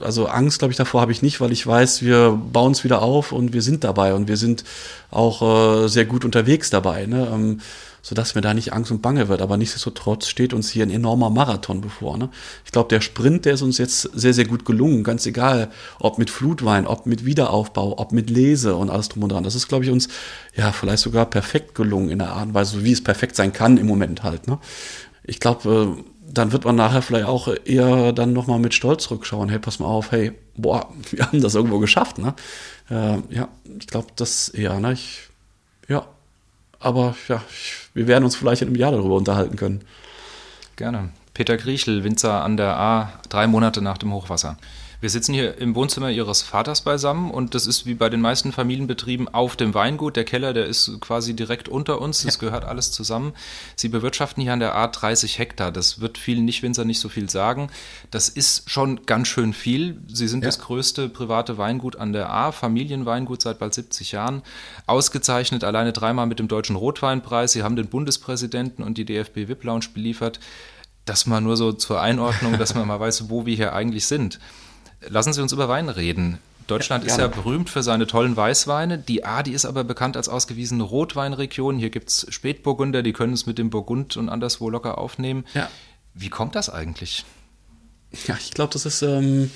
also 0.00 0.26
Angst, 0.26 0.60
glaube 0.60 0.72
ich, 0.72 0.78
davor 0.78 1.00
habe 1.00 1.12
ich 1.12 1.22
nicht, 1.22 1.40
weil 1.40 1.52
ich 1.52 1.66
weiß, 1.66 2.02
wir 2.02 2.30
bauen 2.30 2.72
es 2.72 2.84
wieder 2.84 3.02
auf 3.02 3.32
und 3.32 3.52
wir 3.52 3.62
sind 3.62 3.84
dabei 3.84 4.14
und 4.14 4.28
wir 4.28 4.36
sind 4.36 4.64
auch 5.10 5.84
äh, 5.84 5.88
sehr 5.88 6.04
gut 6.06 6.24
unterwegs 6.24 6.70
dabei, 6.70 7.06
ne? 7.06 7.28
ähm, 7.32 7.60
sodass 8.06 8.36
mir 8.36 8.40
da 8.40 8.54
nicht 8.54 8.72
Angst 8.72 8.92
und 8.92 9.02
Bange 9.02 9.26
wird. 9.26 9.42
Aber 9.42 9.56
nichtsdestotrotz 9.56 10.28
steht 10.28 10.54
uns 10.54 10.70
hier 10.70 10.86
ein 10.86 10.90
enormer 10.90 11.28
Marathon 11.28 11.80
bevor. 11.80 12.16
Ne? 12.16 12.30
Ich 12.64 12.70
glaube, 12.70 12.88
der 12.88 13.00
Sprint, 13.00 13.46
der 13.46 13.54
ist 13.54 13.62
uns 13.62 13.78
jetzt 13.78 14.02
sehr, 14.02 14.32
sehr 14.32 14.44
gut 14.44 14.64
gelungen, 14.64 15.02
ganz 15.02 15.26
egal, 15.26 15.72
ob 15.98 16.16
mit 16.16 16.30
Flutwein, 16.30 16.86
ob 16.86 17.06
mit 17.06 17.24
Wiederaufbau, 17.24 17.98
ob 17.98 18.12
mit 18.12 18.30
Lese 18.30 18.76
und 18.76 18.90
alles 18.90 19.08
drum 19.08 19.24
und 19.24 19.32
dran. 19.32 19.42
Das 19.42 19.56
ist, 19.56 19.66
glaube 19.66 19.84
ich, 19.84 19.90
uns 19.90 20.06
ja 20.54 20.70
vielleicht 20.70 21.02
sogar 21.02 21.26
perfekt 21.26 21.74
gelungen 21.74 22.10
in 22.10 22.20
der 22.20 22.30
Art 22.30 22.46
und 22.46 22.54
Weise, 22.54 22.84
wie 22.84 22.92
es 22.92 23.02
perfekt 23.02 23.34
sein 23.34 23.52
kann 23.52 23.76
im 23.76 23.88
Moment 23.88 24.22
halt. 24.22 24.46
Ne? 24.46 24.60
Ich 25.24 25.40
glaube, 25.40 25.96
äh, 25.98 26.04
dann 26.32 26.52
wird 26.52 26.64
man 26.64 26.76
nachher 26.76 27.02
vielleicht 27.02 27.26
auch 27.26 27.48
eher 27.64 28.12
dann 28.12 28.32
nochmal 28.32 28.60
mit 28.60 28.72
Stolz 28.72 29.02
zurückschauen, 29.02 29.48
hey, 29.48 29.58
pass 29.58 29.80
mal 29.80 29.86
auf, 29.86 30.12
hey, 30.12 30.30
boah, 30.56 30.92
wir 31.10 31.26
haben 31.26 31.40
das 31.40 31.56
irgendwo 31.56 31.80
geschafft, 31.80 32.18
ne? 32.18 32.36
Äh, 32.88 33.18
ja, 33.34 33.48
ich 33.80 33.88
glaube, 33.88 34.06
das 34.14 34.48
eher, 34.48 34.78
ne? 34.78 34.92
Ich, 34.92 35.22
ja, 35.88 36.06
aber 36.78 37.16
ja, 37.26 37.42
ich, 37.50 37.85
wir 37.96 38.06
werden 38.06 38.24
uns 38.24 38.36
vielleicht 38.36 38.60
in 38.60 38.68
einem 38.68 38.76
Jahr 38.76 38.92
darüber 38.92 39.16
unterhalten 39.16 39.56
können. 39.56 39.80
Gerne. 40.76 41.08
Peter 41.32 41.56
Griechel, 41.56 42.04
Winzer 42.04 42.44
an 42.44 42.58
der 42.58 42.76
A, 42.76 43.12
drei 43.30 43.46
Monate 43.46 43.80
nach 43.80 43.96
dem 43.96 44.12
Hochwasser. 44.12 44.58
Wir 45.00 45.10
sitzen 45.10 45.34
hier 45.34 45.58
im 45.58 45.74
Wohnzimmer 45.74 46.10
Ihres 46.10 46.40
Vaters 46.40 46.80
beisammen 46.80 47.30
und 47.30 47.54
das 47.54 47.66
ist 47.66 47.84
wie 47.84 47.92
bei 47.94 48.08
den 48.08 48.22
meisten 48.22 48.50
Familienbetrieben 48.50 49.28
auf 49.28 49.54
dem 49.54 49.74
Weingut. 49.74 50.16
Der 50.16 50.24
Keller, 50.24 50.54
der 50.54 50.64
ist 50.66 50.90
quasi 51.00 51.34
direkt 51.36 51.68
unter 51.68 52.00
uns. 52.00 52.22
Das 52.22 52.38
gehört 52.38 52.64
alles 52.64 52.92
zusammen. 52.92 53.34
Sie 53.76 53.88
bewirtschaften 53.90 54.42
hier 54.42 54.54
an 54.54 54.60
der 54.60 54.74
A 54.74 54.86
30 54.88 55.38
Hektar. 55.38 55.70
Das 55.70 56.00
wird 56.00 56.16
vielen 56.16 56.46
Nichtwinzer 56.46 56.86
nicht 56.86 56.98
so 57.00 57.10
viel 57.10 57.28
sagen. 57.28 57.68
Das 58.10 58.30
ist 58.30 58.70
schon 58.70 59.04
ganz 59.04 59.28
schön 59.28 59.52
viel. 59.52 60.00
Sie 60.08 60.28
sind 60.28 60.42
Ja. 60.42 60.48
das 60.48 60.60
größte 60.60 61.10
private 61.10 61.58
Weingut 61.58 61.96
an 61.96 62.14
der 62.14 62.30
A, 62.30 62.50
Familienweingut 62.50 63.42
seit 63.42 63.58
bald 63.58 63.74
70 63.74 64.12
Jahren. 64.12 64.42
Ausgezeichnet 64.86 65.62
alleine 65.62 65.92
dreimal 65.92 66.26
mit 66.26 66.38
dem 66.38 66.48
Deutschen 66.48 66.74
Rotweinpreis. 66.74 67.52
Sie 67.52 67.62
haben 67.62 67.76
den 67.76 67.88
Bundespräsidenten 67.88 68.82
und 68.82 68.96
die 68.96 69.04
DFB 69.04 69.46
VIP 69.48 69.64
Lounge 69.64 69.86
beliefert. 69.92 70.40
Das 71.04 71.26
mal 71.26 71.40
nur 71.42 71.56
so 71.58 71.72
zur 71.72 72.00
Einordnung, 72.00 72.58
dass 72.58 72.74
man 72.74 72.88
mal 72.88 72.98
weiß, 72.98 73.28
wo 73.28 73.44
wir 73.46 73.54
hier 73.54 73.74
eigentlich 73.74 74.06
sind. 74.06 74.40
Lassen 75.00 75.32
Sie 75.32 75.42
uns 75.42 75.52
über 75.52 75.68
Wein 75.68 75.88
reden. 75.88 76.38
Deutschland 76.66 77.04
Ja, 77.04 77.12
ist 77.12 77.18
ja 77.18 77.28
berühmt 77.28 77.70
für 77.70 77.82
seine 77.82 78.06
tollen 78.06 78.36
Weißweine. 78.36 78.98
Die 78.98 79.24
A, 79.24 79.42
die 79.42 79.52
ist 79.52 79.64
aber 79.64 79.84
bekannt 79.84 80.16
als 80.16 80.28
ausgewiesene 80.28 80.82
Rotweinregion. 80.82 81.78
Hier 81.78 81.90
gibt 81.90 82.08
es 82.08 82.26
Spätburgunder, 82.28 83.02
die 83.02 83.12
können 83.12 83.32
es 83.32 83.46
mit 83.46 83.58
dem 83.58 83.70
Burgund 83.70 84.16
und 84.16 84.28
anderswo 84.28 84.68
locker 84.68 84.98
aufnehmen. 84.98 85.44
Ja. 85.54 85.68
Wie 86.14 86.28
kommt 86.28 86.54
das 86.54 86.68
eigentlich? 86.68 87.24
Ja, 88.26 88.36
ich 88.40 88.50
glaube, 88.52 88.72
das 88.72 88.86
ist 88.86 89.02
ähm, 89.02 89.50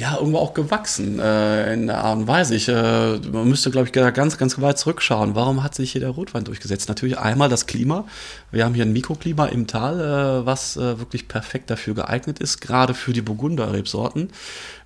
ja 0.00 0.16
irgendwo 0.16 0.38
auch 0.38 0.54
gewachsen 0.54 1.18
äh, 1.20 1.74
in 1.74 1.86
der 1.86 1.98
Art 1.98 2.18
und 2.18 2.26
Weise. 2.26 2.54
Ich, 2.54 2.68
äh, 2.68 3.18
man 3.18 3.48
müsste, 3.48 3.70
glaube 3.70 3.86
ich, 3.86 3.92
ganz, 3.92 4.38
ganz 4.38 4.60
weit 4.60 4.78
zurückschauen. 4.78 5.34
Warum 5.34 5.62
hat 5.62 5.74
sich 5.74 5.92
hier 5.92 6.00
der 6.00 6.10
Rotwein 6.10 6.44
durchgesetzt? 6.44 6.88
Natürlich 6.88 7.18
einmal 7.18 7.48
das 7.48 7.66
Klima. 7.66 8.04
Wir 8.50 8.64
haben 8.64 8.74
hier 8.74 8.84
ein 8.84 8.92
Mikroklima 8.92 9.46
im 9.46 9.66
Tal, 9.66 10.00
äh, 10.00 10.46
was 10.46 10.76
äh, 10.76 10.98
wirklich 10.98 11.28
perfekt 11.28 11.70
dafür 11.70 11.94
geeignet 11.94 12.38
ist, 12.38 12.60
gerade 12.60 12.94
für 12.94 13.12
die 13.12 13.22
Burgunder-Rebsorten. 13.22 14.30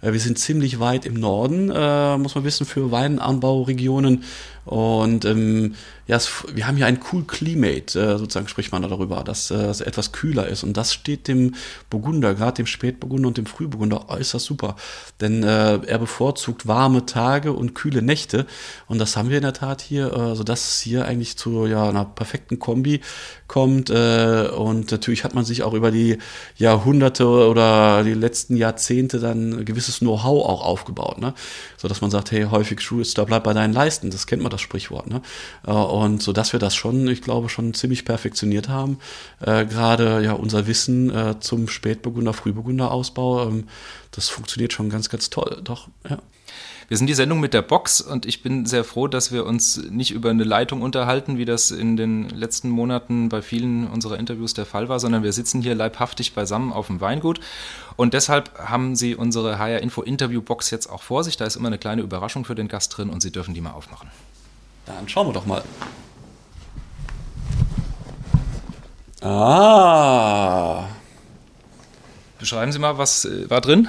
Äh, 0.04 0.12
wir 0.12 0.20
sind 0.20 0.38
ziemlich 0.38 0.80
weit 0.80 1.06
im 1.06 1.14
Norden, 1.14 1.70
äh, 1.70 2.18
muss 2.18 2.34
man 2.34 2.44
wissen, 2.44 2.66
für 2.66 2.90
Weinanbauregionen. 2.90 4.24
Und 4.64 5.26
ähm, 5.26 5.74
ja, 6.06 6.16
es, 6.16 6.30
wir 6.54 6.66
haben 6.66 6.76
hier 6.76 6.86
ein 6.86 7.00
cool 7.12 7.24
Climate, 7.24 7.98
äh, 7.98 8.18
sozusagen 8.18 8.48
spricht 8.48 8.72
man 8.72 8.82
darüber, 8.82 9.22
dass 9.24 9.50
äh, 9.50 9.56
es 9.56 9.80
etwas 9.80 10.12
kühler 10.12 10.48
ist. 10.48 10.62
Und 10.62 10.76
das 10.76 10.92
steht 10.94 11.28
dem 11.28 11.54
Burgunder, 11.90 12.34
gerade 12.34 12.56
dem 12.56 12.66
Spätburgunder 12.66 13.28
und 13.28 13.36
dem 13.36 13.46
Frühburgunder 13.46 14.08
äußerst 14.08 14.44
super. 14.44 14.76
Denn 15.20 15.42
äh, 15.42 15.80
er 15.84 15.98
bevorzugt 15.98 16.66
warme 16.66 17.04
Tage 17.04 17.52
und 17.52 17.74
kühle 17.74 18.00
Nächte. 18.00 18.46
Und 18.86 18.98
das 18.98 19.16
haben 19.16 19.28
wir 19.30 19.36
in 19.36 19.42
der 19.42 19.52
Tat 19.52 19.82
hier, 19.82 20.12
äh, 20.12 20.34
sodass 20.34 20.74
es 20.74 20.80
hier 20.80 21.04
eigentlich 21.04 21.36
zu 21.36 21.66
ja, 21.66 21.88
einer 21.88 22.06
perfekten 22.06 22.58
Kombi 22.58 23.00
kommt. 23.46 23.90
Äh, 23.90 24.48
und 24.48 24.90
natürlich 24.92 25.24
hat 25.24 25.34
man 25.34 25.44
sich 25.44 25.62
auch 25.62 25.74
über 25.74 25.90
die 25.90 26.18
Jahrhunderte 26.56 27.26
oder 27.26 28.02
die 28.02 28.14
letzten 28.14 28.56
Jahrzehnte 28.56 29.20
dann 29.20 29.52
ein 29.52 29.64
gewisses 29.94 30.00
Know-how 30.00 30.44
auch 30.44 30.64
aufgebaut. 30.64 31.18
Ne? 31.18 31.34
So 31.76 31.88
dass 31.88 32.00
man 32.00 32.10
sagt, 32.10 32.32
hey, 32.32 32.44
häufig 32.50 32.80
da 33.14 33.24
bleib 33.24 33.44
bei 33.44 33.52
deinen 33.52 33.72
Leisten. 33.72 34.10
Das 34.10 34.26
kennt 34.26 34.42
man 34.42 34.50
das 34.50 34.60
Sprichwort. 34.60 35.08
Ne? 35.08 35.22
Äh, 35.66 35.72
und 35.72 36.22
so 36.22 36.32
dass 36.32 36.52
wir 36.52 36.60
das 36.60 36.74
schon, 36.74 37.06
ich 37.08 37.22
glaube, 37.22 37.48
schon 37.48 37.74
ziemlich 37.74 38.04
perfektioniert 38.04 38.68
haben. 38.68 38.98
Äh, 39.40 39.66
Gerade 39.66 40.22
ja 40.22 40.32
unser 40.32 40.66
Wissen 40.66 41.10
äh, 41.10 41.40
zum 41.40 41.68
Spätburgunder, 41.68 42.32
Frühburgunder 42.32 42.90
Ausbau, 42.90 43.48
ähm, 43.48 43.68
das 44.10 44.28
funktioniert 44.28 44.72
schon 44.72 44.90
ganz, 44.90 45.08
ganz 45.08 45.30
toll. 45.30 45.60
Doch, 45.64 45.88
ja. 46.08 46.18
Wir 46.94 46.98
sind 46.98 47.08
die 47.08 47.14
Sendung 47.14 47.40
mit 47.40 47.54
der 47.54 47.62
Box 47.62 48.00
und 48.00 48.24
ich 48.24 48.40
bin 48.40 48.66
sehr 48.66 48.84
froh, 48.84 49.08
dass 49.08 49.32
wir 49.32 49.46
uns 49.46 49.78
nicht 49.90 50.12
über 50.12 50.30
eine 50.30 50.44
Leitung 50.44 50.80
unterhalten, 50.80 51.38
wie 51.38 51.44
das 51.44 51.72
in 51.72 51.96
den 51.96 52.28
letzten 52.28 52.70
Monaten 52.70 53.28
bei 53.28 53.42
vielen 53.42 53.88
unserer 53.88 54.16
Interviews 54.16 54.54
der 54.54 54.64
Fall 54.64 54.88
war, 54.88 55.00
sondern 55.00 55.24
wir 55.24 55.32
sitzen 55.32 55.60
hier 55.60 55.74
leibhaftig 55.74 56.34
beisammen 56.34 56.72
auf 56.72 56.86
dem 56.86 57.00
Weingut. 57.00 57.40
Und 57.96 58.14
deshalb 58.14 58.56
haben 58.60 58.94
Sie 58.94 59.16
unsere 59.16 59.58
HR 59.58 59.82
Info 59.82 60.02
Interview 60.02 60.40
Box 60.40 60.70
jetzt 60.70 60.86
auch 60.86 61.02
vor 61.02 61.24
sich. 61.24 61.36
Da 61.36 61.46
ist 61.46 61.56
immer 61.56 61.66
eine 61.66 61.78
kleine 61.78 62.00
Überraschung 62.00 62.44
für 62.44 62.54
den 62.54 62.68
Gast 62.68 62.96
drin 62.96 63.10
und 63.10 63.22
Sie 63.22 63.32
dürfen 63.32 63.54
die 63.54 63.60
mal 63.60 63.72
aufmachen. 63.72 64.08
Dann 64.86 65.08
schauen 65.08 65.26
wir 65.26 65.32
doch 65.32 65.46
mal. 65.46 65.64
Ah. 69.20 70.84
Beschreiben 72.38 72.70
Sie 72.70 72.78
mal, 72.78 72.98
was 72.98 73.24
äh, 73.24 73.50
war 73.50 73.60
drin? 73.60 73.88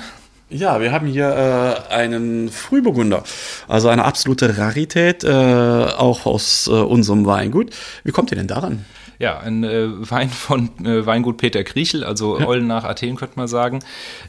Ja, 0.49 0.79
wir 0.79 0.91
haben 0.91 1.07
hier 1.07 1.85
äh, 1.89 1.93
einen 1.93 2.49
Frühburgunder, 2.49 3.23
also 3.67 3.89
eine 3.89 4.05
absolute 4.05 4.59
Rarität, 4.59 5.23
äh, 5.23 5.27
auch 5.27 6.27
aus 6.27 6.67
äh, 6.67 6.71
unserem 6.71 7.25
Weingut. 7.25 7.71
Wie 8.03 8.11
kommt 8.11 8.31
ihr 8.31 8.37
denn 8.37 8.47
daran? 8.47 8.85
Ja, 9.17 9.39
ein 9.39 9.63
äh, 9.63 9.87
Wein 10.11 10.29
von 10.29 10.69
äh, 10.85 11.03
Weingut 11.03 11.37
Peter 11.37 11.63
Kriechel, 11.63 12.03
also 12.03 12.37
Eulen 12.39 12.67
nach 12.67 12.83
Athen, 12.83 13.15
könnte 13.15 13.37
man 13.37 13.47
sagen. 13.47 13.79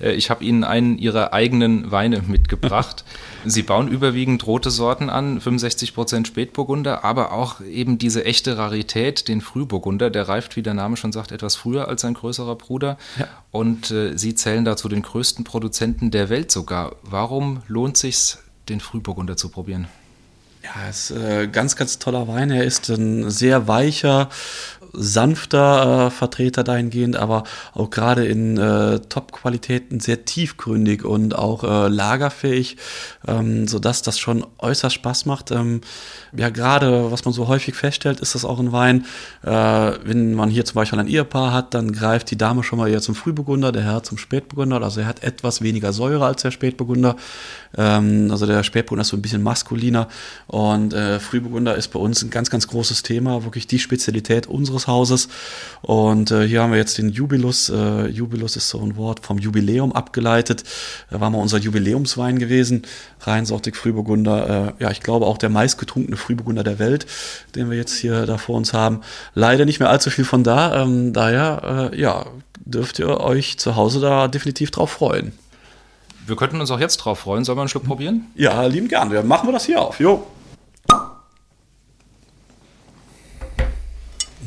Äh, 0.01 0.13
ich 0.13 0.31
habe 0.31 0.43
Ihnen 0.43 0.65
einen 0.65 0.97
Ihrer 0.97 1.35
eigenen 1.35 1.91
Weine 1.91 2.23
mitgebracht. 2.27 3.05
Sie 3.49 3.63
bauen 3.63 3.89
überwiegend 3.89 4.47
rote 4.47 4.71
Sorten 4.71 5.11
an, 5.11 5.41
65 5.41 5.95
Prozent 5.95 6.27
Spätburgunder, 6.27 7.05
aber 7.05 7.33
auch 7.33 7.61
eben 7.61 7.99
diese 7.99 8.25
echte 8.25 8.59
Rarität, 8.59 9.29
den 9.29 9.41
Frühburgunder. 9.41 10.11
Der 10.11 10.29
reift, 10.29 10.57
wie 10.57 10.63
der 10.63 10.75
Name 10.75 10.97
schon 10.97 11.13
sagt, 11.13 11.33
etwas 11.33 11.57
früher 11.57 11.89
als 11.89 12.03
sein 12.03 12.15
größerer 12.15 12.57
Bruder. 12.57 12.99
Ja. 13.19 13.29
Und 13.51 13.91
äh, 13.91 14.17
Sie 14.17 14.35
zählen 14.35 14.65
dazu 14.65 14.89
den 14.89 15.03
größten 15.03 15.45
Produzenten 15.45 16.11
der 16.11 16.29
Welt 16.29 16.51
sogar. 16.51 16.97
Warum 17.03 17.63
lohnt 17.69 17.97
sich 17.97 18.37
den 18.69 18.81
Frühburgunder 18.81 19.37
zu 19.37 19.49
probieren? 19.49 19.87
Ja, 20.67 20.89
ist 20.89 21.13
äh, 21.13 21.47
ganz, 21.47 21.77
ganz 21.77 21.99
toller 21.99 22.27
Wein. 22.27 22.51
Er 22.51 22.65
ist 22.65 22.89
ein 22.89 23.31
sehr 23.31 23.69
weicher, 23.69 24.29
sanfter 24.97 26.07
äh, 26.07 26.11
Vertreter 26.11 26.65
dahingehend, 26.65 27.17
aber 27.17 27.45
auch 27.75 27.91
gerade 27.91 28.27
in 28.27 28.57
äh, 28.57 29.01
Top-Qualitäten 29.01 30.01
sehr 30.01 30.25
tiefgründig 30.25 31.05
und 31.05 31.35
auch 31.35 31.65
äh, 31.65 31.89
lagerfähig, 31.89 32.77
ähm, 33.27 33.69
sodass 33.69 34.03
das 34.03 34.19
schon 34.19 34.47
äußerst 34.59 34.95
Spaß 34.95 35.27
macht. 35.27 35.51
Ähm, 35.51 35.83
ja, 36.37 36.51
gerade 36.51 37.11
was 37.13 37.25
man 37.25 37.35
so 37.35 37.49
häufig 37.49 37.75
feststellt, 37.75 38.21
ist 38.21 38.35
das 38.35 38.45
auch 38.45 38.59
ein 38.59 38.73
Wein, 38.73 39.05
äh, 39.43 39.51
wenn 39.51 40.35
man 40.35 40.51
hier 40.51 40.65
zum 40.65 40.77
Beispiel 40.77 40.99
ein 40.99 41.09
Ehepaar 41.09 41.53
hat, 41.53 41.75
dann 41.75 41.93
greift 41.93 42.31
die 42.31 42.39
Dame 42.39 42.63
schon 42.63 42.79
mal 42.79 42.89
eher 42.89 43.01
zum 43.01 43.15
Frühburgunder, 43.15 43.73
der 43.73 43.83
Herr 43.83 44.03
zum 44.03 44.19
Spätburgunder, 44.19 44.83
also 44.83 45.01
er 45.01 45.07
hat 45.07 45.23
etwas 45.23 45.63
weniger 45.63 45.93
Säure 45.93 46.27
als 46.27 46.43
der 46.43 46.51
Spätburgunder. 46.51 47.17
Ähm, 47.77 48.29
also 48.31 48.47
der 48.47 48.63
Spätburgunder 48.63 49.03
ist 49.03 49.09
so 49.09 49.17
ein 49.17 49.23
bisschen 49.23 49.43
maskuliner 49.43 50.09
und 50.47 50.95
äh, 50.95 51.21
Frühburgunder 51.21 51.75
ist 51.77 51.89
bei 51.89 51.99
uns 51.99 52.23
ein 52.23 52.31
ganz, 52.31 52.51
ganz 52.51 52.69
großes 52.69 53.03
Thema, 53.03 53.45
wirklich 53.45 53.67
die 53.67 53.79
Spezialität 53.79 54.47
unseres 54.47 54.86
Hauses. 54.87 55.29
Und 55.83 56.31
äh, 56.31 56.47
hier 56.47 56.63
haben 56.63 56.73
wir 56.73 56.79
jetzt 56.79 56.99
den 56.99 57.11
Jubilus. 57.11 57.69
Äh, 57.69 58.07
Jubilus 58.09 58.57
ist 58.57 58.69
so 58.69 58.81
ein 58.81 58.97
Wort 58.97 59.25
vom 59.25 59.39
Jubiläum 59.39 59.93
abgeleitet. 59.93 60.65
Da 61.11 61.21
war 61.21 61.31
mal 61.31 61.39
unser 61.39 61.59
Jubiläumswein 61.59 62.39
gewesen, 62.39 62.83
reinsortig 63.21 63.77
Frühburgunder. 63.77 64.75
Äh, 64.79 64.83
ja, 64.83 64.91
ich 64.91 65.01
glaube 65.01 65.27
auch 65.27 65.39
der 65.39 65.49
meistgetrunkene 65.49 66.17
Frühburgunder 66.17 66.65
der 66.65 66.79
Welt, 66.79 67.07
den 67.55 67.71
wir 67.71 67.77
jetzt 67.77 67.97
hier 67.97 68.27
da 68.27 68.39
vor 68.39 68.57
uns 68.57 68.73
haben. 68.73 69.01
Leider 69.35 69.65
nicht 69.65 69.81
mehr 69.81 69.91
allzu 69.91 70.11
viel 70.11 70.25
von 70.25 70.45
da. 70.45 70.83
Ähm, 70.83 71.13
daher, 71.13 71.91
äh, 71.93 72.01
ja, 72.01 72.27
dürft 72.65 72.99
ihr 72.99 73.21
euch 73.21 73.59
zu 73.59 73.77
Hause 73.77 74.01
da 74.01 74.29
definitiv 74.29 74.71
drauf 74.71 74.91
freuen. 74.91 75.33
Wir 76.27 76.35
könnten 76.37 76.61
uns 76.61 76.71
auch 76.73 76.81
jetzt 76.81 76.97
drauf 76.99 77.21
freuen. 77.21 77.45
Sollen 77.45 77.57
wir 77.57 77.63
einen 77.63 77.69
Schluck 77.69 77.85
probieren? 77.85 78.27
Ja, 78.35 78.67
lieben 78.67 78.89
gern. 78.89 79.11
Dann 79.11 79.29
machen 79.29 79.49
wir 79.49 79.53
das 79.53 79.67
hier 79.67 79.81
auf. 79.81 80.01
Jo. 80.01 80.27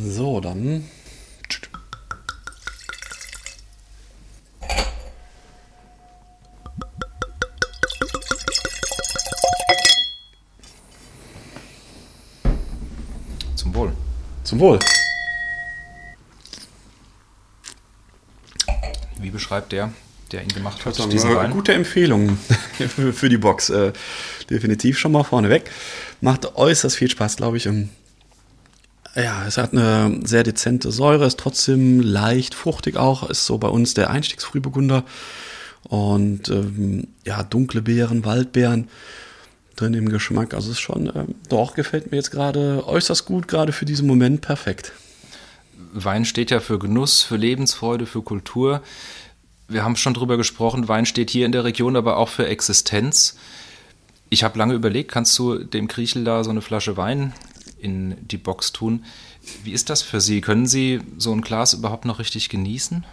So, 0.02 0.40
dann. 0.40 0.86
Zum 13.56 13.76
Wohl. 13.76 13.92
Zum 14.46 14.60
Wohl. 14.60 14.80
Wie 19.20 19.30
beschreibt 19.30 19.74
der 19.74 19.92
der 20.32 20.44
ihn 20.44 20.50
gemacht 20.50 20.86
hat. 20.86 20.96
Sagen, 20.96 21.10
diesen 21.10 21.36
Wein. 21.36 21.52
Gute 21.52 21.74
Empfehlung 21.74 22.38
für, 23.14 23.30
die 23.30 23.38
Box. 23.38 23.70
Äh, 23.70 23.94
definitiv 24.50 25.00
schon 25.00 25.12
mal 25.12 25.24
vorneweg. 25.24 25.70
Macht 26.22 26.56
äußerst 26.56 26.96
viel 26.96 27.10
Spaß, 27.10 27.38
glaube 27.38 27.58
ich. 27.58 27.68
Und 27.68 27.90
ja, 29.16 29.46
es 29.46 29.58
hat 29.58 29.74
eine 29.74 30.20
sehr 30.24 30.44
dezente 30.44 30.92
Säure, 30.92 31.26
ist 31.26 31.40
trotzdem 31.40 32.02
leicht 32.02 32.56
fruchtig 32.56 32.98
auch, 32.98 33.30
ist 33.30 33.46
so 33.46 33.58
bei 33.58 33.68
uns 33.68 33.94
der 33.94 34.10
Einstiegsfrühburgunder. 34.10 35.04
Und 35.84 36.50
ähm, 36.50 37.08
ja, 37.24 37.44
dunkle 37.44 37.82
Beeren, 37.82 38.26
Waldbeeren 38.26 38.90
drin 39.76 39.94
im 39.94 40.10
Geschmack. 40.10 40.54
Also 40.54 40.72
ist 40.72 40.80
schon, 40.80 41.12
ähm, 41.16 41.36
doch, 41.48 41.74
gefällt 41.74 42.12
mir 42.12 42.18
jetzt 42.18 42.32
gerade 42.32 42.84
äußerst 42.86 43.26
gut, 43.26 43.48
gerade 43.48 43.72
für 43.72 43.86
diesen 43.86 44.08
Moment 44.08 44.42
perfekt. 44.42 44.92
Wein 45.94 46.26
steht 46.26 46.52
ja 46.52 46.60
für 46.60 46.78
Genuss, 46.78 47.24
für 47.24 47.38
Lebensfreude, 47.38 48.06
für 48.06 48.22
Kultur 48.22 48.82
wir 49.70 49.84
haben 49.84 49.96
schon 49.96 50.14
drüber 50.14 50.36
gesprochen, 50.36 50.88
Wein 50.88 51.06
steht 51.06 51.30
hier 51.30 51.46
in 51.46 51.52
der 51.52 51.64
Region 51.64 51.96
aber 51.96 52.18
auch 52.18 52.30
für 52.30 52.48
Existenz. 52.48 53.38
Ich 54.30 54.44
habe 54.44 54.60
lange 54.60 54.74
überlegt, 54.74 55.12
kannst 55.12 55.38
du 55.40 55.60
dem 55.60 55.88
Kriechel 55.88 56.24
da 56.24 56.44
so 56.44 56.50
eine 56.50 56.62
Flasche 56.62 56.98
Wein 56.98 57.34
in 57.82 58.16
die 58.28 58.38
Box 58.38 58.72
tun? 58.72 59.04
Wie 59.64 59.72
ist 59.72 59.90
das 59.90 60.02
für 60.02 60.22
Sie? 60.22 60.42
Können 60.42 60.66
Sie 60.66 61.02
so 61.18 61.32
ein 61.32 61.42
Glas 61.42 61.74
überhaupt 61.74 62.06
noch 62.06 62.20
richtig 62.20 62.50
genießen? 62.50 63.06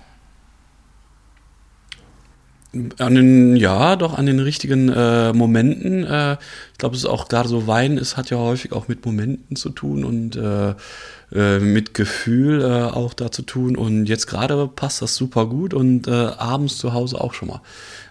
An 2.98 3.14
den, 3.14 3.56
ja, 3.56 3.96
doch 3.96 4.14
an 4.18 4.26
den 4.26 4.40
richtigen 4.40 4.90
äh, 4.90 5.32
Momenten. 5.32 6.04
Äh, 6.04 6.36
ich 6.72 6.78
glaube, 6.78 6.94
es 6.94 7.02
ist 7.04 7.08
auch 7.08 7.28
gerade 7.28 7.48
so 7.48 7.66
Wein, 7.66 7.96
es 7.96 8.16
hat 8.16 8.28
ja 8.30 8.36
häufig 8.36 8.72
auch 8.72 8.88
mit 8.88 9.06
Momenten 9.06 9.56
zu 9.56 9.70
tun 9.70 10.04
und 10.04 10.36
äh, 10.36 10.74
äh, 11.32 11.58
mit 11.58 11.94
Gefühl 11.94 12.62
äh, 12.62 12.94
auch 12.94 13.14
da 13.14 13.32
zu 13.32 13.42
tun. 13.42 13.76
Und 13.76 14.06
jetzt 14.06 14.26
gerade 14.26 14.68
passt 14.68 15.00
das 15.00 15.16
super 15.16 15.46
gut 15.46 15.74
und 15.74 16.06
äh, 16.06 16.10
abends 16.10 16.76
zu 16.76 16.92
Hause 16.92 17.20
auch 17.20 17.34
schon 17.34 17.48
mal. 17.48 17.62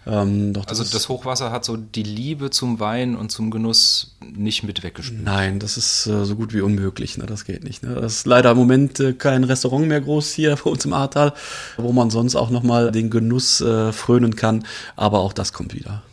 Ähm, 0.08 0.54
das 0.54 0.68
also 0.68 0.84
das 0.84 1.10
Hochwasser 1.10 1.52
hat 1.52 1.66
so 1.66 1.78
die 1.78 2.04
Liebe 2.04 2.52
zum 2.52 2.80
Wein 2.80 3.16
und 3.16 3.32
zum 3.32 3.50
Genuss 3.50 4.16
nicht 4.24 4.64
mit 4.64 4.84
weggespült. 4.84 5.24
Nein, 5.24 5.60
das 5.60 5.78
ist 5.78 6.06
äh, 6.06 6.26
so 6.26 6.36
gut 6.36 6.54
wie 6.54 6.62
unmöglich. 6.62 7.18
Ne? 7.18 7.26
Das 7.26 7.46
geht 7.46 7.64
nicht. 7.64 7.84
Ne? 7.84 7.96
Das 7.96 8.18
ist 8.18 8.28
leider 8.28 8.52
im 8.52 8.58
Moment 8.58 9.00
äh, 9.00 9.14
kein 9.14 9.44
Restaurant 9.44 9.88
mehr 9.88 10.02
groß 10.02 10.34
hier 10.34 10.56
bei 10.64 10.70
uns 10.70 10.86
im 10.86 10.94
Ahrtal, 10.94 11.34
wo 11.78 11.92
man 11.92 12.10
sonst 12.10 12.36
auch 12.36 12.50
nochmal 12.50 12.92
den 12.92 13.10
Genuss 13.10 13.62
äh, 13.62 13.92
frönen 13.92 14.36
kann. 14.36 14.66
Aber 14.96 15.20
auch 15.20 15.34
das 15.34 15.54
kommt 15.54 15.74
wieder. 15.74 16.04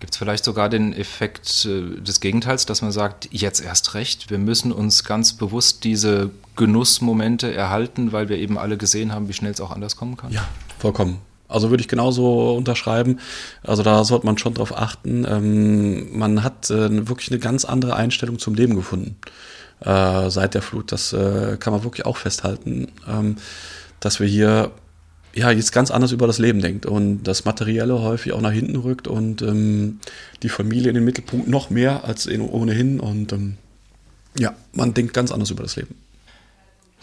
Gibt 0.00 0.14
es 0.14 0.18
vielleicht 0.18 0.44
sogar 0.44 0.68
den 0.68 0.92
Effekt 0.94 1.64
äh, 1.66 2.00
des 2.00 2.20
Gegenteils, 2.20 2.66
dass 2.66 2.82
man 2.82 2.90
sagt, 2.90 3.28
jetzt 3.32 3.60
erst 3.60 3.94
recht, 3.94 4.30
wir 4.30 4.38
müssen 4.38 4.72
uns 4.72 5.04
ganz 5.04 5.34
bewusst 5.34 5.84
diese 5.84 6.30
Genussmomente 6.56 7.52
erhalten, 7.52 8.12
weil 8.12 8.28
wir 8.28 8.38
eben 8.38 8.58
alle 8.58 8.76
gesehen 8.76 9.12
haben, 9.12 9.28
wie 9.28 9.32
schnell 9.32 9.52
es 9.52 9.60
auch 9.60 9.70
anders 9.70 9.96
kommen 9.96 10.16
kann? 10.16 10.32
Ja, 10.32 10.48
vollkommen. 10.78 11.18
Also 11.52 11.70
würde 11.70 11.82
ich 11.82 11.88
genauso 11.88 12.54
unterschreiben. 12.54 13.18
Also 13.62 13.82
da 13.82 14.04
sollte 14.04 14.26
man 14.26 14.38
schon 14.38 14.54
drauf 14.54 14.76
achten. 14.76 15.26
Ähm, 15.28 16.16
man 16.18 16.42
hat 16.42 16.70
äh, 16.70 17.08
wirklich 17.08 17.30
eine 17.30 17.40
ganz 17.40 17.64
andere 17.64 17.96
Einstellung 17.96 18.38
zum 18.38 18.54
Leben 18.54 18.74
gefunden 18.74 19.16
äh, 19.80 20.30
seit 20.30 20.54
der 20.54 20.62
Flut. 20.62 20.92
Das 20.92 21.12
äh, 21.12 21.56
kann 21.58 21.72
man 21.72 21.84
wirklich 21.84 22.06
auch 22.06 22.16
festhalten, 22.16 22.88
ähm, 23.08 23.36
dass 24.00 24.20
wir 24.20 24.26
hier 24.26 24.70
ja, 25.34 25.50
jetzt 25.50 25.72
ganz 25.72 25.90
anders 25.90 26.12
über 26.12 26.26
das 26.26 26.38
Leben 26.38 26.60
denkt 26.60 26.84
und 26.86 27.22
das 27.22 27.44
Materielle 27.44 28.00
häufig 28.00 28.32
auch 28.32 28.40
nach 28.40 28.52
hinten 28.52 28.76
rückt 28.76 29.08
und 29.08 29.40
ähm, 29.42 30.00
die 30.42 30.48
Familie 30.48 30.88
in 30.88 30.94
den 30.94 31.04
Mittelpunkt 31.04 31.48
noch 31.48 31.70
mehr 31.70 32.04
als 32.04 32.28
ohnehin 32.28 33.00
und 33.00 33.32
ähm, 33.32 33.56
ja, 34.38 34.54
man 34.72 34.94
denkt 34.94 35.14
ganz 35.14 35.32
anders 35.32 35.50
über 35.50 35.62
das 35.62 35.76
Leben. 35.76 35.94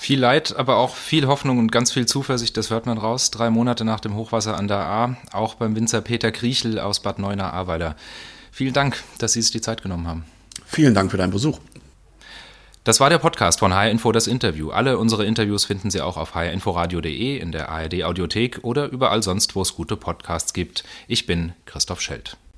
Viel 0.01 0.21
Leid, 0.21 0.55
aber 0.55 0.77
auch 0.77 0.95
viel 0.95 1.27
Hoffnung 1.27 1.59
und 1.59 1.73
ganz 1.73 1.91
viel 1.91 2.05
Zuversicht, 2.05 2.55
das 2.55 2.69
hört 2.69 2.85
man 2.85 2.97
raus. 2.97 3.31
Drei 3.31 3.49
Monate 3.49 3.83
nach 3.83 3.99
dem 3.99 4.15
Hochwasser 4.15 4.57
an 4.57 4.69
der 4.69 4.77
A, 4.77 5.17
auch 5.33 5.55
beim 5.55 5.75
Winzer 5.75 5.99
Peter 5.99 6.31
Kriechel 6.31 6.79
aus 6.79 7.01
Bad 7.01 7.19
Neuenahr-Ahrweiler. 7.19 7.97
Vielen 8.49 8.71
Dank, 8.71 9.03
dass 9.17 9.33
Sie 9.33 9.41
sich 9.41 9.51
die 9.51 9.59
Zeit 9.59 9.83
genommen 9.83 10.07
haben. 10.07 10.23
Vielen 10.65 10.93
Dank 10.93 11.11
für 11.11 11.17
deinen 11.17 11.33
Besuch. 11.33 11.59
Das 12.85 13.01
war 13.01 13.09
der 13.09 13.17
Podcast 13.17 13.59
von 13.59 13.73
HR 13.73 13.91
Info, 13.91 14.13
das 14.13 14.27
Interview. 14.27 14.71
Alle 14.71 14.97
unsere 14.97 15.25
Interviews 15.25 15.65
finden 15.65 15.91
Sie 15.91 15.99
auch 15.99 16.15
auf 16.15 16.33
hrinforadio.de, 16.33 17.37
in 17.37 17.51
der 17.51 17.67
ARD 17.67 18.05
Audiothek 18.05 18.59
oder 18.63 18.87
überall 18.87 19.21
sonst, 19.21 19.53
wo 19.57 19.61
es 19.61 19.75
gute 19.75 19.97
Podcasts 19.97 20.53
gibt. 20.53 20.85
Ich 21.09 21.25
bin 21.25 21.51
Christoph 21.65 21.99
Schelt. 21.99 22.37